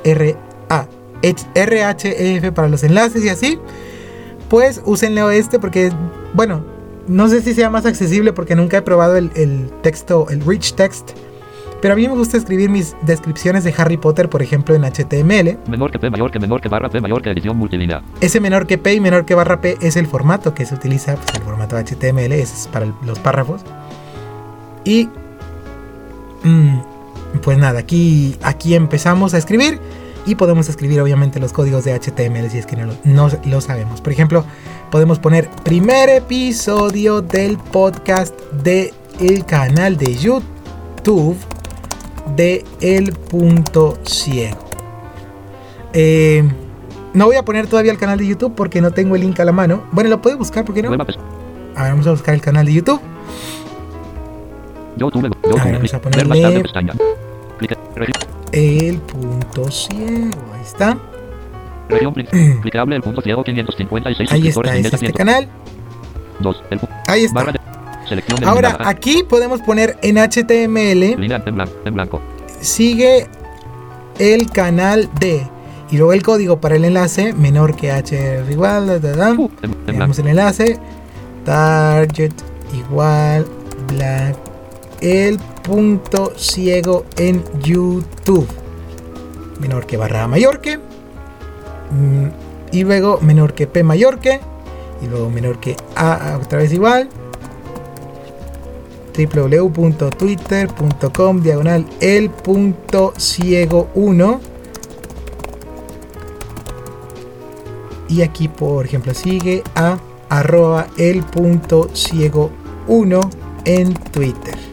R, 0.05 0.37
A, 0.69 0.87
H- 1.23 1.47
RHEF 1.67 2.51
para 2.53 2.69
los 2.69 2.83
enlaces 2.83 3.25
y 3.25 3.29
así, 3.29 3.59
pues 4.49 4.83
úsenlo 4.85 5.31
este 5.31 5.59
porque, 5.59 5.91
bueno, 6.35 6.65
no 7.09 7.29
sé 7.29 7.43
si 7.43 7.55
sea 7.55 7.71
más 7.71 7.87
accesible 7.87 8.33
porque 8.33 8.55
nunca 8.57 8.79
he 8.79 8.83
probado 8.83 9.17
el, 9.17 9.31
el 9.35 9.71
texto, 9.83 10.27
el 10.31 10.41
rich 10.41 10.75
text. 10.75 11.11
Pero 11.81 11.95
a 11.95 11.97
mí 11.97 12.07
me 12.07 12.15
gusta 12.15 12.37
escribir 12.37 12.71
mis 12.71 12.95
descripciones 13.03 13.65
de 13.65 13.75
Harry 13.77 13.97
Potter, 13.97 14.29
por 14.29 14.41
ejemplo, 14.41 14.73
en 14.77 14.83
HTML. 14.85 15.59
Menor 15.69 15.91
que 15.91 15.99
P 15.99 16.11
mayor 16.11 16.31
que 16.31 16.39
menor 16.39 16.61
que 16.61 16.69
barra 16.69 16.89
P 16.89 17.01
mayor 17.01 17.21
que 17.23 17.31
edición 17.31 17.57
multilínea. 17.57 18.03
Ese 18.21 18.39
menor 18.39 18.69
que 18.69 18.79
P 18.79 18.95
y 18.95 19.01
menor 19.01 19.25
que 19.25 19.35
barra 19.35 19.61
P 19.61 19.77
es 19.81 19.97
el 19.97 20.07
formato 20.07 20.55
que 20.55 20.65
se 20.65 20.77
utiliza, 20.77 21.17
pues 21.17 21.35
el 21.35 21.43
formato 21.43 21.77
HTML, 21.77 22.31
ese 22.35 22.43
es 22.55 22.69
para 22.73 22.87
los 23.05 23.19
párrafos. 23.19 23.63
Y 24.85 25.09
mm, 26.43 26.79
pues 27.43 27.59
nada, 27.59 27.81
aquí, 27.81 28.37
aquí 28.43 28.75
empezamos 28.75 29.35
a 29.35 29.39
escribir 29.39 29.81
y 30.27 30.35
podemos 30.37 30.69
escribir 30.69 31.01
obviamente 31.01 31.41
los 31.41 31.53
códigos 31.53 31.85
de 31.85 31.99
HTML 31.99 32.51
si 32.51 32.59
es 32.59 32.67
que 32.67 32.77
no 32.77 32.87
lo, 32.87 32.95
no 33.05 33.29
lo 33.45 33.61
sabemos. 33.61 34.01
Por 34.01 34.13
ejemplo, 34.13 34.45
podemos 34.91 35.19
poner 35.19 35.49
primer 35.65 36.09
episodio 36.09 37.23
del 37.23 37.59
podcast 37.59 38.39
de 38.53 38.93
el 39.21 39.45
canal 39.45 39.97
de 39.97 40.15
YouTube 40.15 41.37
de 42.37 42.65
El 42.81 43.13
Punto 43.13 43.99
Ciego. 44.05 44.59
Eh, 45.93 46.49
no 47.15 47.27
voy 47.27 47.37
a 47.37 47.45
poner 47.45 47.67
todavía 47.67 47.93
el 47.93 47.99
canal 47.99 48.19
de 48.19 48.27
YouTube 48.27 48.55
porque 48.55 48.81
no 48.81 48.91
tengo 48.91 49.17
el 49.17 49.23
link 49.23 49.39
a 49.41 49.45
la 49.45 49.53
mano. 49.53 49.85
Bueno, 49.93 50.09
lo 50.11 50.23
puedo 50.23 50.39
buscar, 50.39 50.65
¿por 50.65 50.75
qué 50.75 50.83
no? 50.83 50.93
A 50.93 50.97
ver, 51.05 51.17
vamos 51.75 52.07
a 52.07 52.11
buscar 52.11 52.35
el 52.35 52.41
canal 52.41 52.67
de 52.67 52.73
YouTube. 52.73 53.01
YouTube. 54.97 55.23
YouTube. 55.43 55.59
vamos 55.73 55.95
a 55.95 56.01
ponerle- 56.01 56.63
El 58.53 58.99
punto 58.99 59.71
ciego. 59.71 60.31
Ahí 60.55 60.63
está. 60.63 60.99
Clicable 62.63 62.97
el 62.97 63.03
punto 63.03 63.21
ciego 63.23 63.45
556 63.45 64.33
Ahí 64.33 64.41
suscriptores 64.53 64.73
está, 64.75 64.79
es 64.81 64.85
este 64.95 65.07
700. 65.07 65.19
canal. 65.19 65.49
2. 66.41 66.65
El 66.71 66.81
pu- 66.81 66.89
Ahí 67.07 67.25
está. 67.25 67.45
Ahora, 68.45 68.77
aquí 68.81 69.23
podemos 69.29 69.61
poner 69.63 69.97
en 70.03 70.17
HTML, 70.19 71.17
en 71.85 71.95
blanco. 71.95 72.21
Sigue 72.61 73.27
el 74.19 74.51
canal 74.51 75.09
de. 75.19 75.47
Y 75.91 75.97
luego 75.99 76.13
el 76.13 76.23
código 76.23 76.61
para 76.61 76.77
el 76.77 76.85
enlace, 76.85 77.33
menor 77.35 77.77
que 77.77 77.91
h 77.93 78.45
igual. 78.51 78.87
da, 78.87 78.99
da, 78.99 79.13
da. 79.17 79.33
Uh, 79.33 79.51
el 80.19 80.27
enlace. 80.29 80.79
Target 81.45 82.33
igual 82.75 83.47
black. 83.89 84.37
El 85.03 85.39
punto 85.63 86.33
ciego 86.37 87.05
en 87.17 87.43
YouTube. 87.63 88.47
Menor 89.61 89.87
que 89.87 89.97
barra 89.97 90.27
mayor 90.29 90.61
que. 90.61 90.79
mm, 90.79 92.29
Y 92.73 92.85
luego 92.85 93.19
menor 93.21 93.53
que 93.53 93.67
P 93.67 93.83
mayor 93.83 94.21
que. 94.21 94.41
Y 95.03 95.07
luego 95.09 95.29
menor 95.29 95.59
que 95.59 95.77
A 95.97 96.39
otra 96.41 96.59
vez 96.59 96.73
igual. 96.73 97.09
www.twitter.com 99.15 101.43
diagonal 101.43 101.85
el 102.01 102.31
punto 102.31 103.13
ciego 103.19 103.89
1 103.95 104.41
y 108.09 108.23
aquí 108.23 108.49
por 108.49 108.87
ejemplo 108.87 109.13
sigue 109.15 109.63
a 109.75 109.99
arroba 110.29 110.87
el 110.99 111.23
punto 111.23 111.89
ciego 111.95 112.51
1 112.87 113.21
en 113.65 113.95
Twitter. 113.95 114.72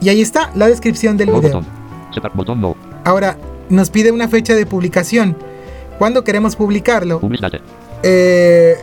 Y 0.00 0.08
ahí 0.08 0.20
está 0.20 0.50
la 0.54 0.68
descripción 0.68 1.16
del 1.16 1.30
video. 1.30 1.62
Ahora 3.04 3.36
nos 3.68 3.90
pide 3.90 4.12
una 4.12 4.28
fecha 4.28 4.54
de 4.54 4.66
publicación. 4.66 5.36
¿Cuándo 5.98 6.24
queremos 6.24 6.56
publicarlo? 6.56 7.20
Eh, 8.02 8.76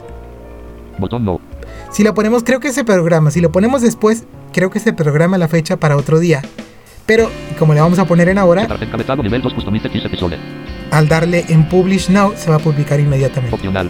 si 1.92 2.04
lo 2.04 2.14
ponemos, 2.14 2.44
creo 2.44 2.60
que 2.60 2.74
se 2.74 2.84
programa. 2.84 3.32
Si 3.32 3.40
lo 3.40 3.52
ponemos 3.52 3.82
después, 3.82 4.26
creo 4.52 4.70
que 4.70 4.80
se 4.80 4.94
programa 4.94 5.38
la 5.38 5.48
fecha 5.48 5.78
para 5.78 5.96
otro 5.96 6.20
día. 6.20 6.42
Pero 7.06 7.30
como 7.60 7.74
le 7.74 7.82
vamos 7.82 8.00
a 8.00 8.06
poner 8.06 8.30
en 8.30 8.38
ahora, 8.38 8.64
Separ 8.64 8.84
encabezado 8.84 9.24
nivel 9.24 9.42
2 9.42 9.54
customize 9.54 9.90
this 9.90 10.04
episode. 10.06 10.38
al 10.92 11.08
darle 11.08 11.46
en 11.50 11.70
Publish 11.70 12.10
Now 12.10 12.34
se 12.36 12.50
va 12.50 12.56
a 12.56 12.60
publicar 12.60 13.00
inmediatamente. 13.00 13.56
Opcional. 13.56 13.90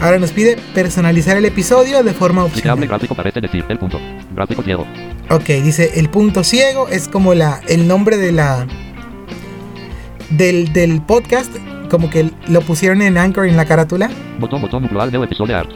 Ahora 0.00 0.18
nos 0.18 0.32
pide 0.32 0.56
personalizar 0.74 1.36
el 1.36 1.44
episodio 1.44 2.02
de 2.02 2.12
forma 2.12 2.44
opcional. 2.44 2.86
gráfico 2.86 3.14
parece 3.14 3.40
decir 3.40 3.64
el 3.68 3.78
punto. 3.78 4.00
Gráfico 4.34 4.62
ciego. 4.62 4.86
Ok, 5.30 5.46
dice 5.46 5.92
el 5.94 6.10
punto 6.10 6.44
ciego 6.44 6.88
es 6.88 7.08
como 7.08 7.34
la 7.34 7.60
el 7.68 7.88
nombre 7.88 8.16
de 8.16 8.32
la 8.32 8.66
del, 10.30 10.72
del 10.72 11.00
podcast, 11.00 11.54
como 11.90 12.10
que 12.10 12.30
lo 12.48 12.60
pusieron 12.60 13.02
en 13.02 13.16
Anchor 13.16 13.46
en 13.46 13.56
la 13.56 13.64
carátula. 13.64 14.10
Botón 14.38 14.60
botón 14.60 14.82
nuclear 14.82 15.10
de 15.10 15.18
episodio 15.22 15.56
art. 15.56 15.70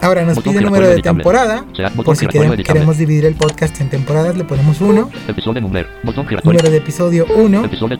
Ahora 0.00 0.24
nos 0.24 0.40
pide 0.40 0.58
el 0.58 0.64
número 0.64 0.88
de 0.88 1.02
temporada. 1.02 1.64
Por 2.04 2.16
si 2.16 2.26
queremos, 2.26 2.96
dividir 2.96 3.26
el 3.26 3.34
podcast 3.34 3.78
en 3.80 3.90
temporadas, 3.90 4.36
le 4.36 4.44
ponemos 4.44 4.80
1. 4.80 5.10
Episodio 5.28 5.60
number. 5.60 5.86
Botón 6.02 6.26
giratorio. 6.26 6.58
Número 6.58 6.70
de 6.70 6.78
episodio 6.78 7.26
1. 7.34 7.64
Episodio. 7.66 7.98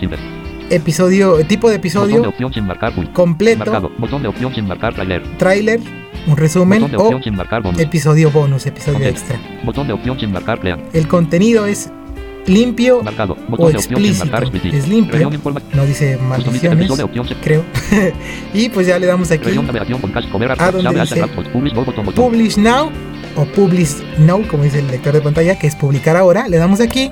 Episodio, 0.71 1.45
tipo 1.47 1.69
de 1.69 1.79
Botón 1.79 2.03
de 2.03 2.29
episodio 2.29 2.63
marcar 2.63 2.93
completo, 3.13 3.59
Marcado. 3.59 3.91
Botón 3.99 4.23
de 4.23 4.29
opción 4.29 4.55
sin 4.55 4.69
marcar 4.69 4.95
trailer. 4.95 5.21
trailer, 5.37 5.81
un 6.29 6.37
resumen 6.37 6.83
Botón 6.83 7.21
de 7.21 7.31
o 7.31 7.33
marcar 7.33 7.61
bonus. 7.61 7.81
episodio 7.81 8.31
bonus, 8.31 8.67
episodio 8.67 9.05
extra. 9.05 9.37
Botón 9.65 9.89
de 9.89 9.95
opción 9.95 10.21
sin 10.21 10.31
marcar 10.31 10.61
plan. 10.61 10.81
El 10.93 11.09
contenido 11.09 11.67
es 11.67 11.91
limpio, 12.47 13.03
Marcado. 13.03 13.37
o 13.51 13.67
de 13.67 13.73
explícito. 13.75 14.25
marcar 14.27 14.43
explícito. 14.45 14.77
Es 14.77 14.87
limpio, 14.87 15.33
informa. 15.33 15.61
no 15.75 15.85
dice 15.85 16.17
maldiciones, 16.19 16.89
creo. 17.43 17.65
y 18.55 18.69
pues 18.69 18.87
ya 18.87 18.97
le 19.01 19.07
damos 19.07 19.33
aquí. 19.33 19.51
Ah, 20.59 20.71
donde 20.71 21.01
dice-. 21.01 21.27
Publish 22.15 22.59
Now 22.59 22.93
o 23.35 23.45
Publish 23.45 23.97
Now, 24.19 24.47
como 24.47 24.63
dice 24.63 24.79
el 24.79 24.87
lector 24.87 25.15
de 25.15 25.21
pantalla, 25.21 25.59
que 25.59 25.67
es 25.67 25.75
publicar 25.75 26.17
ahora. 26.17 26.47
Le 26.47 26.59
damos 26.59 26.81
aquí 26.81 27.11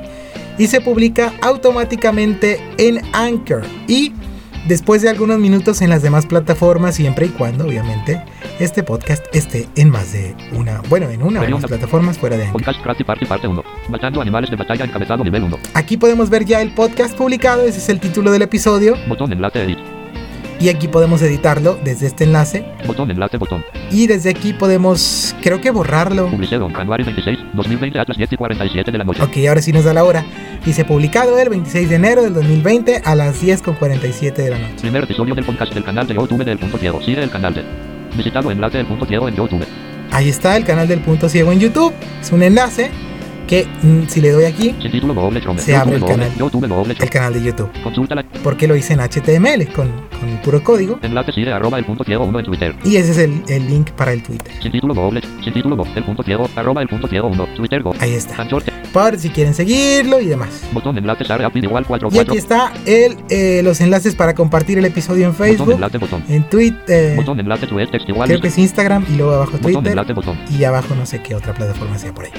y 0.58 0.66
se 0.66 0.80
publica 0.80 1.32
automáticamente 1.40 2.60
en 2.76 3.00
Anchor. 3.14 3.62
Y 3.86 4.12
después 4.66 5.02
de 5.02 5.08
algunos 5.08 5.38
minutos 5.38 5.80
en 5.82 5.90
las 5.90 6.02
demás 6.02 6.26
plataformas, 6.26 6.96
siempre 6.96 7.26
y 7.26 7.28
cuando, 7.30 7.66
obviamente, 7.66 8.22
este 8.58 8.82
podcast 8.82 9.24
esté 9.32 9.68
en 9.76 9.90
más 9.90 10.12
de 10.12 10.34
una, 10.52 10.82
bueno, 10.88 11.08
en 11.08 11.22
una 11.22 11.40
o 11.40 11.48
más 11.48 11.64
plataformas 11.64 12.18
fuera 12.18 12.36
de 12.36 12.44
Anchor. 12.44 12.60
Podcast 12.60 12.82
Crafty 12.82 13.04
Party 13.04 13.24
parte 13.24 13.48
1. 13.48 13.64
Matando 13.88 14.20
animales 14.20 14.50
de 14.50 14.56
batalla 14.56 14.84
encabezado 14.84 15.24
nivel 15.24 15.44
1. 15.44 15.58
Aquí 15.74 15.96
podemos 15.96 16.28
ver 16.28 16.44
ya 16.44 16.60
el 16.60 16.74
podcast 16.74 17.16
publicado, 17.16 17.62
ese 17.62 17.78
es 17.78 17.88
el 17.88 18.00
título 18.00 18.30
del 18.30 18.42
episodio. 18.42 18.96
Botón 19.08 19.32
enlace 19.32 19.62
edit. 19.62 19.97
Y 20.60 20.70
aquí 20.70 20.88
podemos 20.88 21.22
editarlo 21.22 21.78
desde 21.84 22.08
este 22.08 22.24
enlace. 22.24 22.66
Botón 22.84 23.10
enlace 23.12 23.36
botón. 23.36 23.64
Y 23.92 24.08
desde 24.08 24.30
aquí 24.30 24.52
podemos, 24.52 25.36
creo 25.40 25.60
que 25.60 25.70
borrarlo. 25.70 26.28
Publicado 26.28 26.66
en 26.66 26.72
January 26.72 27.04
26, 27.04 27.38
2020 27.54 27.98
a 28.00 28.04
las 28.06 28.16
10 28.16 28.32
y 28.32 28.36
47 28.36 28.90
de 28.90 28.98
la 28.98 29.04
noche. 29.04 29.22
Ok, 29.22 29.36
ahora 29.48 29.62
sí 29.62 29.72
nos 29.72 29.84
da 29.84 29.94
la 29.94 30.02
hora. 30.02 30.24
Dice 30.64 30.84
publicado 30.84 31.38
el 31.38 31.48
26 31.48 31.88
de 31.88 31.94
enero 31.94 32.22
del 32.24 32.34
2020 32.34 33.02
a 33.04 33.14
las 33.14 33.40
10.47 33.40 34.34
de 34.34 34.50
la 34.50 34.58
noche. 34.58 34.74
Primer 34.80 35.04
episodio 35.04 35.34
del 35.34 35.44
podcast 35.44 35.72
del 35.72 35.84
canal 35.84 36.06
de 36.08 36.14
YouTube 36.14 36.44
del 36.44 36.58
punto 36.58 36.76
ciego. 36.76 37.00
Sigue 37.02 37.22
el 37.22 37.30
canal 37.30 37.54
de. 37.54 37.62
Visitado 38.16 38.50
enlace 38.50 38.78
del 38.78 38.86
punto 38.86 39.06
ciego 39.06 39.28
en 39.28 39.36
YouTube. 39.36 39.64
Ahí 40.10 40.28
está 40.28 40.56
el 40.56 40.64
canal 40.64 40.88
del 40.88 41.00
punto 41.00 41.28
ciego 41.28 41.52
en 41.52 41.60
YouTube. 41.60 41.92
Es 42.20 42.32
un 42.32 42.42
enlace 42.42 42.90
que 43.46 43.66
mm, 43.82 44.08
si 44.08 44.20
le 44.20 44.30
doy 44.30 44.44
aquí. 44.44 44.74
Se 45.58 45.76
abre 45.76 45.96
el 45.96 46.04
canal. 46.04 46.32
El 46.98 47.10
canal 47.10 47.32
de 47.32 47.42
YouTube. 47.42 47.70
Consulta 47.82 48.16
la 48.16 48.24
Porque 48.42 48.66
lo 48.66 48.74
hice 48.74 48.94
en 48.94 49.00
HTML 49.00 49.72
con, 49.72 50.07
con 50.18 50.28
el 50.28 50.38
puro 50.38 50.62
código. 50.62 50.98
enlace 51.02 51.32
sigue 51.32 51.52
arroba 51.52 51.78
el 51.78 51.84
punto 51.84 52.04
ciego 52.04 52.24
1 52.24 52.38
en 52.38 52.44
Twitter. 52.44 52.74
Y 52.84 52.96
ese 52.96 53.12
es 53.12 53.18
el, 53.18 53.42
el 53.48 53.68
link 53.68 53.90
para 53.92 54.12
el 54.12 54.22
Twitter. 54.22 54.52
Sin 54.62 54.72
título 54.72 54.94
doble. 54.94 55.20
Sin 55.42 55.52
título. 55.52 55.84
El 55.94 56.04
punto 56.04 56.22
ciego 56.22 56.48
arroba 56.56 56.82
el 56.82 56.88
punto 56.88 57.08
ciego 57.08 57.28
1. 57.28 57.48
Twitter 57.56 57.82
go. 57.82 57.94
Ahí 58.00 58.12
está. 58.14 58.46
Por 58.92 59.18
si 59.18 59.30
quieren 59.30 59.54
seguirlo 59.54 60.20
y 60.20 60.26
demás. 60.26 60.62
Botón 60.72 60.96
enlace 60.98 61.24
share 61.24 61.44
app 61.44 61.56
igual 61.56 61.84
4 61.86 62.08
Y 62.12 62.18
aquí 62.18 62.36
está 62.36 62.72
el, 62.86 63.16
eh, 63.28 63.60
los 63.62 63.80
enlaces 63.80 64.14
para 64.14 64.34
compartir 64.34 64.78
el 64.78 64.84
episodio 64.84 65.26
en 65.26 65.32
Botón 65.32 65.46
Facebook, 65.46 65.72
enlace 65.72 65.98
botón. 65.98 66.24
en 66.28 66.48
Twitter, 66.48 67.16
Botón 67.16 67.40
enlace 67.40 67.66
text 67.66 68.08
igual. 68.08 68.28
creo 68.28 68.40
que 68.40 68.48
es 68.48 68.58
Instagram 68.58 69.04
y 69.08 69.16
luego 69.16 69.32
abajo 69.34 69.52
Botón 69.52 69.72
Twitter. 69.72 69.90
enlace 69.90 70.12
botón. 70.12 70.38
y 70.50 70.64
abajo 70.64 70.94
no 70.94 71.06
sé 71.06 71.22
qué 71.22 71.34
otra 71.34 71.54
plataforma 71.54 71.98
sea 71.98 72.12
por 72.12 72.24
ahí. 72.24 72.30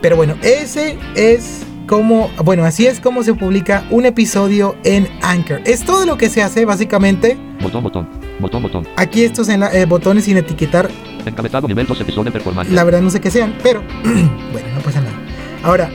Pero 0.00 0.16
bueno, 0.16 0.36
ese 0.42 0.96
es 1.14 1.64
como, 1.86 2.30
bueno, 2.44 2.64
así 2.64 2.86
es 2.86 3.00
como 3.00 3.22
se 3.22 3.34
publica 3.34 3.84
un 3.90 4.06
episodio 4.06 4.76
en 4.84 5.08
Anchor. 5.22 5.60
Es 5.64 5.84
todo 5.84 6.04
lo 6.06 6.16
que 6.18 6.28
se 6.28 6.42
hace 6.42 6.64
básicamente. 6.64 7.36
Botón, 7.62 7.82
botón. 7.84 8.08
Botón, 8.40 8.62
botón. 8.62 8.86
Aquí 8.96 9.22
estos 9.24 9.48
en 9.48 9.60
la- 9.60 9.72
eh, 9.72 9.86
botones 9.86 10.24
sin 10.24 10.36
etiquetar, 10.36 10.90
Encabezado 11.24 11.66
nivel 11.66 11.86
2 11.86 12.00
episodio 12.00 12.30
performance. 12.32 12.70
la 12.70 12.84
verdad 12.84 13.00
no 13.00 13.10
sé 13.10 13.20
qué 13.20 13.30
sean, 13.30 13.54
pero 13.62 13.82
bueno, 14.52 14.68
no 14.74 14.80
pasa 14.84 15.00
nada. 15.00 15.14
Ahora, 15.62 15.88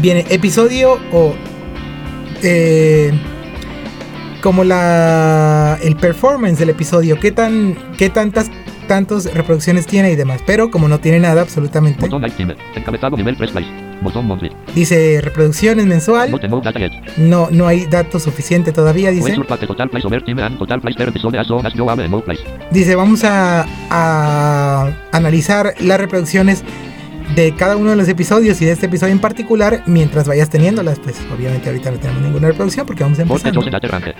viene 0.00 0.24
episodio 0.30 0.98
o 1.12 1.34
eh, 2.42 3.12
como 4.42 4.64
la 4.64 5.78
el 5.82 5.96
performance 5.96 6.58
del 6.58 6.70
episodio, 6.70 7.18
qué 7.20 7.30
tan 7.32 7.76
qué 7.98 8.08
tantas 8.08 8.50
tantas 8.88 9.32
reproducciones 9.34 9.86
tiene 9.86 10.10
y 10.12 10.16
demás, 10.16 10.40
pero 10.46 10.70
como 10.70 10.88
no 10.88 10.98
tiene 11.00 11.20
nada 11.20 11.42
absolutamente, 11.42 12.00
Botón 12.00 12.22
Light 12.22 12.34
Timer. 12.36 12.56
Encabezado 12.74 13.16
nivel 13.16 13.36
3 13.36 13.50
place. 13.52 13.68
Botón 14.02 14.40
dice 14.74 15.20
reproducciones 15.22 15.86
mensual, 15.86 16.30
no 17.16 17.48
no 17.50 17.66
hay 17.66 17.86
datos 17.86 18.22
suficiente 18.22 18.72
todavía, 18.72 19.10
dice. 19.10 19.30
A. 22.28 22.34
Dice, 22.70 22.94
vamos 22.96 23.24
a, 23.24 23.66
a 23.90 24.92
analizar 25.12 25.74
las 25.80 26.00
reproducciones 26.00 26.64
de 27.34 27.54
cada 27.54 27.76
uno 27.76 27.90
de 27.90 27.96
los 27.96 28.08
episodios 28.08 28.60
y 28.60 28.66
de 28.66 28.72
este 28.72 28.86
episodio 28.86 29.12
en 29.12 29.20
particular 29.20 29.82
mientras 29.86 30.26
vayas 30.26 30.50
teniéndolas. 30.50 30.98
Pues 30.98 31.16
obviamente 31.34 31.68
ahorita 31.68 31.90
no 31.90 31.98
tenemos 31.98 32.22
ninguna 32.22 32.48
reproducción 32.48 32.86
porque 32.86 33.02
vamos 33.02 33.18
data 33.70 33.88
range. 33.88 34.14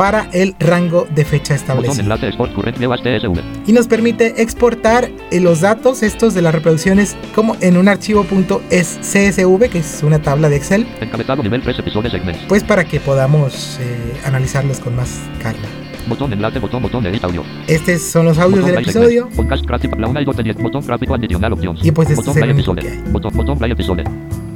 Para 0.00 0.30
el 0.32 0.54
rango 0.58 1.06
de 1.14 1.26
fecha 1.26 1.54
establecido. 1.54 2.02
Y 3.66 3.72
nos 3.74 3.86
permite 3.86 4.40
exportar 4.40 5.10
eh, 5.30 5.40
los 5.40 5.60
datos 5.60 6.02
estos 6.02 6.32
de 6.32 6.40
las 6.40 6.54
reproducciones 6.54 7.18
como 7.34 7.54
en 7.60 7.76
un 7.76 7.86
archivo 7.86 8.24
.csv, 8.24 9.68
que 9.68 9.78
es 9.78 10.02
una 10.02 10.22
tabla 10.22 10.48
de 10.48 10.56
Excel, 10.56 10.86
Encabezado 11.02 11.42
nivel 11.42 11.60
3 11.60 11.80
episodio 11.80 12.10
segments. 12.10 12.40
pues 12.48 12.64
para 12.64 12.84
que 12.84 12.98
podamos 12.98 13.78
eh, 13.78 14.18
analizarlos 14.24 14.80
con 14.80 14.96
más 14.96 15.18
calma. 15.42 15.68
Botón 16.08 16.32
enlace 16.32 16.60
botón 16.60 16.82
botón 16.82 17.04
edit 17.04 17.22
audio. 17.22 17.44
Estos 17.66 18.00
son 18.00 18.24
los 18.24 18.38
audios 18.38 18.64
del 18.64 18.78
episodio. 18.78 19.24
segment. 19.24 19.36
Podcast 19.36 19.66
gráfico 19.66 19.98
la 19.98 20.08
una 20.08 20.22
y 20.22 20.24
dos 20.24 20.34
de 20.34 20.44
10. 20.44 20.62
Botón 20.62 20.86
gráfico 20.86 21.14
adicional 21.14 21.52
options. 21.52 21.84
Y 21.84 21.92
pues 21.92 22.08
este 22.08 22.30
es 22.30 22.36
el. 22.38 23.02
Botón 23.12 23.36
botón 23.36 23.58
play. 23.58 23.74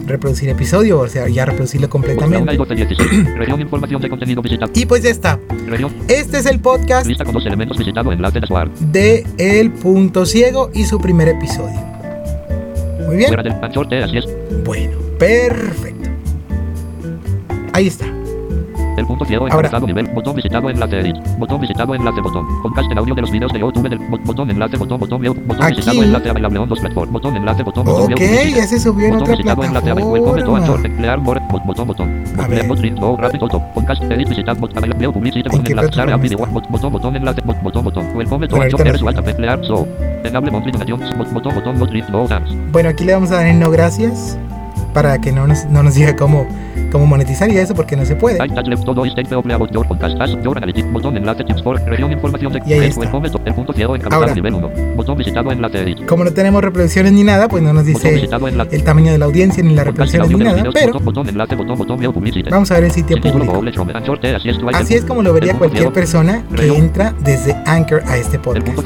Reproducir 0.06 0.48
episodio, 0.50 1.00
o 1.00 1.08
sea, 1.08 1.28
ya 1.28 1.46
reproducirlo 1.46 1.88
completamente. 1.88 2.54
y 2.54 2.56
dos 2.56 2.68
de 2.68 2.74
16. 2.76 3.34
Región 3.36 3.60
información 3.60 4.02
de 4.02 4.08
contenido 4.08 4.42
visitado. 4.42 4.70
Y 4.74 4.86
pues 4.86 5.02
ya 5.02 5.10
está. 5.10 5.38
Este 6.08 6.38
es 6.38 6.46
el 6.46 6.60
podcast 6.60 7.06
de 8.92 9.26
El 9.38 9.70
Punto 9.72 10.26
Ciego 10.26 10.70
y 10.74 10.84
su 10.84 10.98
primer 10.98 11.28
episodio. 11.28 11.80
Muy 13.06 13.16
bien. 13.16 13.30
Bueno, 14.64 14.96
perfecto. 15.18 16.10
Ahí 17.72 17.86
está. 17.88 18.06
El 18.96 19.06
punto 19.06 19.24
ciego 19.24 19.46
encabezado 19.46 19.86
nivel. 19.86 20.06
Botón 20.14 20.36
visitado 20.36 20.70
enlace 20.70 21.00
edit. 21.00 21.16
Botón 21.38 21.60
visitado 21.60 21.94
enlace 21.94 22.20
botón. 22.20 22.46
Podcast 22.62 22.90
en 22.92 22.98
audio 22.98 23.14
de 23.14 23.20
los 23.22 23.30
videos 23.30 23.52
de 23.52 23.58
YouTube 23.58 23.88
del 23.88 23.98
bot- 24.08 24.22
botón 24.24 24.50
enlace 24.50 24.76
botón 24.76 25.00
botón 25.00 25.20
view. 25.20 25.34
Botón 25.34 25.64
Aquí. 25.64 25.76
visitado 25.76 26.02
enlace 26.04 26.30
available 26.30 26.58
on 26.60 26.68
dos 26.68 26.80
platform. 26.80 27.12
Botón 27.12 27.36
enlace 27.36 27.62
botón 27.64 27.84
botón 27.84 28.02
Ok, 28.04 28.08
view. 28.08 28.18
publicity. 28.18 28.54
ya 28.54 28.66
se 28.66 28.78
subió 28.80 29.06
en 29.06 29.10
Botón 29.14 29.22
otra 29.24 29.36
visitado 29.36 29.64
enlace 29.64 29.90
available. 29.90 30.20
Welcome 30.20 30.42
to 30.42 30.56
Anchor. 30.56 30.80
plataforma. 30.80 30.86
Emplear 30.86 31.18
more. 31.20 31.40
bot- 31.40 31.64
Botón 31.66 31.86
botón. 31.88 32.24
A 32.38 32.46
ver. 32.48 32.68
bot 32.68 32.78
link, 32.78 32.98
no, 33.00 33.16
gráfico 33.16 33.48
top. 33.48 33.62
Podcast 33.74 34.02
edit 34.04 34.28
visitado. 34.28 34.60
bot- 34.60 34.76
available 34.76 34.98
view 34.98 35.12
publicity. 35.12 35.40
¿En 35.40 35.44
Botón 35.50 35.64
qué 35.64 35.72
enlace 35.72 35.88
share 35.90 36.18
video. 36.20 36.38
bot- 36.38 36.68
Botón 36.70 36.92
botón 36.92 37.16
enlace 37.16 37.42
bot- 37.42 37.62
botón 37.62 37.84
botón. 37.84 38.06
Welcome 38.14 38.46
to 38.48 38.62
Anchor. 38.62 38.86
Eres 38.86 39.02
emplear 39.02 39.64
so. 39.64 39.88
Enable 40.24 40.50
monthly 40.52 40.70
donations. 40.72 41.16
Bot- 41.18 41.32
Botón 41.32 41.54
botón 41.54 41.78
no 42.12 42.26
thanks. 42.28 42.50
Bueno, 42.70 42.88
aquí 42.90 43.04
le 43.04 43.12
vamos 43.14 43.30
a 43.32 43.36
dar 43.36 43.46
en 43.46 43.58
no 43.58 43.70
gracias 43.70 44.38
para 44.94 45.20
que 45.20 45.32
no 45.32 45.46
nos, 45.46 45.66
no 45.66 45.82
nos 45.82 45.94
diga 45.94 46.16
cómo, 46.16 46.46
cómo 46.90 47.04
monetizar 47.06 47.50
y 47.50 47.58
eso 47.58 47.74
porque 47.74 47.96
no 47.96 48.06
se 48.06 48.16
puede. 48.16 48.38
Y 52.66 52.72
ahí 52.74 52.88
está. 52.88 53.00
Ahora. 54.14 54.28
nivel 54.34 54.54
1. 54.54 54.70
Botón 54.96 55.18
visitado 55.18 55.50
enlace 55.52 55.80
edit. 55.82 56.06
Como 56.06 56.24
no 56.24 56.32
tenemos 56.32 56.62
reproducciones 56.62 57.12
ni 57.12 57.24
nada, 57.24 57.48
pues 57.48 57.62
no 57.62 57.72
nos 57.72 57.84
dice 57.84 58.14
el 58.70 58.84
tamaño 58.84 59.12
de 59.12 59.18
la 59.18 59.24
audiencia 59.26 59.62
ni 59.62 59.74
las 59.74 59.84
reproducciones 59.86 60.28
ni 60.28 60.44
nada, 60.44 60.62
pero 60.72 60.92
vamos 62.50 62.70
a 62.70 62.74
ver 62.74 62.84
el 62.84 62.90
sitio 62.92 63.16
público. 63.32 63.52
así 64.78 64.94
es 64.94 65.04
como 65.04 65.22
lo 65.22 65.32
vería 65.32 65.54
cualquier 65.58 65.92
persona 65.92 66.44
que 66.56 66.68
entra 66.78 67.12
desde 67.24 67.54
Anchor 67.66 68.02
a 68.06 68.16
este 68.16 68.38
podcast. 68.38 68.76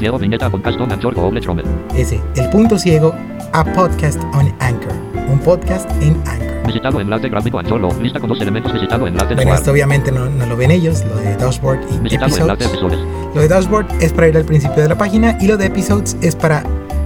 Ese, 1.95 2.19
el 2.35 2.49
punto 2.49 2.77
ciego 2.79 3.13
a 3.53 3.63
podcast 3.63 4.19
on 4.33 4.51
Anchor. 4.59 4.93
Un 5.31 5.37
podcast 5.39 5.87
en 6.01 6.15
Anchor. 6.25 6.67
Visitado 6.67 6.99
enlace 6.99 7.29
gráfico 7.29 7.59
Anchor 7.59 7.79
lo 7.81 7.89
lista 8.01 8.19
con 8.19 8.29
dos 8.29 8.39
elementos 8.41 8.71
visitado 8.73 9.07
enlace 9.07 9.33
Bueno, 9.35 9.55
esto 9.55 9.71
obviamente 9.71 10.11
no, 10.11 10.29
no 10.29 10.45
lo 10.45 10.55
ven 10.55 10.69
ellos, 10.71 11.03
lo 11.05 11.15
de 11.17 11.35
Dashboard 11.35 11.79
y 11.91 11.97
Visitado 11.99 12.27
Episodes. 12.35 12.67
episodios. 12.67 13.01
Lo 13.33 13.41
de 13.41 13.47
Dashboard 13.47 13.85
es 14.01 14.13
para 14.13 14.27
ir 14.27 14.37
al 14.37 14.45
principio 14.45 14.83
de 14.83 14.89
la 14.89 14.97
página 14.97 15.37
y 15.41 15.47
lo 15.47 15.57
de 15.57 15.65
Episodes 15.65 16.15
es 16.21 16.35
para, 16.35 16.63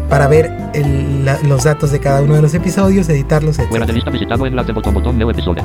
para 0.10 0.28
ver 0.28 0.52
el- 0.74 1.24
la- 1.24 1.40
los 1.48 1.64
datos 1.64 1.92
de 1.92 2.00
cada 2.00 2.22
uno 2.22 2.36
de 2.36 2.42
los 2.42 2.54
episodios, 2.54 3.08
editarlos, 3.10 3.56
Fuera 3.58 3.86
de 3.86 3.92
etc. 3.92 3.96
lista 3.96 4.10
visitado 4.12 4.46
enlace 4.46 4.72
botón 4.74 4.94
botón 4.96 5.16
nuevo 5.16 5.32
episodio. 5.32 5.64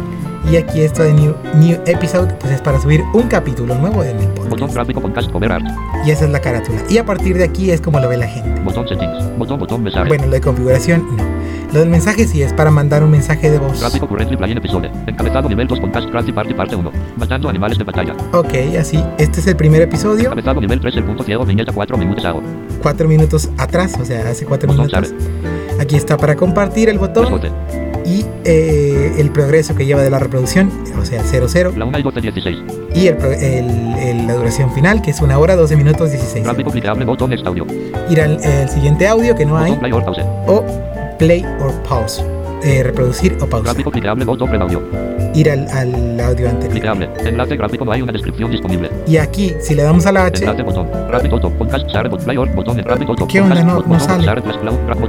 Y 0.51 0.57
aquí 0.57 0.81
esto 0.83 1.03
de 1.03 1.13
New, 1.13 1.35
new 1.57 1.77
Episode 1.85 2.33
pues 2.41 2.53
es 2.55 2.61
para 2.63 2.81
subir 2.81 3.03
un 3.13 3.23
capítulo 3.29 3.75
nuevo 3.75 4.03
en 4.05 4.19
el 4.19 4.29
Botón 4.29 4.49
podcast. 4.51 4.75
gráfico 4.75 5.01
podcast 5.03 5.31
cover 5.31 5.53
art. 5.53 5.65
Y 6.07 6.11
esa 6.11 6.25
es 6.25 6.31
la 6.31 6.41
carátula. 6.41 6.79
Y 6.89 6.97
a 6.99 7.05
partir 7.05 7.37
de 7.37 7.45
aquí 7.45 7.71
es 7.71 7.81
como 7.81 7.99
lo 8.01 8.09
ve 8.09 8.17
la 8.17 8.27
gente. 8.29 8.61
Botón 8.63 8.89
settings. 8.89 9.37
Botón 9.37 9.59
botón 9.59 9.83
mensaje. 9.83 10.09
Bueno, 10.09 10.27
lo 10.27 10.33
de 10.33 10.41
configuración 10.41 11.05
no. 11.17 11.38
Lo 11.73 11.81
del 11.81 11.91
mensaje 11.91 12.27
sí 12.27 12.43
es 12.43 12.53
para 12.55 12.71
mandar 12.71 13.03
un 13.05 13.11
mensaje 13.11 13.51
de 13.51 13.59
voz. 13.59 13.79
Gráfico 13.81 14.09
en 14.53 14.59
episodio. 14.59 14.91
Encabezado 15.07 15.49
nivel 15.51 15.67
2 15.67 15.81
podcast 15.81 16.09
Crafty 16.11 16.33
Party 16.33 16.55
parte 16.55 16.75
1. 16.77 16.91
Matando 17.17 17.49
animales 17.51 17.77
de 17.77 17.85
batalla. 17.85 18.15
Ok, 18.33 18.55
así. 18.81 19.05
Este 19.19 19.41
es 19.41 19.47
el 19.49 19.57
primer 19.57 19.83
episodio. 19.83 20.27
Encabezado 20.27 20.61
nivel 20.63 20.81
3 20.81 20.97
el 20.97 21.05
punto 21.05 21.23
ciego 21.25 21.45
viñeta 21.45 21.73
4 21.73 21.99
minutos 21.99 22.25
hago. 22.25 22.43
Cuatro 22.83 23.07
minutos 23.07 23.51
atrás, 23.59 23.95
o 24.01 24.05
sea, 24.05 24.29
hace 24.31 24.47
cuatro 24.47 24.69
Botón 24.69 24.87
minutos. 24.87 25.13
Aquí 25.79 25.97
está 25.97 26.17
para 26.17 26.37
compartir 26.37 26.89
el 26.89 26.99
botón 26.99 27.41
y 28.07 28.25
eh, 28.45 29.13
el 29.19 29.31
progreso 29.31 29.75
que 29.75 29.85
lleva 29.85 30.01
de 30.01 30.09
la 30.11 30.19
reproducción, 30.19 30.71
o 30.99 31.05
sea, 31.05 31.23
00. 31.23 31.73
La 31.77 31.85
1 31.85 31.99
y 31.99 32.03
12 32.03 32.21
16. 32.23 32.59
Y 32.95 33.07
el, 33.09 33.17
pro- 33.17 33.33
el- 33.33 33.95
el- 33.99 34.27
la 34.27 34.35
duración 34.35 34.73
final, 34.73 35.03
que 35.03 35.11
es 35.11 35.21
una 35.21 35.39
hora, 35.39 35.55
12 35.57 35.77
minutos, 35.77 36.11
16. 36.13 36.45
Gráfico 36.45 36.71
clicable 36.71 37.05
botón 37.05 37.31
audio. 37.45 37.67
Ir 38.09 38.21
al 38.23 38.43
el 38.43 38.69
siguiente 38.71 39.07
audio 39.07 39.35
que 39.35 39.45
no 39.45 39.59
hay, 39.59 39.73
Botón 39.73 39.81
play 39.81 39.93
or 39.93 40.05
pause. 40.05 40.23
o 40.47 40.65
play 41.19 41.45
or 41.61 41.73
pause. 41.83 42.25
Eh, 42.63 42.83
reproducir 42.83 43.37
o. 43.41 45.28
Ir 45.39 45.51
al, 45.51 45.69
al 45.71 46.19
audio 46.21 46.49
anterior. 46.49 46.73
Clicable. 46.73 47.09
Enlace 47.25 47.57
gráfico 47.57 47.85
no 47.85 47.93
hay 47.93 48.03
una 48.03 48.11
descripción 48.11 48.51
disponible. 48.51 48.91
Y 49.07 49.19
aquí, 49.19 49.55
si 49.61 49.77
le 49.77 49.85
damos 49.85 50.05
a 50.07 50.11
la 50.11 50.25
H, 50.25 50.43
Enlace 50.43 50.63
botón. 50.65 50.89
Top. 51.41 51.53
Podcast 51.59 51.87
share 51.89 52.11
play 52.11 52.37
botón. 52.37 52.83
¿Qué 53.29 53.41
onda? 53.41 53.63
No- 53.63 54.01
sale. 54.01 54.27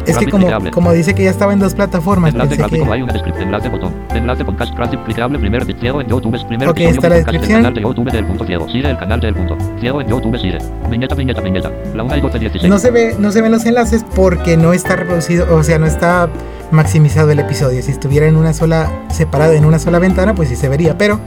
es 0.05 0.17
que 0.17 0.27
como, 0.27 0.47
como 0.71 0.93
dice 0.93 1.15
que 1.15 1.23
ya 1.23 1.31
estaba 1.31 1.51
en 1.53 1.59
dos 1.59 1.73
plataformas, 1.73 2.33
Enlace 2.33 2.57
gráfico 2.57 2.85
no 2.85 2.91
hay 2.91 3.01
una 3.01 3.13
descripción. 3.13 3.47
Enlace 3.47 3.69
botón. 3.69 3.91
Enlace 4.13 4.45
podcast 4.45 4.71
clicable 5.05 5.39
primer 5.39 5.65
ciego 5.79 6.01
en 6.01 6.07
YouTube. 6.07 6.37
Primer 6.47 6.69
Ok, 6.69 6.77
episodio 6.77 6.95
está 6.95 7.09
la 7.09 7.15
descripción. 7.15 7.57
canal 7.63 7.73
de 7.73 7.81
YouTube 7.81 8.11
del 8.11 8.25
punto 8.25 8.45
ciego. 8.45 8.69
Sigue 8.69 8.89
el 8.91 8.97
canal 8.99 9.19
del 9.19 9.33
punto. 9.33 9.57
Ciego 9.79 10.01
en 10.01 10.07
YouTube 10.07 10.37
sigue. 10.37 10.59
Viñeta, 10.91 11.15
viñeta, 11.15 11.41
viñeta. 11.41 11.71
La 11.95 12.03
1 12.03 12.17
y 12.17 12.21
12 12.21 12.39
16. 12.39 12.69
No 12.69 12.77
se, 12.77 12.91
ve, 12.91 13.15
no 13.17 13.31
se 13.31 13.41
ven 13.41 13.51
los 13.51 13.65
enlaces 13.65 14.05
porque 14.15 14.57
no 14.57 14.73
está 14.73 14.95
reproducido, 14.95 15.47
o 15.55 15.63
sea, 15.63 15.79
no 15.79 15.87
está 15.87 16.29
maximizado 16.71 17.31
el 17.31 17.39
episodio. 17.39 17.81
Si 17.81 17.91
estuviera 17.91 18.27
en 18.27 18.35
una 18.35 18.53
sola, 18.53 18.91
separado 19.11 19.53
en 19.53 19.65
una 19.65 19.79
sola 19.79 19.97
ventana, 20.19 20.35
pues 20.35 20.49
sí 20.49 20.55
se 20.55 20.67
vería, 20.69 20.97
pero 20.97 21.19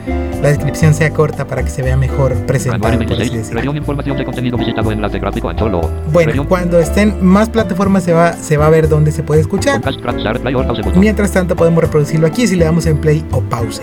la 0.43 0.49
descripción 0.49 0.93
sea 0.93 1.11
corta 1.11 1.47
para 1.47 1.63
que 1.63 1.71
se 1.71 1.83
vea 1.83 1.97
mejor 1.97 2.35
presentado, 2.47 2.83
Januario 2.85 3.09
por 3.09 3.17
así 3.17 3.31
26. 3.31 3.39
decirlo. 3.39 3.61
Región 3.61 3.77
información 3.77 4.17
de 4.19 4.25
contenido 4.25 4.59
visitado 4.59 4.93
enlace 4.93 5.19
gráfico 5.19 5.49
Anchor 5.49 5.71
logo. 5.71 5.91
Bueno, 6.13 6.29
Región 6.29 6.47
cuando 6.47 6.79
estén 6.79 7.25
más 7.25 7.49
plataformas 7.49 8.05
se 8.05 8.13
va, 8.13 8.33
se 8.35 8.57
va 8.57 8.67
a 8.67 8.71
ver 8.71 8.89
dónde 8.89 9.13
se 9.13 9.23
puede 9.23 9.41
escuchar. 9.41 9.81
podcast 9.81 10.41
play 10.41 10.55
pause. 10.55 10.97
Mientras 10.97 11.31
tanto 11.33 11.57
podemos 11.57 11.83
reproducirlo 11.83 12.27
aquí 12.27 12.47
si 12.47 12.57
le 12.57 12.65
damos 12.65 12.87
en 12.87 12.99
play 12.99 13.25
o 13.31 13.41
pause. 13.41 13.81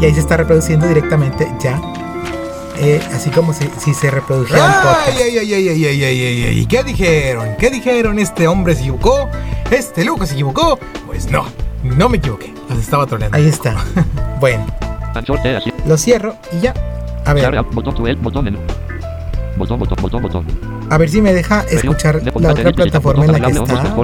Y 0.00 0.04
ahí 0.06 0.14
se 0.14 0.20
está 0.20 0.36
reproduciendo 0.36 0.86
directamente 0.88 1.46
ya. 1.62 1.80
eh, 2.80 3.00
así 3.14 3.30
como 3.30 3.52
si, 3.52 3.68
si 3.78 3.94
se 3.94 4.10
reprodujera 4.10 4.64
un 4.66 4.72
podcast. 4.72 5.08
Ay, 5.08 5.22
ay, 5.22 5.38
ay, 5.38 5.54
ay, 5.54 5.68
ay, 5.68 5.84
ay, 5.84 6.04
ay, 6.04 6.44
ay, 6.48 6.66
¿Qué 6.66 6.82
dijeron? 6.82 7.50
¿Qué 7.58 7.70
dijeron? 7.70 8.18
¿Este 8.18 8.48
hombre 8.48 8.74
se 8.74 8.80
equivocó? 8.80 9.28
¿Este 9.70 10.04
loco 10.04 10.26
se 10.26 10.32
equivocó? 10.34 10.78
Pues 11.06 11.30
no, 11.30 11.44
no 11.96 12.08
me 12.08 12.18
equivoqué. 12.18 12.52
Los 12.68 12.78
estaba 12.78 13.06
troleando. 13.06 13.36
Ahí 13.36 13.46
está. 13.46 13.74
Bueno, 14.40 14.66
lo 15.86 15.96
cierro 15.96 16.36
y 16.52 16.60
ya. 16.60 16.74
A 17.24 17.32
ver, 17.32 17.44
a 20.90 20.98
ver 20.98 21.08
si 21.08 21.22
me 21.22 21.32
deja 21.32 21.62
escuchar 21.62 22.20
la 22.38 22.50
otra 22.52 22.72
plataforma 22.72 23.24
en 23.24 23.32
la 23.32 23.40
que 23.40 23.52
está. 23.52 23.94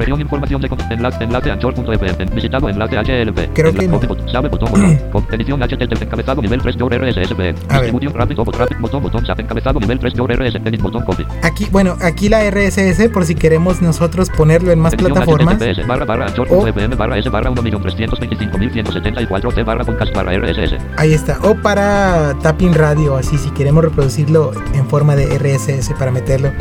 Región 0.00 0.18
información 0.18 0.62
de 0.62 0.70
enlace, 0.90 1.24
enlace 1.24 1.50
anchor.fm. 1.50 2.24
Visitado 2.34 2.70
enlace 2.70 2.96
HLP. 2.96 3.52
Creo 3.52 3.74
que 3.74 3.86
no. 3.86 4.00
botón, 4.00 4.26
Sabe 4.30 4.48
botón 4.48 4.70
botón. 4.70 4.96
Con 5.12 5.26
edición 5.30 5.60
HTTP 5.60 6.00
encabezado 6.00 6.40
nivel 6.40 6.62
3 6.62 6.76
Your 6.76 6.90
RSSB. 6.90 7.38
A 7.40 7.42
ver. 7.42 7.92
Distribución 7.92 8.14
rápido 8.14 8.42
botón 8.42 8.54
traffic 8.54 8.80
botón 8.80 9.02
botón 9.02 9.26
SAP 9.26 9.40
encabezado 9.40 9.78
nivel 9.78 9.98
3 9.98 10.14
Your 10.14 10.32
RSS 10.32 10.62
edit 10.64 10.80
botón 10.80 11.04
copy. 11.04 11.26
Aquí, 11.42 11.66
bueno, 11.70 11.98
aquí 12.00 12.30
la 12.30 12.50
RSS 12.50 13.10
por 13.10 13.26
si 13.26 13.34
queremos 13.34 13.82
nosotros 13.82 14.30
ponerlo 14.30 14.72
en 14.72 14.78
más 14.78 14.94
Edición 14.94 15.12
plataformas. 15.12 15.56
HTTPS 15.56 15.86
barra 15.86 16.06
barra 16.06 16.28
anchor.fm 16.28 16.96
barra 16.96 17.18
S 17.18 17.28
barra 17.28 17.50
1.325.174 17.50 19.54
T 19.54 19.62
barra 19.64 19.84
podcast 19.84 20.16
barra 20.16 20.32
RSS. 20.38 20.76
Ahí 20.96 21.12
está. 21.12 21.38
O 21.42 21.56
para 21.56 22.34
Tapping 22.42 22.72
Radio, 22.72 23.16
así 23.16 23.36
si 23.36 23.50
queremos 23.50 23.84
reproducirlo 23.84 24.52
en 24.72 24.86
forma 24.86 25.14
de 25.14 25.26
RSS 25.38 25.90
para 25.98 26.10
meterlo 26.10 26.52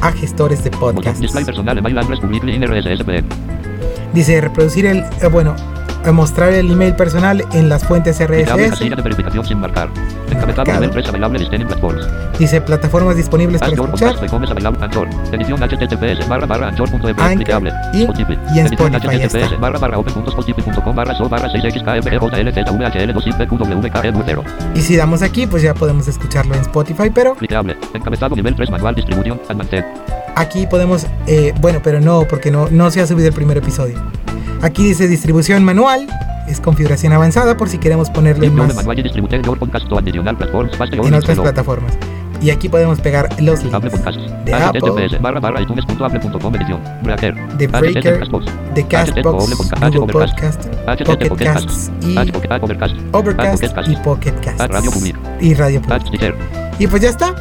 a 0.00 0.12
gestores 0.12 0.62
de 0.64 0.70
podcasts. 0.70 1.20
Dice 4.12 4.40
reproducir 4.40 4.86
el, 4.86 4.98
eh, 4.98 5.28
bueno, 5.30 5.56
mostrar 6.12 6.52
el 6.52 6.70
email 6.70 6.94
personal 6.94 7.44
en 7.52 7.68
las 7.68 7.84
fuentes 7.84 8.18
RSS. 8.20 8.70
casilla 8.70 8.94
de 8.96 9.02
verificación 9.02 9.44
sin 9.44 9.58
marcar. 9.60 9.88
Encabezado 10.30 10.56
Marcado. 10.66 10.80
nivel 10.80 10.90
3 10.90 11.08
available 11.08 11.38
listening 11.38 11.66
platforms. 11.66 12.06
Dice 12.38 12.60
plataformas 12.60 13.16
disponibles 13.16 13.60
para 13.60 13.72
escuchar. 13.72 14.14
Edición 15.32 15.60
HTTPS 15.62 16.28
barra 16.28 16.46
barra 16.46 16.70
y- 16.72 16.74
Spotify. 18.02 18.38
y 18.52 18.58
en 18.58 18.66
Edición 18.66 18.72
Spotify, 18.72 19.18
ya 19.18 19.24
está. 19.26 19.38
HTTPS 19.38 19.60
barra 19.60 19.78
barra 19.78 19.98
open.spotify.com 19.98 20.96
barra 20.96 21.14
so 21.16 21.28
barra 21.28 21.48
6xkfjl2ipqwl2ipqw0. 21.48 24.42
Y 24.74 24.80
si 24.80 24.96
damos 24.96 25.22
aquí, 25.22 25.46
pues 25.46 25.62
ya 25.62 25.74
podemos 25.74 26.08
escucharlo 26.08 26.54
en 26.54 26.60
Spotify, 26.62 27.10
pero 27.14 27.34
Clicable. 27.34 27.76
Encabezado 27.94 28.34
nivel 28.36 28.54
3 28.54 28.70
manual 28.70 28.94
distribución 28.94 29.40
aquí 30.36 30.66
podemos, 30.66 31.06
eh, 31.26 31.52
bueno, 31.60 31.80
pero 31.82 32.00
no, 32.00 32.26
porque 32.28 32.50
no, 32.50 32.68
no 32.70 32.90
se 32.90 33.00
ha 33.00 33.06
subido 33.06 33.28
el 33.28 33.34
primer 33.34 33.56
episodio. 33.58 33.96
Aquí 34.64 34.82
dice 34.82 35.06
distribución 35.08 35.62
manual, 35.62 36.06
es 36.48 36.58
configuración 36.58 37.12
avanzada 37.12 37.54
por 37.54 37.68
si 37.68 37.76
queremos 37.76 38.08
ponerlo 38.08 38.44
en 38.44 38.50
Diploma 38.52 38.72
más 38.72 38.86
en 40.90 41.14
otras 41.14 41.38
plataformas. 41.38 41.92
Y 42.40 42.48
aquí 42.48 42.70
podemos 42.70 42.98
pegar 42.98 43.28
los 43.42 43.62
links 43.62 43.82
de 44.46 44.54
Apple, 44.54 44.80
de 47.58 47.66
Breaker, 47.66 48.18
Castbox. 48.20 48.46
de 48.74 48.86
Castbox, 48.86 49.22
Google 49.82 50.12
Podcast, 50.12 50.66
Pocket. 51.04 51.44
Casts 51.44 51.90
y 52.00 52.16
Overcast. 53.12 53.62
Y 53.86 53.96
Pocket 53.96 54.34
Casts. 54.40 54.64
Y 55.40 55.52
Radio 55.52 55.82
Public. 55.82 56.34
Y 56.78 56.86
pues 56.86 57.02
ya 57.02 57.10
está. 57.10 57.34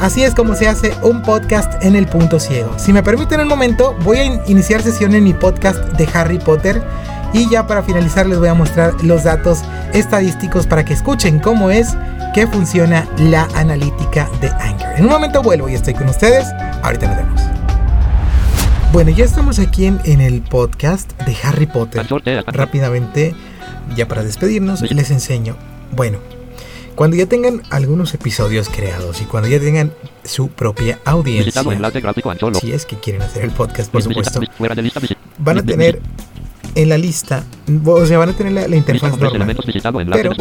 Así 0.00 0.22
es 0.22 0.34
como 0.34 0.54
se 0.54 0.68
hace 0.68 0.92
un 1.02 1.22
podcast 1.22 1.82
en 1.82 1.96
el 1.96 2.06
punto 2.06 2.38
ciego. 2.38 2.72
Si 2.78 2.92
me 2.92 3.02
permiten 3.02 3.40
un 3.40 3.48
momento, 3.48 3.96
voy 4.02 4.18
a 4.18 4.24
in- 4.24 4.40
iniciar 4.46 4.82
sesión 4.82 5.14
en 5.14 5.24
mi 5.24 5.32
podcast 5.32 5.78
de 5.92 6.08
Harry 6.14 6.38
Potter. 6.38 6.82
Y 7.32 7.48
ya 7.50 7.66
para 7.66 7.82
finalizar 7.82 8.26
les 8.26 8.38
voy 8.38 8.48
a 8.48 8.54
mostrar 8.54 8.92
los 9.02 9.24
datos 9.24 9.60
estadísticos 9.92 10.66
para 10.66 10.84
que 10.84 10.92
escuchen 10.94 11.38
cómo 11.38 11.70
es 11.70 11.88
que 12.34 12.46
funciona 12.46 13.06
la 13.18 13.48
analítica 13.54 14.28
de 14.40 14.48
Anchor. 14.48 14.88
En 14.96 15.04
un 15.06 15.10
momento 15.10 15.42
vuelvo 15.42 15.68
y 15.68 15.74
estoy 15.74 15.94
con 15.94 16.08
ustedes. 16.08 16.46
Ahorita 16.82 17.06
nos 17.08 17.16
vemos. 17.16 17.40
Bueno, 18.92 19.10
ya 19.10 19.24
estamos 19.24 19.58
aquí 19.58 19.86
en, 19.86 20.00
en 20.04 20.20
el 20.20 20.40
podcast 20.42 21.10
de 21.24 21.36
Harry 21.42 21.66
Potter. 21.66 22.06
Rápidamente, 22.46 23.34
ya 23.96 24.06
para 24.06 24.22
despedirnos, 24.22 24.82
les 24.90 25.10
enseño. 25.10 25.56
Bueno, 25.94 26.18
cuando 26.96 27.16
ya 27.16 27.26
tengan 27.26 27.62
algunos 27.70 28.14
episodios 28.14 28.68
creados 28.68 29.20
y 29.20 29.26
cuando 29.26 29.48
ya 29.48 29.60
tengan 29.60 29.92
su 30.24 30.48
propia 30.48 30.98
audiencia, 31.04 31.62
si 32.60 32.72
es 32.72 32.86
que 32.86 32.96
quieren 32.96 33.22
hacer 33.22 33.44
el 33.44 33.50
podcast, 33.50 33.92
por 33.92 34.02
supuesto, 34.02 34.40
van 35.38 35.58
a 35.58 35.62
tener 35.62 36.00
en 36.74 36.88
la 36.88 36.98
lista, 36.98 37.44
o 37.84 38.06
sea, 38.06 38.18
van 38.18 38.30
a 38.30 38.32
tener 38.32 38.52
la, 38.68 38.76
interfaz 38.76 39.18
normal, 39.18 39.56
Pero- 40.10 40.34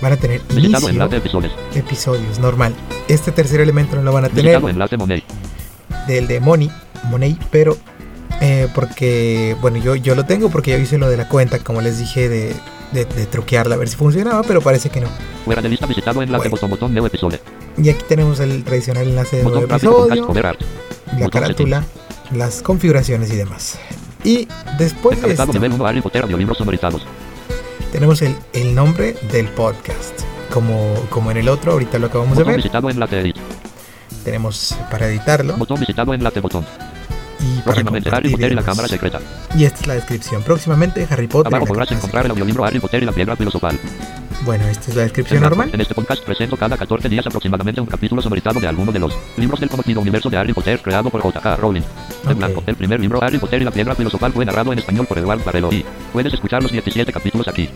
van 0.00 0.12
a 0.12 0.16
tener 0.16 0.40
inicio, 0.50 1.04
episodios. 1.12 1.52
episodios 1.74 2.38
normal. 2.38 2.74
Este 3.08 3.30
tercer 3.30 3.60
elemento 3.60 3.96
no 3.96 4.02
lo 4.02 4.12
van 4.12 4.24
a 4.24 4.28
tener 4.28 4.60
del 6.06 6.26
de 6.26 6.40
Money, 6.40 6.70
Money, 7.10 7.38
pero 7.50 7.76
eh, 8.40 8.68
porque, 8.74 9.56
bueno, 9.60 9.76
yo, 9.78 9.94
yo 9.94 10.14
lo 10.14 10.24
tengo 10.24 10.48
porque 10.48 10.70
ya 10.70 10.78
hice 10.78 10.96
lo 10.96 11.10
de 11.10 11.16
la 11.16 11.28
cuenta, 11.28 11.58
como 11.58 11.80
les 11.80 11.98
dije, 11.98 12.28
de, 12.28 12.54
de, 12.92 13.04
de 13.04 13.26
truquearla 13.26 13.74
a 13.74 13.78
ver 13.78 13.88
si 13.88 13.96
funcionaba, 13.96 14.42
pero 14.42 14.60
parece 14.60 14.90
que 14.90 15.00
no. 15.00 15.08
Fuera 15.44 15.62
de 15.62 15.68
lista 15.68 15.86
visitado 15.86 16.22
enlace 16.22 16.38
Bueno. 16.48 16.50
botón 16.52 16.70
botón 16.70 16.92
nuevo 16.92 17.06
episodio. 17.06 17.38
Y 17.76 17.88
aquí 17.90 18.04
tenemos 18.08 18.40
el 18.40 18.64
tradicional 18.64 19.06
enlace 19.08 19.36
de 19.38 19.42
nuevo 19.44 19.64
episodio, 19.64 20.28
la 21.18 21.28
carátula, 21.30 21.84
las 22.32 22.62
configuraciones 22.62 23.30
y 23.32 23.36
demás. 23.36 23.78
Y 24.24 24.48
después 24.78 25.20
de 25.22 25.30
esto, 25.32 25.46
nivel 25.46 25.72
1 25.72 25.86
Harry 25.86 26.00
Potter 26.02 26.22
audiolibros 26.24 26.58
sonorizados. 26.58 27.06
tenemos 27.92 28.20
el, 28.22 28.36
el 28.52 28.74
nombre 28.74 29.14
del 29.32 29.46
podcast. 29.48 30.20
Como, 30.52 30.94
como 31.10 31.30
en 31.30 31.36
el 31.36 31.48
otro, 31.48 31.72
ahorita 31.72 31.98
lo 31.98 32.06
acabamos 32.08 32.36
de 32.36 32.42
Botón 32.42 32.52
ver. 32.52 32.56
visitado 32.56 32.90
enlace 32.90 33.20
edit. 33.20 33.36
Tenemos 34.24 34.74
para 34.90 35.06
editarlo 35.08 35.56
Botón 35.56 35.78
visitado 35.80 36.12
enlace 36.14 36.40
botón. 36.40 36.66
Y 37.40 37.56
para 37.60 37.64
Próximamente 37.64 38.08
Harry 38.10 38.30
compartir 38.30 38.30
y 38.30 38.32
Potter 38.34 38.52
y 38.52 38.54
la 38.54 38.62
cámara 38.62 38.88
secreta. 38.88 39.20
Y 39.56 39.64
esta 39.64 39.80
es 39.80 39.86
la 39.86 39.94
descripción. 39.94 40.42
Próximamente 40.42 41.06
Harry 41.10 41.26
Potter. 41.26 41.52
Abajo 41.54 41.66
podrás 41.66 41.90
encontrar 41.92 42.24
el 42.24 42.30
audiolibro 42.32 42.64
Harry 42.64 42.80
Potter 42.80 43.02
y 43.02 43.06
la 43.06 43.12
piedra 43.12 43.36
filosofal. 43.36 43.78
Bueno, 44.44 44.66
esta 44.68 44.90
es 44.90 44.96
la 44.96 45.02
descripción 45.02 45.38
En 45.38 45.42
normal. 45.42 45.70
En 45.72 45.80
este 45.80 45.94
podcast 45.94 46.22
presento 46.24 46.56
cada 46.56 46.76
14 46.76 47.08
días 47.08 47.26
aproximadamente 47.26 47.80
un 47.80 47.88
capítulo 47.88 48.22
sonorizado 48.22 48.60
de 48.60 48.68
alguno 48.68 48.92
de 48.92 49.00
los 49.00 49.12
libros 49.36 49.58
del 49.58 49.68
conocido 49.68 50.00
universo 50.00 50.30
de 50.30 50.36
Harry 50.36 50.52
Potter 50.52 50.80
creado 50.80 51.10
por 51.10 51.20
J.K. 51.20 51.56
Rowling. 51.56 51.82
En 52.24 52.30
Ok. 52.32 52.36
blanco. 52.38 52.62
El 52.66 52.76
primer 52.76 53.00
libro 53.00 53.22
Harry 53.22 53.38
Potter 53.38 53.60
y 53.60 53.64
la 53.64 53.72
piedra 53.72 53.94
filosofal 53.96 54.32
fue 54.32 54.44
narrado 54.44 54.72
en 54.72 54.78
español 54.78 55.06
por 55.06 55.18
Eduardo 55.18 55.42
Barrelo 55.44 55.72
y 55.72 55.84
puedes 56.12 56.32
escuchar 56.32 56.62
los 56.62 56.70
17 56.70 57.12
capítulos 57.12 57.48
aquí. 57.48 57.68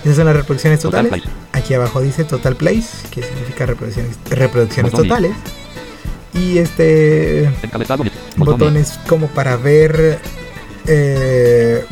Esas 0.04 0.18
son 0.18 0.26
las 0.26 0.36
reproducciones 0.36 0.80
Total 0.80 1.06
totales. 1.06 1.26
Aquí 1.54 1.74
abajo 1.74 2.02
dice 2.02 2.24
Total 2.26 2.56
Plays, 2.56 3.04
que 3.12 3.24
significa 3.24 3.66
reproducciones, 3.66 4.18
reproducciones 4.30 4.92
Botón 4.92 5.08
totales. 5.08 5.32
Y 6.34 6.58
este. 6.58 7.50
Botón 8.36 8.58
botones 8.60 9.00
como 9.08 9.28
para 9.28 9.56
ver 9.56 10.20
eh, 10.88 11.86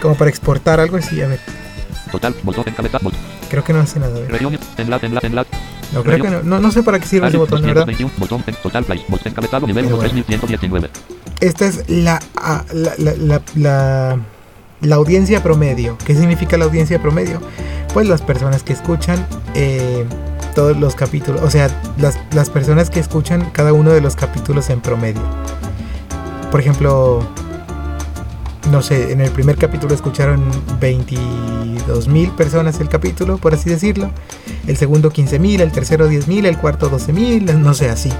Como 0.00 0.14
para 0.14 0.30
exportar 0.30 0.80
algo 0.80 0.96
así, 0.96 1.20
a 1.20 1.26
ver. 1.26 1.40
Total, 2.10 2.34
botón 2.42 2.64
encabezado, 2.68 3.04
botón. 3.04 3.20
Creo 3.50 3.64
que 3.64 3.72
no 3.72 3.80
hace 3.80 3.98
nada. 4.00 4.18
enlace, 4.78 5.06
enlace, 5.06 5.26
enlace. 5.26 5.50
No, 5.92 6.02
creo 6.04 6.22
que 6.22 6.30
no. 6.30 6.42
No, 6.42 6.60
no 6.60 6.70
sé 6.70 6.82
para 6.82 6.98
qué 7.00 7.06
sirve 7.06 7.28
ese 7.28 7.36
botón, 7.36 7.62
verdad. 7.62 7.84
221, 7.86 8.12
botón, 8.18 8.44
en- 8.46 8.54
total 8.62 8.84
play, 8.84 9.04
botón 9.08 9.32
encabezado, 9.32 9.66
nivel 9.66 9.84
Pero 9.86 9.96
1, 9.96 10.08
bueno. 10.08 10.24
3119. 10.24 10.90
Esta 11.40 11.66
es 11.66 11.88
la, 11.90 12.20
ah, 12.36 12.64
la, 12.72 12.94
la, 12.98 13.12
la, 13.16 13.42
la- 13.56 14.18
la 14.80 14.96
audiencia 14.96 15.42
promedio. 15.42 15.96
¿Qué 16.04 16.14
significa 16.14 16.56
la 16.56 16.64
audiencia 16.66 17.00
promedio? 17.00 17.40
Pues 17.92 18.08
las 18.08 18.22
personas 18.22 18.62
que 18.62 18.72
escuchan 18.72 19.26
eh, 19.54 20.04
todos 20.54 20.76
los 20.76 20.94
capítulos. 20.94 21.42
O 21.42 21.50
sea, 21.50 21.68
las, 21.98 22.18
las 22.32 22.50
personas 22.50 22.88
que 22.90 23.00
escuchan 23.00 23.50
cada 23.52 23.72
uno 23.72 23.90
de 23.90 24.00
los 24.00 24.16
capítulos 24.16 24.70
en 24.70 24.80
promedio. 24.80 25.20
Por 26.50 26.60
ejemplo, 26.60 27.20
no 28.70 28.82
sé, 28.82 29.12
en 29.12 29.20
el 29.20 29.30
primer 29.30 29.56
capítulo 29.56 29.94
escucharon 29.94 30.44
22 30.80 32.08
mil 32.08 32.30
personas 32.32 32.80
el 32.80 32.88
capítulo, 32.88 33.38
por 33.38 33.54
así 33.54 33.70
decirlo. 33.70 34.10
El 34.66 34.76
segundo 34.76 35.10
15 35.10 35.38
mil, 35.38 35.60
el 35.60 35.72
tercero 35.72 36.06
10 36.08 36.28
mil, 36.28 36.46
el 36.46 36.56
cuarto 36.58 36.88
12 36.88 37.12
mil, 37.12 37.62
no 37.62 37.74
sé, 37.74 37.88
así. 37.90 38.10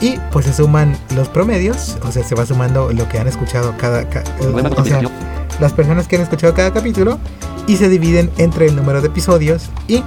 Y 0.00 0.16
pues 0.32 0.46
se 0.46 0.52
suman 0.54 0.96
los 1.14 1.28
promedios, 1.28 1.98
o 2.06 2.10
sea, 2.12 2.24
se 2.24 2.34
va 2.34 2.46
sumando 2.46 2.90
lo 2.92 3.08
que 3.08 3.18
han 3.18 3.28
escuchado 3.28 3.74
cada... 3.78 4.08
ca- 4.08 4.24
Nueva 4.40 4.70
o 4.70 4.84
sea, 4.84 5.02
notificación. 5.02 5.12
Las 5.60 5.72
personas 5.72 6.08
que 6.08 6.16
han 6.16 6.22
escuchado 6.22 6.54
cada 6.54 6.72
capítulo 6.72 7.18
y 7.66 7.76
se 7.76 7.88
dividen 7.88 8.30
entre 8.38 8.66
el 8.66 8.76
número 8.76 9.00
de 9.00 9.08
episodios 9.08 9.70
y 9.86 10.02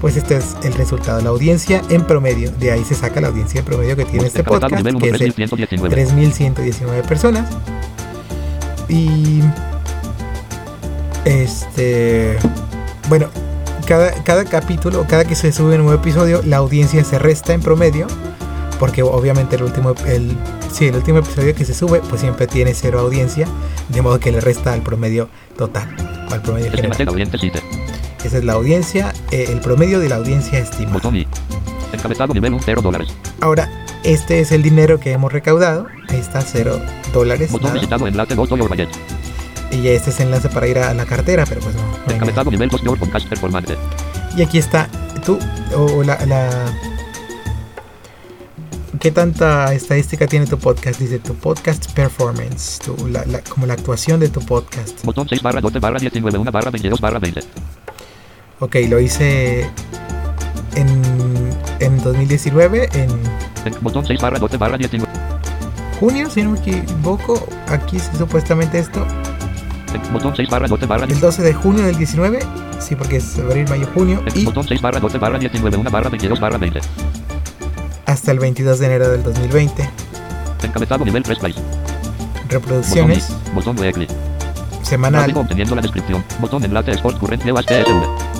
pues 0.00 0.16
este 0.16 0.38
es 0.38 0.56
el 0.64 0.72
resultado, 0.74 1.20
la 1.20 1.28
audiencia 1.28 1.82
en 1.90 2.06
promedio. 2.06 2.50
De 2.52 2.72
ahí 2.72 2.84
se 2.84 2.94
saca 2.94 3.20
la 3.20 3.28
audiencia 3.28 3.60
en 3.60 3.66
promedio 3.66 3.96
que 3.96 4.06
tiene 4.06 4.26
este 4.26 4.42
podcast, 4.42 4.74
nivel 4.74 4.96
1, 4.96 5.04
que 5.04 5.10
es 5.10 5.18
de 5.18 5.30
3119. 5.30 5.94
3119 5.94 7.02
personas. 7.02 7.48
Y 8.88 9.40
este 11.24 12.38
bueno, 13.10 13.28
cada, 13.86 14.12
cada 14.22 14.44
capítulo, 14.44 15.04
cada 15.08 15.24
que 15.24 15.34
se 15.34 15.52
sube 15.52 15.74
un 15.74 15.84
nuevo 15.84 16.00
episodio, 16.00 16.42
la 16.44 16.58
audiencia 16.58 17.02
se 17.04 17.18
resta 17.18 17.52
en 17.52 17.60
promedio. 17.60 18.06
Porque 18.80 19.02
obviamente 19.02 19.56
el 19.56 19.62
último, 19.62 19.94
el, 20.06 20.36
sí, 20.72 20.86
el 20.86 20.96
último 20.96 21.18
episodio 21.18 21.54
que 21.54 21.64
se 21.66 21.74
sube, 21.74 22.00
pues 22.08 22.22
siempre 22.22 22.46
tiene 22.46 22.74
cero 22.74 22.98
audiencia, 22.98 23.46
de 23.90 24.00
modo 24.02 24.18
que 24.18 24.32
le 24.32 24.40
resta 24.40 24.72
al 24.72 24.80
promedio 24.80 25.28
total, 25.56 25.86
o 26.28 26.32
al 26.34 26.40
promedio 26.40 26.70
general. 26.72 26.90
Esa 28.24 28.38
es 28.38 28.44
la 28.44 28.54
audiencia, 28.54 29.12
eh, 29.30 29.46
el 29.50 29.60
promedio 29.60 30.00
de 30.00 30.08
la 30.08 30.16
audiencia 30.16 30.58
estimada. 30.58 31.10
Encabezado 31.92 32.32
nivel 32.32 32.54
1, 32.54 32.62
0 32.64 32.82
dólares. 32.82 33.08
Ahora, 33.40 33.68
este 34.02 34.40
es 34.40 34.50
el 34.50 34.62
dinero 34.62 34.98
que 34.98 35.12
hemos 35.12 35.32
recaudado. 35.32 35.86
Ahí 36.08 36.18
está, 36.18 36.40
cero 36.40 36.80
dólares. 37.12 37.52
Botón 37.52 37.74
visitado 37.74 38.06
enlace 38.06 38.34
Goto 38.34 38.56
y 39.72 39.88
este 39.88 40.10
es 40.10 40.20
enlace 40.20 40.48
para 40.48 40.66
ir 40.66 40.78
a 40.78 40.92
la 40.94 41.04
cartera, 41.04 41.44
pero 41.46 41.60
pues 41.60 41.74
no. 41.76 41.82
no. 41.82 42.12
Encabezado 42.12 42.50
nivel 42.50 42.68
2, 42.70 42.82
Your 42.82 42.98
Podcast 42.98 43.28
Performance. 43.28 43.76
Y 44.36 44.42
aquí 44.42 44.58
está 44.58 44.88
tú, 45.24 45.38
o 45.76 46.02
la, 46.02 46.24
la- 46.26 46.72
¿Qué 49.00 49.10
tanta 49.10 49.72
estadística 49.72 50.26
tiene 50.26 50.46
tu 50.46 50.58
podcast? 50.58 51.00
Dice 51.00 51.18
tu 51.18 51.34
podcast 51.34 51.90
performance, 51.92 52.78
tu- 52.84 53.06
la- 53.08 53.24
la- 53.24 53.40
como 53.40 53.64
la 53.66 53.72
actuación 53.74 54.20
de 54.20 54.28
tu 54.28 54.40
podcast. 54.40 55.02
Botón 55.04 55.26
6 55.26 55.42
barra 55.42 55.60
12 55.62 55.78
barra 55.78 55.98
19, 55.98 56.36
1 56.38 56.52
barra 56.52 56.70
22 56.70 57.00
barra 57.00 57.18
20. 57.18 57.40
Ok, 58.58 58.76
lo 58.90 59.00
hice 59.00 59.62
en, 60.74 61.02
en 61.80 62.02
2019, 62.02 62.90
en 62.92 63.10
En- 63.64 63.74
Botón 63.80 64.04
6 64.06 64.20
barra 64.20 64.38
12 64.38 64.58
barra 64.58 64.76
19. 64.76 65.10
junio, 65.98 66.28
si 66.30 66.42
no 66.42 66.50
me 66.50 66.58
equivoco. 66.58 67.46
Aquí 67.68 67.98
sí, 67.98 68.08
supuestamente 68.18 68.78
esto, 68.80 69.06
En- 69.94 70.12
Botón 70.12 70.36
6 70.36 70.50
barra 70.50 70.68
12 70.68 70.84
barra 70.84 71.06
el 71.06 71.18
12 71.18 71.42
de 71.42 71.54
junio 71.54 71.84
del 71.86 71.96
19. 71.96 72.40
Sí, 72.78 72.96
porque 72.96 73.16
es 73.16 73.38
abril, 73.38 73.66
mayo, 73.70 73.88
junio. 73.94 74.22
Y 74.34 74.44
Botón 74.44 74.68
6 74.68 74.82
barra 74.82 75.00
12 75.00 75.16
barra 75.16 75.38
19, 75.38 75.78
1 75.78 75.90
barra 75.90 76.10
22 76.10 76.38
barra 76.38 76.58
20. 76.58 76.80
Hasta 78.10 78.30
el 78.32 78.38
22 78.38 78.78
de 78.78 78.86
enero 78.86 79.08
del 79.08 79.22
2020. 79.22 79.88
Encabezado 80.62 81.04
nivel 81.04 81.22
3 81.22 81.38
play. 81.38 81.52
Botón 81.52 82.48
Reproducciones. 82.48 83.28
Botón 83.54 83.76
doble 83.76 83.92
clic. 83.92 84.10
semanal. 84.82 85.32
Obteniendo 85.36 85.74
la 85.74 85.82
descripción. 85.82 86.24
Botón 86.40 86.64
enlace 86.64 86.90
Export 86.90 87.18
Current 87.18 87.44
New. 87.44 87.56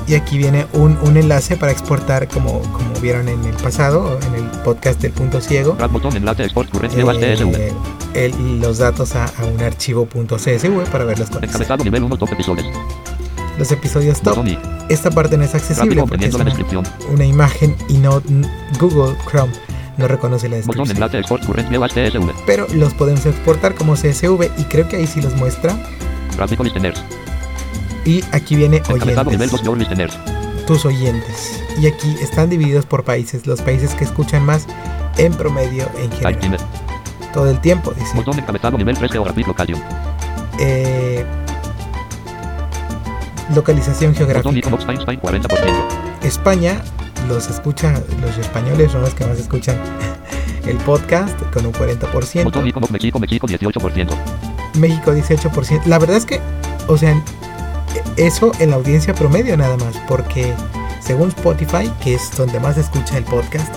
Y 0.07 0.15
aquí 0.15 0.39
viene 0.39 0.67
un, 0.73 0.99
un 1.03 1.17
enlace 1.17 1.57
para 1.57 1.71
exportar, 1.71 2.27
como, 2.27 2.61
como 2.73 2.93
vieron 3.01 3.29
en 3.29 3.45
el 3.45 3.55
pasado, 3.55 4.19
en 4.27 4.35
el 4.35 4.51
podcast 4.63 5.01
del 5.01 5.13
punto 5.13 5.41
ciego, 5.41 5.77
botón 5.91 6.17
enlace 6.17 6.43
Export 6.45 6.69
eh, 7.55 7.73
el- 8.15 8.61
los 8.61 8.79
datos 8.79 9.15
a, 9.15 9.27
a 9.27 9.45
un 9.45 9.61
archivo 9.63 10.07
.csv 10.09 10.85
para 10.91 11.05
verlos 11.05 11.31
con 11.31 11.41
nivel 11.85 12.03
1 12.03 12.17
top 12.17 12.33
episodios. 12.33 12.67
Los 13.59 13.71
episodios 13.73 14.21
top. 14.21 14.47
Esta 14.89 15.11
parte 15.11 15.37
no 15.37 15.45
es 15.45 15.55
accesible 15.55 16.03
porque 16.03 16.27
es 16.27 16.35
una, 16.35 17.25
imagen 17.25 17.77
y 17.89 17.95
no 17.95 18.23
Google 18.79 19.17
Chrome 19.29 19.53
no 19.97 20.09
reconoce 20.09 20.49
la 20.49 20.57
descripción. 20.57 20.89
Pero 22.47 22.67
los 22.73 22.95
podemos 22.95 23.27
exportar 23.27 23.75
como 23.75 23.95
CSV 23.95 24.51
y 24.59 24.65
creo 24.65 24.89
que 24.89 24.97
ahí 24.97 25.07
sí 25.07 25.21
los 25.21 25.37
muestra. 25.37 25.77
Y 28.05 28.25
aquí 28.33 28.57
viene 28.57 28.79
Encabezado 28.79 29.31
nivel 29.31 29.51
2 29.51 29.67
oyentes, 29.67 30.11
tus 30.67 30.87
oyentes. 30.87 31.63
Y 31.79 31.87
aquí 31.87 32.17
están 32.21 32.49
divididos 32.49 32.87
por 32.87 33.05
países, 33.05 33.47
los 33.47 33.61
países 33.61 33.95
que 33.95 34.05
escuchan 34.05 34.45
más 34.45 34.67
en 35.19 35.35
promedio 35.35 35.87
en 35.99 36.11
general. 36.11 36.59
Todo 37.35 37.51
el 37.51 37.61
tiempo, 37.61 37.93
dice. 37.93 38.11
Botón 38.17 38.39
encabezado 38.39 38.79
nivel 38.79 38.97
3 38.97 39.13
Geographic 39.13 39.47
Location. 39.47 39.81
Eh, 40.59 41.25
localización 43.55 44.15
geográfica. 44.15 44.57
Icobox 44.57 44.89
Einstein 44.89 45.21
40%. 45.21 45.49
España 46.23 46.83
los 47.29 47.49
escucha, 47.49 47.93
los 48.21 48.39
españoles 48.39 48.93
son 48.93 49.03
los 49.03 49.15
que 49.15 49.25
más 49.25 49.39
escuchan 49.39 49.77
el 50.67 50.77
podcast 50.79 51.41
con 51.53 51.67
un 51.67 51.73
40%. 51.73 52.45
Botón 52.45 52.67
Icobox 52.67 52.91
México 52.91 53.19
México 53.19 53.47
18%. 53.47 54.09
México 54.79 55.13
18%. 55.13 55.87
La 55.87 55.99
verdad 55.99 56.17
es 56.17 56.27
que, 56.27 56.41
o 56.89 56.97
sea, 56.97 57.21
eso 58.17 58.53
en 58.59 58.71
la 58.71 58.77
audiencia 58.77 59.15
promedio 59.15 59.57
nada 59.57 59.77
más, 59.77 59.97
porque 60.09 60.55
según 61.01 61.29
Spotify, 61.29 61.91
que 62.03 62.15
es 62.15 62.31
donde 62.37 62.61
más 62.61 62.77
se 62.77 62.83
escucha 62.83 63.19
el 63.19 63.25
podcast, 63.25 63.75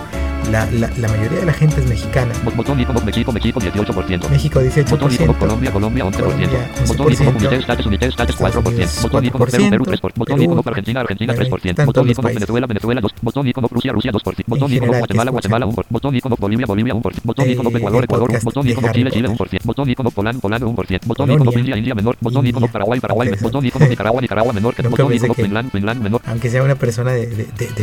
la, 0.52 0.66
la- 0.72 0.89
la 0.98 1.08
mayoría 1.08 1.39
de 1.39 1.46
la 1.46 1.54
gente 1.54 1.80
es 1.82 1.88
mexicana. 1.88 2.32
Bot- 2.44 2.56
Botón 2.56 2.80
Icobox 2.80 3.06
México 3.06 3.32
México 3.32 3.60
18%. 3.60 4.30
México 4.30 4.60
Botón 4.89 5.10
18%. 5.10 5.14
Icobox 5.14 5.38
Colombia 5.39 5.72
Colombia 5.72 6.06
11%. 6.06 6.12
Colombia, 6.24 6.50
Botón 6.88 7.08
11%. 7.08 7.14
Icobox 7.14 7.41
United 7.44 7.60
States 7.62 7.86
United 7.86 8.10
States 8.10 8.38
4%. 8.39 9.02
Botón 9.04 9.26
Icobox 9.26 9.52
Perú 9.52 9.70
Perú 9.70 9.86
3%. 9.86 10.12
Botón 10.16 10.41
Icobox 10.41 10.68
Argentina 10.68 11.00
Argentina 11.02 11.34
bueno, 11.34 11.50
3%. 11.58 11.64
tantos 11.76 11.86
Botón 11.86 12.06
países. 12.06 12.34
Venezuela 12.34 12.68
Venezuela 12.68 13.02
2%. 13.02 13.14
Botón 13.22 13.48
Icobox 13.48 13.72
Rusia 13.74 13.91
Rusia 13.94 14.12
2%. 14.12 14.44
Botón 14.48 14.70
general, 14.70 15.00
Guatemala 15.00 15.32
Guatemala 15.32 15.66
1%. 15.66 15.86
Botón 15.89 16.16
Icobox 16.16 16.39
Bolivia 16.41 16.66
Bolivia 16.66 16.94
1%. 16.94 17.22
Botón 17.24 17.46
Eh, 17.48 17.52
Icobox 17.54 17.76
Ecuador 17.76 18.04
Ecuador 18.04 18.28
podcast 18.28 18.46
1%. 18.46 18.46
Botón 18.46 18.86
Harry 18.89 18.94
Chile 19.00 19.12
Chile 19.12 19.30
Potter. 19.30 19.60
1%. 19.62 19.66
Botón 19.66 19.89
Icobox 19.89 20.14
Poland 20.16 20.41
Poland 20.41 20.64
1%. 20.64 21.00
Botón. 21.06 21.32
Icobox 21.32 21.58
India 21.58 21.78
India 21.78 21.96
menor. 21.96 22.18
Botón 22.22 22.46
India. 22.48 22.68
Paraguay 22.68 23.00
Paraguay. 23.00 23.30
Botón 23.41 23.66
Icobox 23.66 23.89
Nicaragua 23.89 24.22
Nicaragua 24.22 24.54
menor. 24.54 24.76
Botón 24.89 25.08
pensé 25.08 25.16
Icobox 25.26 25.38
que- 25.38 25.44
Finland 25.44 25.72
Finland 25.72 26.02
menor. 26.04 26.22
Aunque 26.26 26.50
sea 26.50 26.64
una 26.64 26.76
persona 26.76 27.12
de, 27.14 27.28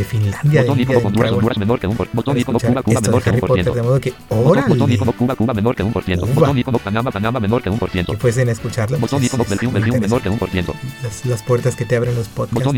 Finlandia, 0.05 0.61
Botón 0.61 0.77
de 0.77 0.95
Honduras 0.97 1.31
Honduras 1.31 1.57
menor 1.57 1.79
que 1.79 1.87
1%. 1.87 2.09
Botón 2.13 2.37
escuchar 2.57 2.83
Cuba 2.83 2.83
Cuba 2.83 2.99
esto 2.99 3.11
de 3.11 3.29
Harry 3.29 3.41
Potter, 3.41 3.65
1%. 3.65 3.73
de 3.73 3.81
modo 3.81 3.99
que, 3.99 4.13
Botón, 4.29 4.43
botón 4.43 4.81
órale, 4.81 4.97
Cuba 4.97 5.35
Cuba 5.35 5.53
menor 5.53 5.75
que 5.75 5.83
1%. 5.83 6.35
Uva. 6.35 6.53
Botón 6.53 6.81
Panamá 6.83 7.11
Panamá 7.11 7.39
menor 7.39 7.61
que 7.61 7.69
que 7.69 7.75
1%. 7.75 8.17
pueden 8.17 8.49
escucharlo. 8.49 8.99
Botón 8.99 9.19
pues, 9.19 9.49
Belgium 9.49 9.73
Belgium 9.73 9.99
menor 9.99 10.21
que 10.21 10.29
1%. 10.29 10.73
las, 11.03 11.25
las 11.25 11.43
puertas 11.43 11.75
que 11.75 11.85
te 11.85 11.95
abren 11.95 12.15
los 12.15 12.27
podcasts. 12.27 12.53
Botón 12.53 12.75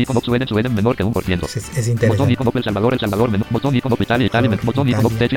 menor 0.74 0.96
que 0.96 1.04
1%. 1.04 1.12
pues, 1.12 1.56
es, 1.56 1.64
es 1.64 1.74
Botón 1.74 1.90
interesante. 1.90 2.32
Icobox 2.32 2.56
El 2.56 2.64
Salvador 2.64 2.94
El 2.94 3.00
Salvador 3.00 3.30
menor. 3.30 3.46
Botón 3.50 3.74
Icobox 3.76 4.02
Italia 4.02 4.26
Italia 4.26 4.50
menor. 4.50 4.64
Botón 4.64 4.86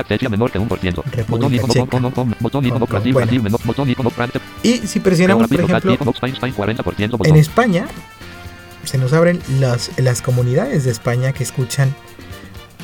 Tesia 0.08 0.28
menor 0.28 0.50
que 0.50 0.60
1%. 0.60 1.26
Botón. 1.28 1.58
Hong 1.58 1.86
Kong 1.86 2.02
Hong 2.02 2.10
Kong. 2.12 2.34
Botón 2.40 2.64
Brasil. 2.88 3.14
Brasil 3.14 3.42
menor. 3.42 3.60
Botón 3.64 3.88
Francia. 4.10 4.40
Y 4.62 4.78
si 4.78 5.00
presionamos, 5.00 5.48
por 5.48 5.60
ejemplo, 5.60 5.92
Icobox 5.92 6.22
Einstein 6.22 6.54
40%. 6.54 7.02
en 7.02 7.10
Botón. 7.10 7.36
España, 7.36 7.86
se 8.84 8.98
nos 8.98 9.12
abren 9.12 9.40
las, 9.60 9.90
las 9.98 10.22
comunidades 10.22 10.84
de 10.84 10.90
España 10.90 11.32
que 11.32 11.42
escuchan 11.42 11.94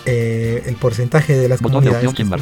eh, 0.06 0.62
el 0.66 0.76
porcentaje 0.76 1.36
de 1.36 1.48
las 1.48 1.60
Botón 1.60 1.84
de 1.84 1.90
opción 1.90 2.14
que 2.14 2.24
sin 2.24 2.32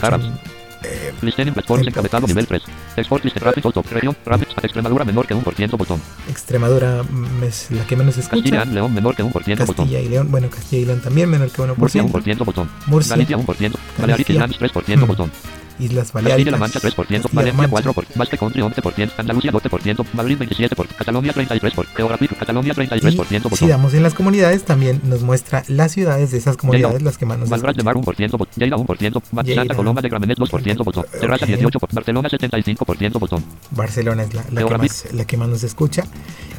eh, 0.85 1.13
Listening 1.23 1.55
Platforms 1.55 1.87
encabezado 1.87 2.23
podcast. 2.23 2.29
nivel 2.29 2.47
3. 2.47 2.63
Export 2.97 3.25
List 3.25 3.37
Rapid 3.37 3.63
Top. 3.63 3.87
Región 3.91 4.17
Rapid 4.25 4.47
Extremadura 4.63 5.05
menor 5.05 5.27
que 5.27 5.35
1%. 5.35 5.77
Botón. 5.77 6.01
Extremadura 6.29 7.05
es 7.47 7.71
la 7.71 7.87
que 7.87 7.97
menos 7.97 8.15
se 8.15 8.23
Castilla 8.23 8.63
escucha. 8.63 8.75
León 8.75 8.93
menor 8.95 9.15
que 9.15 9.23
1%. 9.23 9.33
Botón. 9.33 9.57
Castilla 9.67 10.01
y 10.01 10.09
León, 10.09 10.31
bueno, 10.31 10.51
Castilla 10.51 10.83
y 10.83 10.85
León 10.87 11.01
también 11.01 11.31
menor 11.31 11.51
que 11.51 11.63
Murcia 11.63 12.03
1%. 12.03 12.11
1%. 12.11 12.45
Botón. 12.45 12.71
Murcia, 12.87 13.17
Galicia 13.17 13.37
1%. 13.37 13.47
Balearic 13.47 13.79
Galicia. 13.99 14.33
Islands 14.33 14.61
3%. 14.61 14.97
Mm. 14.97 15.07
Botón. 15.07 15.31
Islas 15.79 16.13
Baleares. 16.13 16.59
Mancha 16.59 16.81
3%, 16.81 17.29
Valencia 17.33 17.69
4%, 17.69 18.07
Basque 18.17 18.39
Country 18.39 18.63
11%, 18.63 19.11
Andalucía 19.17 19.53
12%, 19.53 20.07
Madrid 20.13 20.39
27%, 20.39 20.87
Cataluña 20.97 21.33
33%, 21.33 21.87
Geográfico, 21.97 22.35
Cataluña 22.39 22.75
33%, 22.75 23.13
Y 23.13 23.17
botón. 23.17 23.59
si 23.59 23.67
damos 23.69 23.95
en 23.95 24.03
las 24.03 24.15
comunidades, 24.15 24.65
también 24.65 25.01
nos 25.05 25.23
muestra 25.23 25.65
las 25.69 25.93
ciudades 25.93 26.31
de 26.31 26.39
esas 26.39 26.57
comunidades, 26.57 27.03
las 27.03 27.19
que 27.19 27.27
más 27.27 27.39
nos 27.39 27.49
de. 27.51 27.83
Mar 27.83 27.97
1%, 27.97 28.39
bot- 28.39 28.49
Lleida 28.57 28.77
1%, 28.77 29.23
Ba- 29.33 29.43
Lleida. 29.43 29.61
Santa 29.63 29.75
Coloma 29.75 30.01
de 30.01 30.09
Gramenet 30.09 30.39
2%, 30.39 30.85
botón. 30.85 31.05
Terrassa 31.21 31.45
Ok. 31.45 31.51
18%, 31.51 31.95
Barcelona 31.95 32.29
75%, 32.29 33.19
botón. 33.19 33.45
Barcelona 33.71 34.23
es 34.25 34.35
la, 34.35 34.45
la 34.51 34.65
que 34.67 34.79
más, 34.79 35.07
la 35.13 35.25
que 35.25 35.37
más 35.37 35.49
nos 35.49 35.63
escucha. 35.65 36.05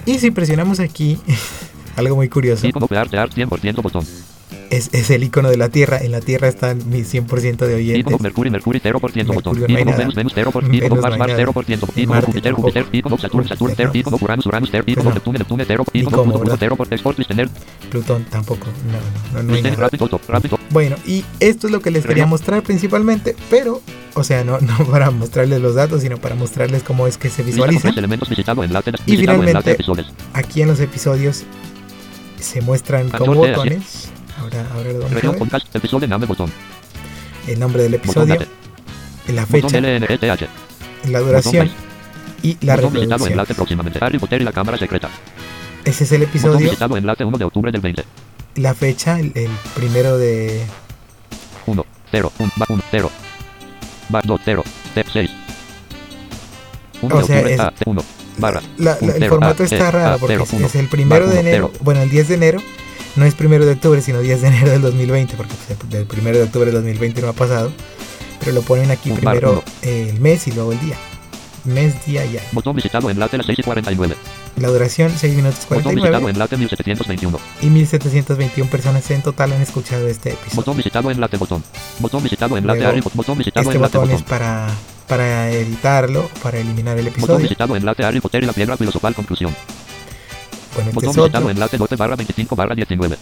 Y 0.05 0.19
si 0.19 0.31
presionamos 0.31 0.79
aquí, 0.79 1.17
algo 1.95 2.15
muy 2.15 2.29
curioso, 2.29 2.67
Icono 2.67 2.87
Pearte 2.87 3.17
Art 3.17 3.33
100%, 3.33 3.81
botón. 3.81 4.05
Es, 4.69 4.89
es 4.93 5.09
el 5.09 5.23
icono 5.23 5.49
de 5.49 5.57
la 5.57 5.69
Tierra. 5.69 5.99
En 5.99 6.11
la 6.11 6.21
Tierra 6.21 6.47
están 6.47 6.89
mis 6.89 7.13
100% 7.13 7.65
de 7.65 7.75
oyentes. 7.75 7.99
Icono 8.01 8.17
Mercury, 8.19 8.49
Mercury 8.49 8.79
0%, 8.79 8.93
botón. 9.33 9.59
Mercurio 9.59 9.85
no. 9.85 9.97
Venus, 9.97 10.15
Venus 10.15 10.35
0%, 10.35 10.53
Venus 10.53 10.75
Icono 10.75 10.95
no 10.95 11.01
Mars, 11.01 11.13
hay 11.13 11.19
Mars 11.19 11.31
nada. 11.33 11.43
0%, 11.43 11.53
Icono 11.95 12.07
Marte 12.07 12.25
Júpiter, 12.25 12.53
tampoco. 12.53 12.67
Júpiter, 12.67 12.85
Icono 12.91 13.17
Saturn, 13.17 13.47
Saturn 13.47 13.73
0, 13.75 13.91
Icono 13.93 14.17
Uranus, 14.21 14.45
Uranus 14.45 14.69
0, 14.71 14.83
Icono 14.87 15.09
No. 15.09 15.13
Neptune, 15.13 15.39
Neptune 15.39 15.65
0, 15.67 15.85
Ni 15.93 15.99
Icono 16.01 16.17
cómo, 16.17 16.31
Pluto, 16.31 16.39
Pluto 16.39 16.67
¿verdad? 16.67 16.77
0, 16.77 16.87
Export, 16.91 17.17
Listener, 17.17 17.49
Plutón 17.89 18.23
tampoco. 18.25 18.67
No, 19.33 19.43
no, 19.43 19.53
hay 19.53 19.61
nada. 19.61 19.89
Bueno, 20.69 20.95
y 21.05 21.23
esto 21.39 21.67
es 21.67 21.73
lo 21.73 21.81
que 21.81 21.91
les 21.91 22.05
quería 22.05 22.25
mostrar 22.25 22.63
principalmente, 22.63 23.35
pero, 23.49 23.81
o 24.15 24.23
sea, 24.23 24.43
no, 24.43 24.59
no 24.59 24.77
para 24.91 25.11
mostrarles 25.11 25.61
los 25.61 25.75
datos, 25.75 26.01
sino 26.01 26.17
para 26.17 26.35
mostrarles 26.35 26.83
cómo 26.83 27.07
es 27.07 27.17
que 27.17 27.29
se 27.29 27.43
visualiza. 27.43 27.89
enlace, 27.89 28.91
Y 29.05 29.17
finalmente. 29.17 29.77
Aquí 30.33 30.61
en 30.61 30.67
los 30.67 30.79
episodios 30.79 31.43
se 32.39 32.61
muestran 32.61 33.09
como 33.09 33.41
14 33.41 33.53
a 33.53 33.55
botones. 33.55 34.09
Ahora, 34.43 34.67
ahora 34.73 34.91
lo 34.91 34.99
vamos 34.99 35.11
a 35.11 35.15
ver. 35.29 35.37
podcast, 35.39 35.75
episodio 35.75 36.07
name, 36.07 36.25
botón. 36.25 36.51
El 37.47 37.59
nombre 37.59 37.83
del 37.83 37.93
Botón 37.93 38.09
episodio, 38.09 38.33
date, 38.35 38.47
la 39.33 39.45
botón 39.45 39.61
fecha, 39.61 39.81
la 41.05 41.19
duración 41.19 41.71
y 42.41 42.57
la 42.65 42.75
botón 42.75 42.93
reproducción. 42.93 44.45
la 44.45 44.51
cámara 44.51 44.77
secreta. 44.77 45.09
Ese 45.85 46.03
es 46.03 46.11
el 46.11 46.19
Botón 46.21 46.29
episodio, 46.29 46.57
visitado 46.59 46.97
enlace 46.97 47.23
1 47.25 47.37
de 47.37 47.45
octubre 47.45 47.71
del 47.71 47.81
20. 47.81 48.03
la 48.55 48.73
fecha, 48.73 49.19
el, 49.19 49.31
el 49.35 49.49
primero 49.75 50.17
de 50.17 50.65
1, 51.65 51.85
0, 52.11 52.31
1, 52.39 52.51
1, 52.69 52.83
0. 52.91 53.11
Bar 54.09 54.25
2, 54.25 54.41
0, 54.43 54.63
step 54.91 55.07
6. 55.11 55.31
1 57.01 57.15
O 57.15 57.19
de 57.19 57.25
sea, 57.25 57.35
octubre, 57.37 57.53
es- 57.53 57.59
A, 57.59 57.73
1, 57.85 58.03
barra. 58.37 58.61
La- 58.77 58.97
la- 59.01 59.13
el 59.15 59.29
formato 59.29 59.63
A, 59.63 59.65
está 59.65 59.91
raro 59.91 60.17
porque 60.19 60.35
es, 60.35 60.75
el 60.75 60.87
primero 60.89 61.27
de 61.27 61.39
enero. 61.39 61.71
Bueno, 61.81 62.01
el 62.01 62.09
10 62.09 62.27
de 62.29 62.35
enero 62.35 62.61
no 63.15 63.25
es 63.25 63.33
primero 63.35 63.65
de 63.65 63.73
octubre, 63.73 64.01
sino 64.01 64.19
10 64.21 64.41
de 64.41 64.47
enero 64.47 64.71
del 64.71 64.81
2020, 64.81 65.35
porque 65.35 65.53
pues, 65.67 65.89
del 65.89 66.05
primero 66.05 66.37
de 66.37 66.43
octubre 66.45 66.65
del 66.65 66.75
2020 66.75 67.21
no 67.21 67.29
ha 67.29 67.33
pasado. 67.33 67.71
Pero 68.39 68.51
lo 68.53 68.61
ponen 68.61 68.91
aquí 68.91 69.09
Un 69.11 69.21
bar, 69.21 69.35
primero 69.37 69.51
uno. 69.53 69.63
eh, 69.83 70.09
el 70.09 70.19
mes 70.19 70.47
y 70.47 70.51
luego 70.51 70.71
el 70.73 70.79
día. 70.81 70.95
Mes, 71.65 72.05
día 72.05 72.25
y 72.25 72.35
año. 72.37 72.45
Botón 72.51 72.75
visitado 72.75 73.09
enlace 73.09 73.37
las 73.37 73.45
6 73.45 73.59
y 73.59 73.63
49. 73.63 74.15
La 74.57 74.67
duración 74.67 75.11
6 75.17 75.33
minutos 75.35 75.59
Botón 75.69 75.95
visitado 75.95 76.21
49 76.21 76.31
enlace 76.31 76.57
1721. 76.57 77.39
y 77.61 77.67
1721 77.67 78.69
personas 78.69 79.09
en 79.11 79.21
total 79.21 79.53
han 79.53 79.61
escuchado 79.61 80.05
este 80.07 80.31
episodio. 80.33 80.55
Botón 80.57 80.75
visitado 80.77 81.09
enlace 81.09 81.37
botón. 81.37 81.63
Botón 81.99 82.21
visitado 82.23 82.57
enlace 82.57 82.79
Luego, 82.81 82.93
Potter. 83.03 83.13
Botón 83.15 83.37
visitado 83.37 83.63
Este 83.69 83.75
enlace 83.77 83.97
botón 83.97 84.11
es 84.11 84.21
botón. 84.21 84.29
para, 84.29 84.67
para 85.07 85.51
editarlo, 85.51 86.29
para 86.43 86.59
eliminar 86.59 86.97
el 86.97 87.05
Botón 87.05 87.13
episodio. 87.21 87.43
visitado 87.43 87.75
enlace 87.77 88.03
Harry 88.03 88.19
Potter 88.19 88.43
y 88.43 88.47
la 88.47 88.53
piedra 88.53 88.75
filosofal 88.75 89.15
conclusión. 89.15 89.55
Bueno, 90.75 90.89
este 90.89 90.93
Botón 91.05 91.09
es 91.09 91.15
visitado 91.17 91.45
otro. 91.45 91.49
enlace 91.51 91.77
12 91.77 91.95
barra 91.95 92.15
25 92.15 92.55
barra 92.55 92.75
19. 92.75 93.17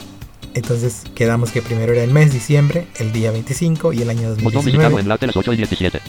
Entonces 0.54 1.04
quedamos 1.16 1.52
que 1.52 1.62
primero 1.62 1.94
era 1.94 2.04
el 2.04 2.12
mes, 2.12 2.34
diciembre, 2.34 2.88
el 3.00 3.12
día 3.14 3.32
25 3.32 3.94
y 3.94 4.02
el 4.02 4.10
año 4.10 4.30
Botón 4.36 4.66
visitado 4.66 4.90
2019. 4.90 5.02
enlace 5.02 5.28
las 5.28 5.36
8 5.38 5.54
y 5.54 5.58
17. 5.58 6.00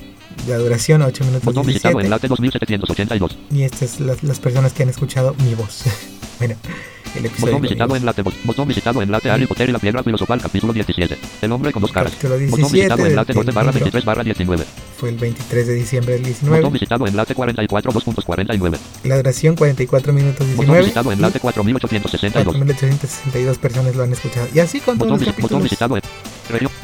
La 0.49 0.57
duración 0.59 1.03
8 1.03 1.25
minutos 1.25 1.45
Botón 1.45 1.67
visitado 1.67 1.99
17. 1.99 2.07
enlace 2.07 2.29
2782. 2.29 3.39
Y 3.51 3.63
estas 3.63 3.83
es 3.83 4.01
las, 4.01 4.23
las 4.25 4.41
personas 4.41 4.73
que 4.73 4.83
han 4.83 4.89
escuchado 4.89 5.35
mi 5.45 5.55
voz. 5.55 5.85
bueno, 6.39 6.57
el 7.15 7.27
episodio. 7.27 7.53
Botón 7.53 7.63
visitado 7.63 7.95
enlace 7.97 8.25
bot- 8.25 8.35
Botón 8.45 8.69
visitado 8.69 9.03
enlace 9.03 9.31
Harry 9.31 9.47
Potter 9.47 9.69
y 9.69 9.73
la 9.73 9.79
piedra 9.79 10.03
filosofal 10.03 10.41
capítulo 10.41 10.73
17. 10.73 11.19
El 11.43 11.53
hombre 11.53 11.73
con 11.73 11.83
dos 11.83 11.93
caras. 11.93 12.13
Capítulo 12.13 12.35
Botón 12.35 12.49
17 12.73 12.77
visitado 12.77 13.03
del- 13.05 13.13
enlace 13.13 13.33
del 13.33 13.37
12 13.45 13.51
barra 13.53 13.71
libro. 13.71 13.85
23 13.85 14.05
barra 14.05 14.25
19. 14.25 14.65
Fue 15.03 15.09
el 15.09 15.17
23 15.17 15.67
de 15.67 15.75
diciembre 15.75 16.15
del 16.15 16.23
Botón 16.23 16.39
19. 16.49 16.71
visitado 16.71 17.09
enlace 17.09 17.35
44 17.35 17.91
2.49. 17.91 18.79
La 19.03 19.17
duración 19.17 19.57
44 19.57 20.13
minutos 20.13 20.39
Botón 20.39 20.57
19. 20.59 20.81
visitado 20.83 21.11
enlace 21.11 21.41
4862. 21.41 22.55
4.862 22.55 23.59
personas 23.59 23.97
lo 23.97 24.05
han 24.05 24.13
escuchado. 24.13 24.47
Y 24.55 24.61
así 24.61 24.79
con 24.79 24.99
todos 24.99 25.19
Botón, 25.19 25.27
los 25.27 25.37
botón 25.39 25.63
visitado 25.65 25.97
en. 25.97 26.03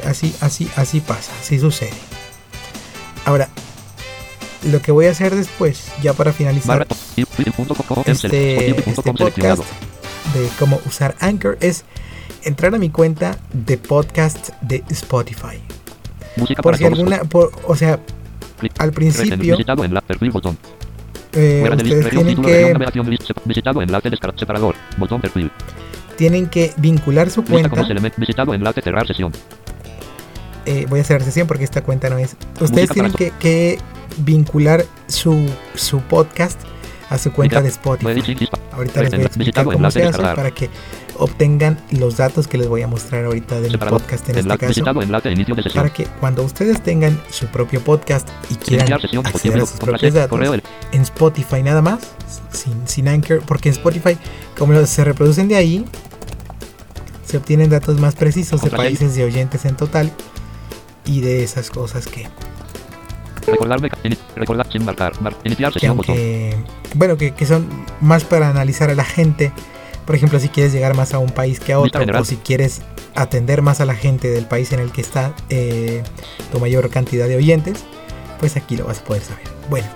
Así, 0.05 0.35
así, 0.41 0.69
así 0.75 0.99
pasa, 0.99 1.31
así 1.41 1.61
sucede. 1.61 1.93
Ahora, 3.25 3.49
lo 4.65 4.83
que 4.83 4.91
voy 4.91 5.07
a 5.07 5.13
hacer 5.13 5.37
después, 5.37 5.85
ya 6.03 6.13
para 6.13 6.33
finalizar 6.33 6.89
este, 8.05 8.71
este 8.71 8.83
com 9.01 9.15
podcast 9.15 9.63
de 10.35 10.49
cómo 10.59 10.81
usar 10.87 11.15
Anchor, 11.21 11.57
es 11.61 11.85
entrar 12.43 12.75
a 12.75 12.79
mi 12.79 12.91
cuenta 12.91 13.39
de 13.53 13.79
podcast 13.79 14.49
de 14.63 14.83
Spotify. 14.91 15.63
Música 16.39 16.63
Por 16.63 16.77
si 16.77 16.85
alguna, 16.85 17.19
por, 17.25 17.51
o 17.67 17.75
sea, 17.77 17.99
Clic. 18.59 18.73
al 18.79 18.93
principio 18.93 19.57
Visitado 19.57 19.85
en 19.85 19.95
la 19.95 20.01
perfil 20.01 20.31
botón. 20.31 20.57
eh, 21.33 21.59
Fuera 21.61 21.77
ustedes 21.77 22.09
tienen 22.11 22.27
título, 22.29 22.49
que, 22.49 23.11
list, 23.11 23.31
visitado 23.45 23.83
enlace 23.83 24.11
descarga 24.11 24.39
separador. 24.39 24.75
Botón 24.97 25.21
perfil. 25.21 25.51
tienen 26.17 26.47
que 26.49 26.73
vincular 26.79 27.31
su 27.31 27.45
cuenta. 27.45 27.69
elementos. 27.91 28.19
Visitado 28.19 28.55
enlace 28.55 28.81
cerrar 28.83 29.07
sesión. 29.07 29.33
eh, 30.67 30.87
voy 30.89 31.01
a 31.01 31.05
cerrar 31.05 31.23
sesión 31.23 31.47
porque 31.47 31.65
esta 31.65 31.83
cuenta 31.83 32.09
no 32.11 32.19
es. 32.19 32.37
Ustedes 32.61 32.71
Música 32.91 32.95
tienen 32.95 33.13
que, 33.13 33.31
que 33.39 33.79
vincular 34.19 34.85
su, 35.07 35.49
su 35.75 36.01
podcast 36.01 36.61
a 37.11 37.17
su 37.19 37.33
cuenta 37.33 37.63
de 37.63 37.69
Spotify. 37.69 38.49
Ahorita 38.73 39.03
les 39.03 39.11
voy 39.13 39.21
a 39.23 39.27
explicar 39.27 39.65
cómo 39.65 39.91
se 39.91 40.05
hace 40.05 40.23
para 40.23 40.51
que 40.51 40.69
obtengan 41.19 41.79
los 41.91 42.17
datos 42.17 42.47
que 42.49 42.59
les 42.59 42.69
voy 42.69 42.83
a 42.83 42.87
mostrar 42.87 43.25
ahorita 43.25 43.61
del 43.61 43.79
podcast 43.79 44.29
en 44.29 44.39
este 44.39 44.41
Enlace, 44.41 44.83
caso. 44.83 45.03
enlace 45.03 45.31
inicio 45.33 45.55
de 45.55 45.63
sesión. 45.65 45.83
Para 45.85 45.93
que 45.95 46.05
cuando 46.21 46.43
ustedes 46.45 46.81
tengan 46.83 47.21
su 47.31 47.47
propio 47.47 47.81
podcast 47.83 48.29
y 48.51 48.55
quieran 48.55 49.01
sesión. 49.01 49.27
acceder 49.27 49.61
a 49.63 49.67
sus 49.67 49.79
propios 49.81 50.15
datos 50.15 50.31
Correo 50.31 50.55
en 50.93 51.01
Spotify 51.03 51.63
nada 51.63 51.83
más, 51.83 52.01
sin, 52.53 52.87
sin 52.89 53.09
Anchor, 53.09 53.43
porque 53.47 53.69
en 53.69 53.75
Spotify, 53.75 54.17
como 54.57 54.73
los- 54.73 54.89
se 54.89 55.05
reproducen 55.05 55.49
de 55.49 55.57
ahí, 55.57 55.85
se 57.27 57.37
obtienen 57.37 57.69
datos 57.71 57.99
más 58.01 58.15
precisos 58.15 58.63
de 58.63 58.71
países 58.71 59.15
de 59.15 59.25
oyentes 59.25 59.65
en 59.65 59.77
total 59.77 60.11
y 61.05 61.21
de 61.21 61.43
esas 61.43 61.71
cosas 61.71 62.07
que, 62.07 62.27
Recordar, 63.47 64.71
sin 64.71 64.85
marcar. 64.85 65.21
Mar- 65.23 65.35
iniciar 65.45 65.73
que 65.73 65.81
sesión 65.81 65.97
botón. 65.97 66.15
aunque, 66.15 66.57
bueno, 66.95 67.17
que, 67.17 67.33
que 67.35 67.47
son 67.47 67.67
más 68.01 68.25
para 68.25 68.51
analizar 68.51 68.91
a 68.91 68.95
la 68.95 69.05
gente. 69.05 69.53
Por 70.09 70.17
ejemplo, 70.17 70.41
si 70.41 70.49
quieres 70.49 70.73
llegar 70.73 70.97
más 70.97 71.13
a 71.13 71.19
un 71.19 71.29
país 71.29 71.61
que 71.61 71.75
a 71.75 71.79
otro, 71.79 72.03
o 72.19 72.25
si 72.25 72.37
quieres 72.37 72.81
atender 73.15 73.61
más 73.61 73.83
a 73.83 73.85
la 73.85 73.95
gente 73.95 74.31
del 74.31 74.47
país 74.47 74.73
en 74.73 74.81
el 74.81 74.91
que 74.91 75.03
está 75.03 75.35
eh, 75.51 76.03
tu 76.51 76.59
mayor 76.61 76.89
cantidad 76.89 77.29
de 77.29 77.37
oyentes, 77.37 77.85
pues 78.41 78.57
aquí 78.57 78.79
lo 78.79 78.87
vas 78.87 79.01
a 79.01 79.05
poder 79.05 79.23
saber. 79.23 79.45
Bueno, 79.69 79.87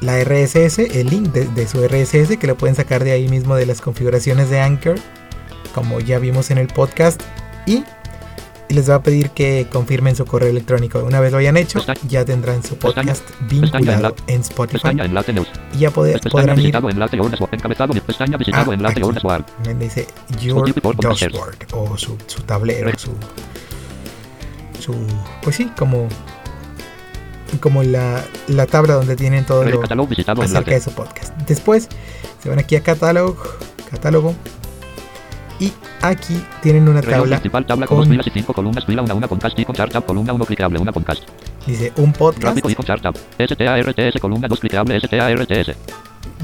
la 0.00 0.18
RSS, 0.22 0.78
el 1.00 1.08
link 1.08 1.28
de, 1.32 1.46
de 1.46 1.66
su 1.66 1.82
RSS 1.84 2.36
que 2.38 2.46
lo 2.46 2.56
pueden 2.56 2.76
sacar 2.76 3.02
de 3.02 3.10
ahí 3.12 3.28
mismo 3.28 3.56
de 3.56 3.66
las 3.66 3.80
configuraciones 3.80 4.48
de 4.50 4.60
Anchor, 4.60 4.94
como 5.74 5.98
ya 6.00 6.18
vimos 6.20 6.50
en 6.52 6.58
el 6.58 6.68
podcast. 6.68 7.20
Y 7.66 7.82
les 8.74 8.88
va 8.88 8.96
a 8.96 9.02
pedir 9.02 9.30
que 9.30 9.66
confirmen 9.70 10.14
su 10.16 10.24
correo 10.24 10.48
electrónico. 10.48 11.00
Una 11.00 11.20
vez 11.20 11.32
lo 11.32 11.38
hayan 11.38 11.56
hecho, 11.56 11.78
Pestaña- 11.78 12.00
ya 12.08 12.24
tendrán 12.24 12.62
su 12.62 12.76
pestaña- 12.76 13.12
podcast 13.14 13.28
vinculado 13.50 14.08
enlace- 14.16 14.22
en 14.26 14.40
Spotify. 14.40 14.72
Pestaña. 14.74 15.04
Y 15.74 15.78
ya 15.78 15.90
poder- 15.90 16.14
Pestaña 16.20 16.30
podrán 16.32 16.58
ir 16.60 16.64
pestaña 16.64 16.78
Ah, 18.52 18.64
donde 19.64 19.84
dice 19.84 20.06
Your. 20.40 20.72
Dashboard 21.00 21.56
o 21.72 21.96
su, 21.98 22.16
su 22.26 22.42
tablero, 22.42 22.90
su, 22.98 23.12
su. 24.78 24.94
Pues 25.42 25.56
sí, 25.56 25.70
como. 25.76 26.08
Como 27.60 27.82
la, 27.82 28.24
la 28.46 28.66
tabla 28.66 28.94
donde 28.94 29.16
tienen 29.16 29.44
todo 29.44 29.64
lo 29.64 29.80
Catálogo 29.80 30.08
acerca 30.44 30.70
de 30.70 30.80
su 30.80 30.92
podcast. 30.92 31.36
Después 31.48 31.88
se 32.40 32.48
van 32.48 32.60
aquí 32.60 32.76
a 32.76 32.82
Catalog, 32.82 33.36
catálogo. 33.90 34.34
Y 35.60 35.72
aquí 36.00 36.42
tienen 36.62 36.88
una 36.88 37.02
tabla. 37.02 37.36
principal, 37.36 37.66
tabla 37.66 37.86
con 37.86 37.98
con- 37.98 38.04
dos 38.06 38.10
filas 38.10 38.26
y 38.26 38.30
cinco 38.30 38.52
columnas, 38.54 38.84
fila 38.84 39.02
1, 39.02 39.14
1 39.14 39.28
podcast 39.28 39.58
y 39.58 39.64
con 39.64 39.76
chart 39.76 39.92
tab, 39.92 40.06
columna 40.06 40.32
1 40.32 40.44
clicable, 40.46 40.78
una 40.78 40.90
podcast. 40.90 41.22
Dice 41.66 41.92
un 41.96 42.12
podcast. 42.12 42.42
Gráfico 42.42 42.70
y 42.70 42.74
con 42.74 42.86
chart 42.86 43.02
tab. 43.02 43.14
STARTS, 43.38 44.20
columna 44.20 44.48
2 44.48 44.58
clicable, 44.58 44.98
STARTS. 44.98 45.76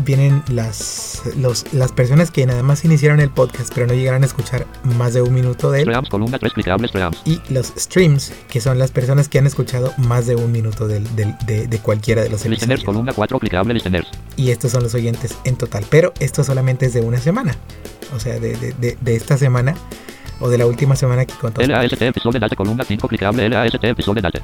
Vienen 0.05 0.43
las, 0.49 1.23
los, 1.37 1.65
las 1.73 1.91
personas 1.93 2.31
que 2.31 2.45
nada 2.47 2.63
más 2.63 2.85
iniciaron 2.85 3.21
el 3.21 3.31
podcast, 3.31 3.73
pero 3.75 3.87
no 3.87 3.95
llegaron 3.95 4.23
a 4.23 4.27
escuchar 4.27 4.67
más 4.85 5.15
de 5.15 5.23
un 5.23 5.33
minuto 5.33 5.71
de 5.71 5.79
él. 5.81 5.85
Streams, 5.87 6.09
columna 6.11 6.39
3 6.39 6.53
clicable, 6.53 6.89
streams. 6.89 7.23
Y 7.25 7.41
los 7.49 7.73
streams, 7.77 8.33
que 8.49 8.61
son 8.61 8.79
las 8.79 8.91
personas 8.91 9.29
que 9.29 9.39
han 9.39 9.47
escuchado 9.47 9.93
más 9.97 10.27
de 10.27 10.37
un 10.37 10.53
minuto 10.53 10.87
del- 10.87 11.05
de, 11.17 11.67
de 11.67 11.79
cualquiera 11.79 12.23
de 12.23 12.29
los 12.29 12.41
Listeners, 12.45 12.63
episodios. 12.81 12.85
columna 12.85 13.13
4 13.15 13.39
clicable, 13.39 13.75
listeners. 13.75 14.07
Y 14.37 14.51
estos 14.51 14.73
son 14.73 14.83
los 14.83 14.95
oyentes 14.95 15.35
en 15.45 15.57
total. 15.57 15.85
Pero 15.89 16.13
esto 16.21 16.45
solamente 16.45 16.87
es 16.87 16.93
de 16.95 17.01
una 17.01 17.19
semana. 17.19 17.57
O 18.15 18.21
sea, 18.21 18.39
de, 18.39 18.55
de- 18.57 18.73
de- 18.75 18.99
de 19.01 19.17
esta 19.17 19.37
semana 19.39 19.75
o 20.41 20.49
de 20.49 20.59
la 20.59 20.67
última 20.67 20.97
semana 20.97 21.25
que 21.25 21.35
contó. 21.35 21.63
LAST, 21.63 22.01
episodio 22.03 22.41
date, 22.41 22.57
columna 22.57 22.85
5 22.85 23.09
clicable, 23.09 23.49
LAST, 23.49 23.83
episodio 23.83 24.23
date. 24.23 24.43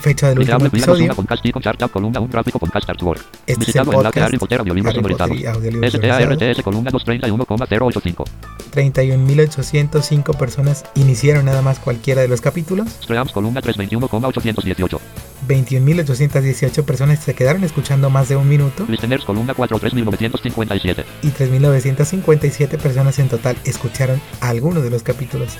Fecha 0.00 0.28
del 0.28 0.38
último 0.40 0.58
2, 0.58 0.68
episodio. 0.68 1.14
podcast 1.14 1.44
chart 1.60 1.90
columna 1.90 2.20
1 2.20 2.30
gráfico, 2.30 2.58
podcast 2.58 2.88
artwork. 2.88 3.20
Este 3.46 3.70
es 3.70 3.76
el 3.76 3.84
podcast. 3.84 4.16
Harry 4.18 4.38
Potter, 4.38 4.60
audiolibros 4.60 4.94
sonorizados. 4.94 5.38
STARTS, 5.38 6.62
columna 6.62 6.90
231,085. 6.90 8.24
31.805 8.72 10.36
personas 10.36 10.84
iniciaron 10.94 11.44
nada 11.44 11.62
más 11.62 11.78
cualquiera 11.78 12.22
de 12.22 12.28
los 12.28 12.40
capítulos. 12.40 12.88
Streams, 13.02 13.32
columna 13.32 13.60
321,818. 13.60 15.00
21.818 15.48 16.84
personas 16.84 17.18
se 17.20 17.34
quedaron 17.34 17.64
escuchando 17.64 18.10
más 18.10 18.28
de 18.28 18.36
un 18.36 18.48
minuto. 18.48 18.84
Listeners, 18.88 19.24
columna 19.24 19.54
4 19.54 19.78
3957. 19.78 21.04
Y 21.22 21.28
3.957 21.28 22.78
personas 22.78 23.18
en 23.18 23.28
total 23.28 23.56
escucharon 23.64 24.20
alguno 24.40 24.80
de 24.80 24.90
los 24.90 25.02
capítulos 25.02 25.58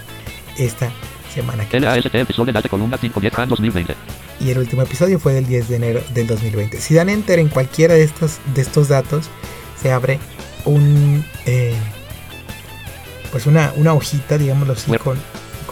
esta 0.59 0.91
semana. 1.33 1.67
que 1.69 1.79
episodio 2.21 2.53
date, 2.53 2.69
columna 2.69 2.99
510 2.99 3.35
Jan 3.35 3.49
2020. 3.49 3.95
Y 4.41 4.51
el 4.51 4.59
último 4.59 4.83
episodio 4.83 5.19
fue 5.19 5.35
del 5.35 5.47
10 5.47 5.69
de 5.69 5.77
enero 5.77 6.03
del 6.15 6.27
2020. 6.27 6.81
Si 6.81 6.95
dan 6.95 7.09
enter 7.09 7.39
en 7.39 7.49
cualquiera 7.49 7.95
de 7.95 8.03
estos, 8.03 8.39
de 8.55 8.63
estos 8.63 8.89
datos, 8.89 9.31
se 9.81 9.93
abre 9.93 10.19
un... 10.65 11.25
eh, 11.47 11.75
pues 13.31 13.47
una, 13.47 13.73
una 13.77 13.95
hojita, 13.95 14.37
digámoslo 14.37 14.75
así, 14.75 14.89
Bueno. 14.89 15.05
con, 15.05 15.19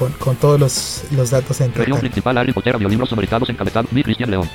con, 0.01 0.13
con 0.13 0.37
todos 0.37 0.59
los, 0.59 1.03
los 1.11 1.31
datos 1.31 1.61
en 1.61 1.73
total. 1.73 2.01
principal 2.01 2.39
Harry 2.39 2.55
Potter, 2.55 2.75
audiolibros 2.75 3.11
sonorizados 3.11 3.51
encabezado, 3.51 3.87
mi 3.91 4.03
Cristian 4.03 4.31
León. 4.31 4.49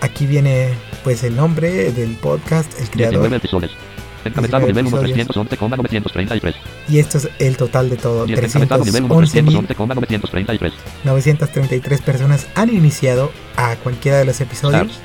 Aquí 0.00 0.26
viene 0.26 0.70
pues 1.04 1.22
el 1.22 1.36
nombre 1.36 1.92
del 1.92 2.16
podcast, 2.16 2.68
el 2.80 2.88
19 2.88 3.08
creador. 3.10 3.34
episodios. 3.34 3.76
Encabezado 4.24 4.66
19 4.66 4.82
nivel 4.82 4.86
1 4.86 5.00
episodios. 5.06 5.26
311,933. 5.28 6.56
Y 6.88 6.98
esto 6.98 7.18
es 7.18 7.28
el 7.38 7.56
total 7.56 7.90
de 7.90 7.96
todo. 7.96 8.26
Y 8.26 8.32
encabezado 8.32 8.84
nivel 8.84 9.04
1 9.04 9.14
311.933 9.14 10.72
311,933. 11.04 12.00
personas 12.00 12.48
han 12.56 12.68
iniciado 12.74 13.30
a 13.56 13.76
cualquiera 13.76 14.18
de 14.18 14.24
los 14.24 14.40
episodios. 14.40 14.82
Stars. 14.82 15.00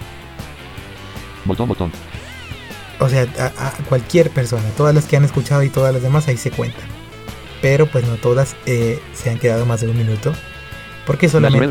Botón, 1.46 1.70
botón. 1.70 1.92
O 3.00 3.10
sea, 3.10 3.28
a, 3.38 3.68
a 3.68 3.72
cualquier 3.88 4.32
persona. 4.32 4.64
Todas 4.76 4.96
las 4.96 5.06
que 5.06 5.18
han 5.18 5.24
escuchado 5.24 5.62
y 5.62 5.70
todas 5.70 5.94
las 5.94 6.02
demás 6.02 6.28
ahí 6.28 6.38
se 6.38 6.50
cuentan. 6.50 7.03
Pero 7.64 7.88
pues 7.88 8.06
no 8.06 8.18
todas 8.18 8.56
eh, 8.66 9.00
se 9.14 9.30
han 9.30 9.40
quedado 9.40 9.66
más 9.66 9.80
de 9.80 9.88
un 9.88 9.98
minuto. 9.98 10.34
Porque 11.08 11.30
solamente... 11.30 11.66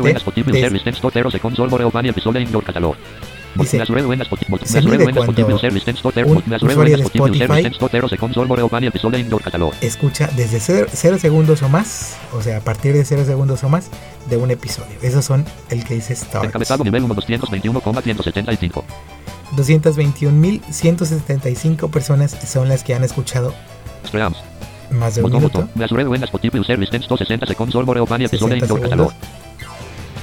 Dice, 3.55 3.85
se 3.85 4.81
mide 4.81 5.13
cuando 5.13 5.45
un 5.45 5.53
usuario 6.55 6.97
de 6.97 7.03
Spotify 7.03 7.69
escucha 9.81 10.27
desde 10.35 10.59
0 10.59 10.87
segundos 11.19 11.61
o 11.61 11.69
más. 11.69 12.17
O 12.33 12.41
sea, 12.41 12.57
a 12.57 12.61
partir 12.61 12.93
de 12.93 13.05
0 13.05 13.25
segundos 13.25 13.63
o 13.63 13.69
más 13.69 13.91
de 14.27 14.37
un 14.37 14.49
episodio. 14.49 14.95
Esos 15.03 15.23
son 15.23 15.45
el 15.69 15.83
que 15.83 15.93
dice 15.93 16.15
Start. 16.15 16.45
Encabezado 16.45 16.83
nivel 16.83 17.03
1 17.03 17.13
221,175. 17.13 18.83
221.175 19.55 21.91
personas 21.91 22.31
son 22.31 22.69
las 22.69 22.83
que 22.83 22.95
han 22.95 23.03
escuchado 23.03 23.53
Streams. 24.07 24.53
Más 24.93 25.15
de 25.15 25.23
un 25.23 25.31
minuto. 25.31 25.59
botón. 25.59 25.71
Las 25.75 25.91
red 25.91 26.07
buenas 26.07 26.29
possible 26.31 26.63
service 26.63 26.91
tens 26.91 27.05
60 27.05 27.45
se 27.45 27.55
console 27.55 27.85
boreo 27.85 28.05
pani 28.05 28.25
episodio 28.25 28.55
60 28.55 28.65
indoor 28.65 28.81
catalog. 28.81 29.11
segundos. 29.11 29.43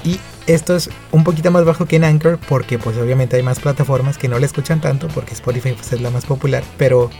Y 0.04 0.18
esto 0.46 0.76
es 0.76 0.90
un 1.12 1.24
poquito 1.24 1.50
más 1.50 1.64
bajo 1.64 1.86
que 1.86 1.96
en 1.96 2.04
Anchor 2.04 2.38
porque 2.48 2.78
pues 2.78 2.96
obviamente 2.96 3.36
hay 3.36 3.42
más 3.42 3.60
plataformas 3.60 4.18
que 4.18 4.28
no 4.28 4.38
le 4.38 4.46
escuchan 4.46 4.80
tanto 4.80 5.08
porque 5.08 5.34
Spotify 5.34 5.72
pues, 5.72 5.92
es 5.92 6.00
la 6.00 6.10
más 6.10 6.24
popular, 6.26 6.64
pero 6.78 7.10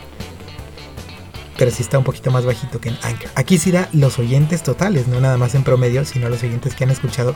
pero 1.57 1.69
sí 1.69 1.83
está 1.83 1.99
un 1.99 2.03
poquito 2.03 2.31
más 2.31 2.43
bajito 2.43 2.81
que 2.81 2.89
en 2.89 2.97
Anchor. 3.03 3.29
Aquí 3.35 3.59
sí 3.59 3.71
da 3.71 3.87
los 3.93 4.17
oyentes 4.17 4.63
totales, 4.63 5.07
no 5.07 5.21
nada 5.21 5.37
más 5.37 5.53
en 5.53 5.63
promedio, 5.63 6.05
sino 6.05 6.27
los 6.27 6.41
oyentes 6.41 6.73
que 6.73 6.85
han 6.85 6.89
escuchado, 6.89 7.35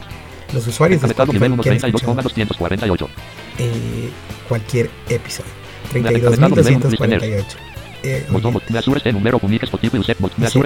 los 0.52 0.66
usuarios 0.66 1.02
de 1.02 1.08
Spotify 1.08 1.34
nivel 1.34 1.52
1 1.52 1.64
que 1.64 1.70
han 1.70 1.76
escuchado 1.76 2.16
32,248. 2.16 3.08
eh, 3.60 4.10
cualquier 4.50 4.90
episodio. 5.10 5.52
Encabezado 5.94 6.32
nivel 6.32 6.76
1 6.78 6.90
32.248. 6.90 7.75
Eh, 8.06 8.26
Dice, 10.38 10.60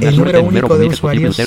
el 0.00 0.16
número 0.16 0.42
único 0.42 0.78
de 0.78 0.86
usuarios 0.86 1.36
que- 1.36 1.42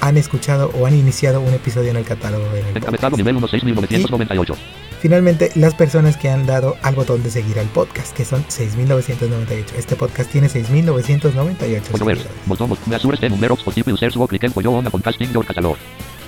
han 0.00 0.16
escuchado 0.16 0.70
o 0.78 0.86
han 0.86 0.94
iniciado 0.94 1.40
un 1.40 1.52
episodio 1.54 1.90
en 1.90 1.96
el 1.96 2.04
catálogo 2.04 2.44
de 2.52 2.60
Encabezado 2.74 3.16
nivel 3.16 3.36
1 3.36 3.48
6998. 3.48 4.56
Finalmente, 5.00 5.52
las 5.54 5.74
personas 5.74 6.16
que 6.16 6.28
han 6.28 6.46
dado 6.46 6.76
al 6.82 6.94
botón 6.96 7.22
de 7.22 7.30
seguir 7.30 7.58
al 7.58 7.66
podcast, 7.66 8.12
que 8.16 8.24
son 8.24 8.44
6.998. 8.48 9.74
Este 9.76 9.94
podcast 9.96 10.30
tiene 10.30 10.48
6.998 10.48 11.90
Puedo 11.90 12.04
ver. 12.04 12.16
seguidores. 12.16 12.26
Botón, 12.46 12.70
bot- 12.70 12.78
me 12.86 12.96
asures 12.96 13.20
de 13.20 13.30
número 13.30 13.54
possible 13.56 13.92
users. 13.92 14.16
O 14.16 14.26
clic 14.26 14.42
en 14.44 14.52
pollo 14.52 14.72
on 14.72 14.86
a 14.86 14.90
podcast 14.90 15.20
indoor 15.20 15.46
catalog. 15.46 15.76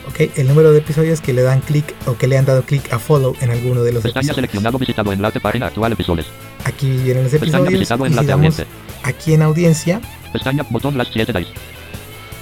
Ok, 0.09 0.31
el 0.37 0.49
número 0.49 0.73
de 0.73 0.79
episodios 0.79 1.21
que 1.21 1.33
le 1.33 1.43
dan 1.43 1.61
clic 1.61 1.95
o 2.07 2.17
que 2.17 2.27
le 2.27 2.37
han 2.39 2.45
dado 2.45 2.63
clic 2.63 2.93
a 2.93 2.99
follow 2.99 3.35
en 3.41 3.51
alguno 3.51 3.83
de 3.83 3.93
los 3.93 4.03
Pestaña 4.03 4.21
episodios. 4.23 4.37
seleccionado 4.37 4.79
visitado 4.79 5.13
enlace 5.13 5.41
página 5.41 5.67
actual 5.67 5.93
episodios. 5.93 6.27
Aquí 6.75 6.89
vienen 6.99 7.25
los 7.25 7.33
Pestaña 7.33 7.49
episodios. 7.65 7.81
visitado 7.81 8.07
Y 8.07 8.09
si 8.09 8.13
enlace 8.13 8.29
damos 8.29 8.47
ambiente. 8.59 8.75
aquí 9.03 9.35
en 9.35 9.43
audiencia, 9.43 10.01
Pestaña 10.33 10.65
botón 10.71 10.97
las 10.97 11.09
7 11.09 11.33
dice. 11.33 11.53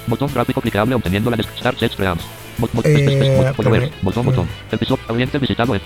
Botón 0.07 0.31
gráfico 0.33 0.61
clicable 0.61 0.95
obteniendo 0.95 1.31
la. 1.31 1.37
Start 1.43 1.79
set 1.79 1.93
streams. 1.93 2.23
Bot- 2.59 2.71
bot- 2.73 2.87
Eh, 2.87 2.95
es- 2.95 3.11
es- 3.29 3.39
bot- 3.39 3.55
Puedo 3.55 3.71
ver. 3.71 3.83
espérame. 3.85 4.03
Botón, 4.05 4.27
botón. 4.27 4.49
Episodio 4.73 5.03
audiente 5.09 5.39
visitado 5.39 5.75
en. 5.75 5.81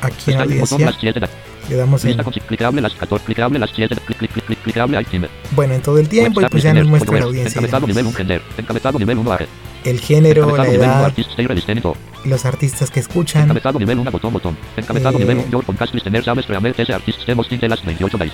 aquí 0.00 0.32
en 0.32 0.38
Pestaña 0.38 0.38
botón 0.44 0.50
audiencia, 0.52 0.86
las 0.86 0.96
7 1.00 1.20
dice. 1.20 1.32
le 1.68 1.76
damos 1.76 2.04
en, 2.04 2.16
clicable 2.46 2.80
las 2.80 2.92
14. 2.94 3.24
Clicable 3.26 3.58
las 3.58 3.70
7. 3.74 3.96
Clic, 4.04 4.18
clic, 4.18 4.30
clic, 4.32 4.44
clic, 4.46 4.58
clicable 4.62 5.00
iTunes. 5.00 5.30
bueno, 5.52 5.74
en 5.74 5.82
todo 5.82 5.98
el 5.98 6.08
tiempo 6.08 6.40
y 6.40 6.46
pues 6.46 6.62
ya 6.62 6.74
nos 6.74 6.86
muestra 6.86 7.18
la 7.18 7.24
audiencia. 7.26 7.60
y 7.60 7.64
Encabezado 7.64 7.86
nivel 7.86 8.06
1 8.06 8.16
gender. 8.16 8.42
Encabezado 8.56 8.98
nivel 8.98 9.18
1 9.18 9.32
AG. 9.32 9.46
El 9.84 10.00
género, 10.00 10.42
la 10.56 10.64
Encabezado 10.64 10.72
nivel 10.72 10.80
1 10.88 10.92
edad, 10.94 11.04
artist 11.04 11.30
stay 11.30 11.46
resistente 11.46 11.82
todo. 11.82 11.96
los 12.24 12.44
artistas 12.44 12.90
que 12.90 13.00
escuchan, 13.00 13.44
Encabezado 13.44 13.78
nivel 13.78 13.98
1 14.00 14.10
botón 14.10 14.32
botón. 14.32 14.56
Encabezado 14.76 15.16
Eh, 15.18 15.20
nivel 15.20 15.38
1 15.38 15.50
your 15.50 15.64
podcast 15.64 15.94
listener 15.94 16.24
sabes 16.24 16.46
realmente 16.48 16.82
ese 16.82 16.92
artista 16.92 17.32
hosting 17.36 17.60
de 17.60 17.68
las 17.68 17.84
28 17.84 18.18
days. 18.18 18.32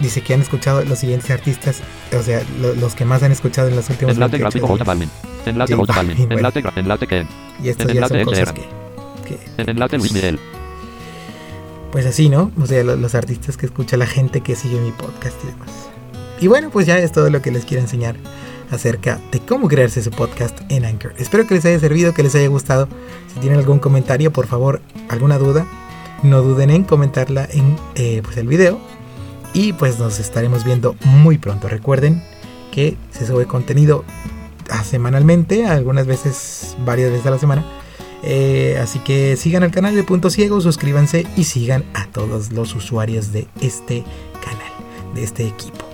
dice 0.00 0.20
que 0.20 0.34
han 0.34 0.42
escuchado 0.42 0.84
los 0.84 0.98
siguientes 0.98 1.30
artistas, 1.30 1.80
o 2.18 2.22
sea, 2.22 2.42
lo- 2.60 2.74
los 2.74 2.94
que 2.94 3.04
más 3.06 3.22
han 3.22 3.32
escuchado 3.32 3.68
en 3.68 3.76
los 3.76 3.88
últimos 3.88 4.12
Enlace 4.14 4.32
28 4.32 4.58
gráfico 4.58 4.66
J. 4.66 4.84
Balvin. 4.84 5.10
Enlace 5.46 5.74
J 5.74 5.86
J 5.86 5.92
Balvin. 5.96 6.16
Bueno. 6.16 6.34
Enlace 6.36 6.62
enlace 6.76 7.06
Ken. 7.06 7.28
Y 7.62 7.68
estos 7.70 7.86
ya 7.86 7.92
enlace 7.92 8.14
son 8.14 8.24
cosas 8.24 8.52
que, 8.52 8.62
que, 9.64 9.70
Enlace 9.70 9.96
Luis 9.98 10.12
Miguel. 10.12 10.38
pues 11.92 12.04
así, 12.06 12.28
¿no? 12.28 12.50
O 12.60 12.66
sea, 12.66 12.82
lo- 12.84 12.96
los, 12.96 13.14
artistas 13.14 13.56
que 13.56 13.66
escucha 13.66 13.96
la 13.96 14.06
gente 14.06 14.40
que 14.42 14.54
sigue 14.56 14.78
mi 14.80 14.90
podcast 14.92 15.36
y 15.44 15.46
demás. 15.46 15.70
Y 16.40 16.48
bueno, 16.48 16.68
pues 16.70 16.86
ya 16.86 16.98
es 16.98 17.12
todo 17.12 17.30
lo 17.30 17.40
que 17.40 17.50
les 17.50 17.64
quiero 17.64 17.82
enseñar 17.82 18.16
acerca 18.70 19.20
de 19.32 19.40
cómo 19.40 19.68
crearse 19.68 20.02
su 20.02 20.10
podcast 20.10 20.60
en 20.68 20.84
Anchor. 20.84 21.14
Espero 21.18 21.46
que 21.46 21.54
les 21.54 21.64
haya 21.64 21.78
servido, 21.78 22.14
que 22.14 22.22
les 22.22 22.34
haya 22.34 22.48
gustado. 22.48 22.88
Si 23.32 23.40
tienen 23.40 23.58
algún 23.58 23.78
comentario, 23.78 24.32
por 24.32 24.46
favor, 24.46 24.80
alguna 25.08 25.38
duda, 25.38 25.66
no 26.22 26.42
duden 26.42 26.70
en 26.70 26.84
comentarla 26.84 27.48
en 27.50 27.76
eh, 27.94 28.20
pues 28.24 28.36
el 28.36 28.48
video. 28.48 28.78
Y 29.54 29.72
pues 29.72 29.98
nos 29.98 30.18
estaremos 30.18 30.64
viendo 30.64 30.96
muy 31.04 31.38
pronto. 31.38 31.68
Recuerden 31.68 32.22
que 32.70 32.96
se 33.10 33.26
sube 33.26 33.46
contenido 33.46 34.04
ah, 34.70 34.84
semanalmente, 34.84 35.66
algunas 35.66 36.06
veces, 36.06 36.76
varias 36.84 37.10
veces 37.10 37.26
a 37.26 37.30
la 37.30 37.38
semana. 37.38 37.64
Eh, 38.22 38.78
así 38.82 38.98
que 38.98 39.36
sigan 39.36 39.62
al 39.62 39.70
canal 39.70 39.94
de 39.94 40.02
Punto 40.02 40.30
Ciego, 40.30 40.60
suscríbanse 40.60 41.26
y 41.36 41.44
sigan 41.44 41.84
a 41.94 42.06
todos 42.06 42.52
los 42.52 42.74
usuarios 42.74 43.32
de 43.32 43.46
este 43.60 44.04
canal, 44.42 44.72
de 45.14 45.22
este 45.22 45.46
equipo. 45.46 45.85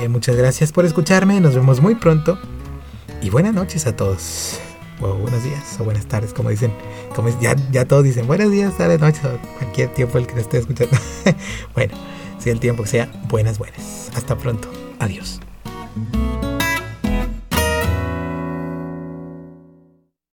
Eh, 0.00 0.08
muchas 0.08 0.36
gracias 0.36 0.72
por 0.72 0.84
escucharme, 0.84 1.40
nos 1.40 1.54
vemos 1.54 1.80
muy 1.80 1.94
pronto 1.94 2.38
y 3.22 3.30
buenas 3.30 3.54
noches 3.54 3.86
a 3.86 3.94
todos. 3.94 4.58
O 5.00 5.14
buenos 5.14 5.42
días 5.42 5.76
o 5.80 5.84
buenas 5.84 6.06
tardes, 6.06 6.32
como 6.32 6.50
dicen. 6.50 6.72
Como 7.14 7.28
ya, 7.40 7.54
ya 7.70 7.84
todos 7.84 8.04
dicen 8.04 8.26
buenos 8.26 8.50
días, 8.50 8.76
tardes, 8.76 9.00
noches 9.00 9.20
cualquier 9.58 9.92
tiempo 9.92 10.18
el 10.18 10.26
que 10.26 10.34
lo 10.34 10.40
esté 10.40 10.58
escuchando. 10.58 10.96
bueno, 11.74 11.94
sea 12.38 12.52
el 12.52 12.60
tiempo 12.60 12.86
sea, 12.86 13.10
buenas, 13.28 13.58
buenas. 13.58 14.10
Hasta 14.14 14.36
pronto. 14.36 14.68
Adiós. 14.98 15.40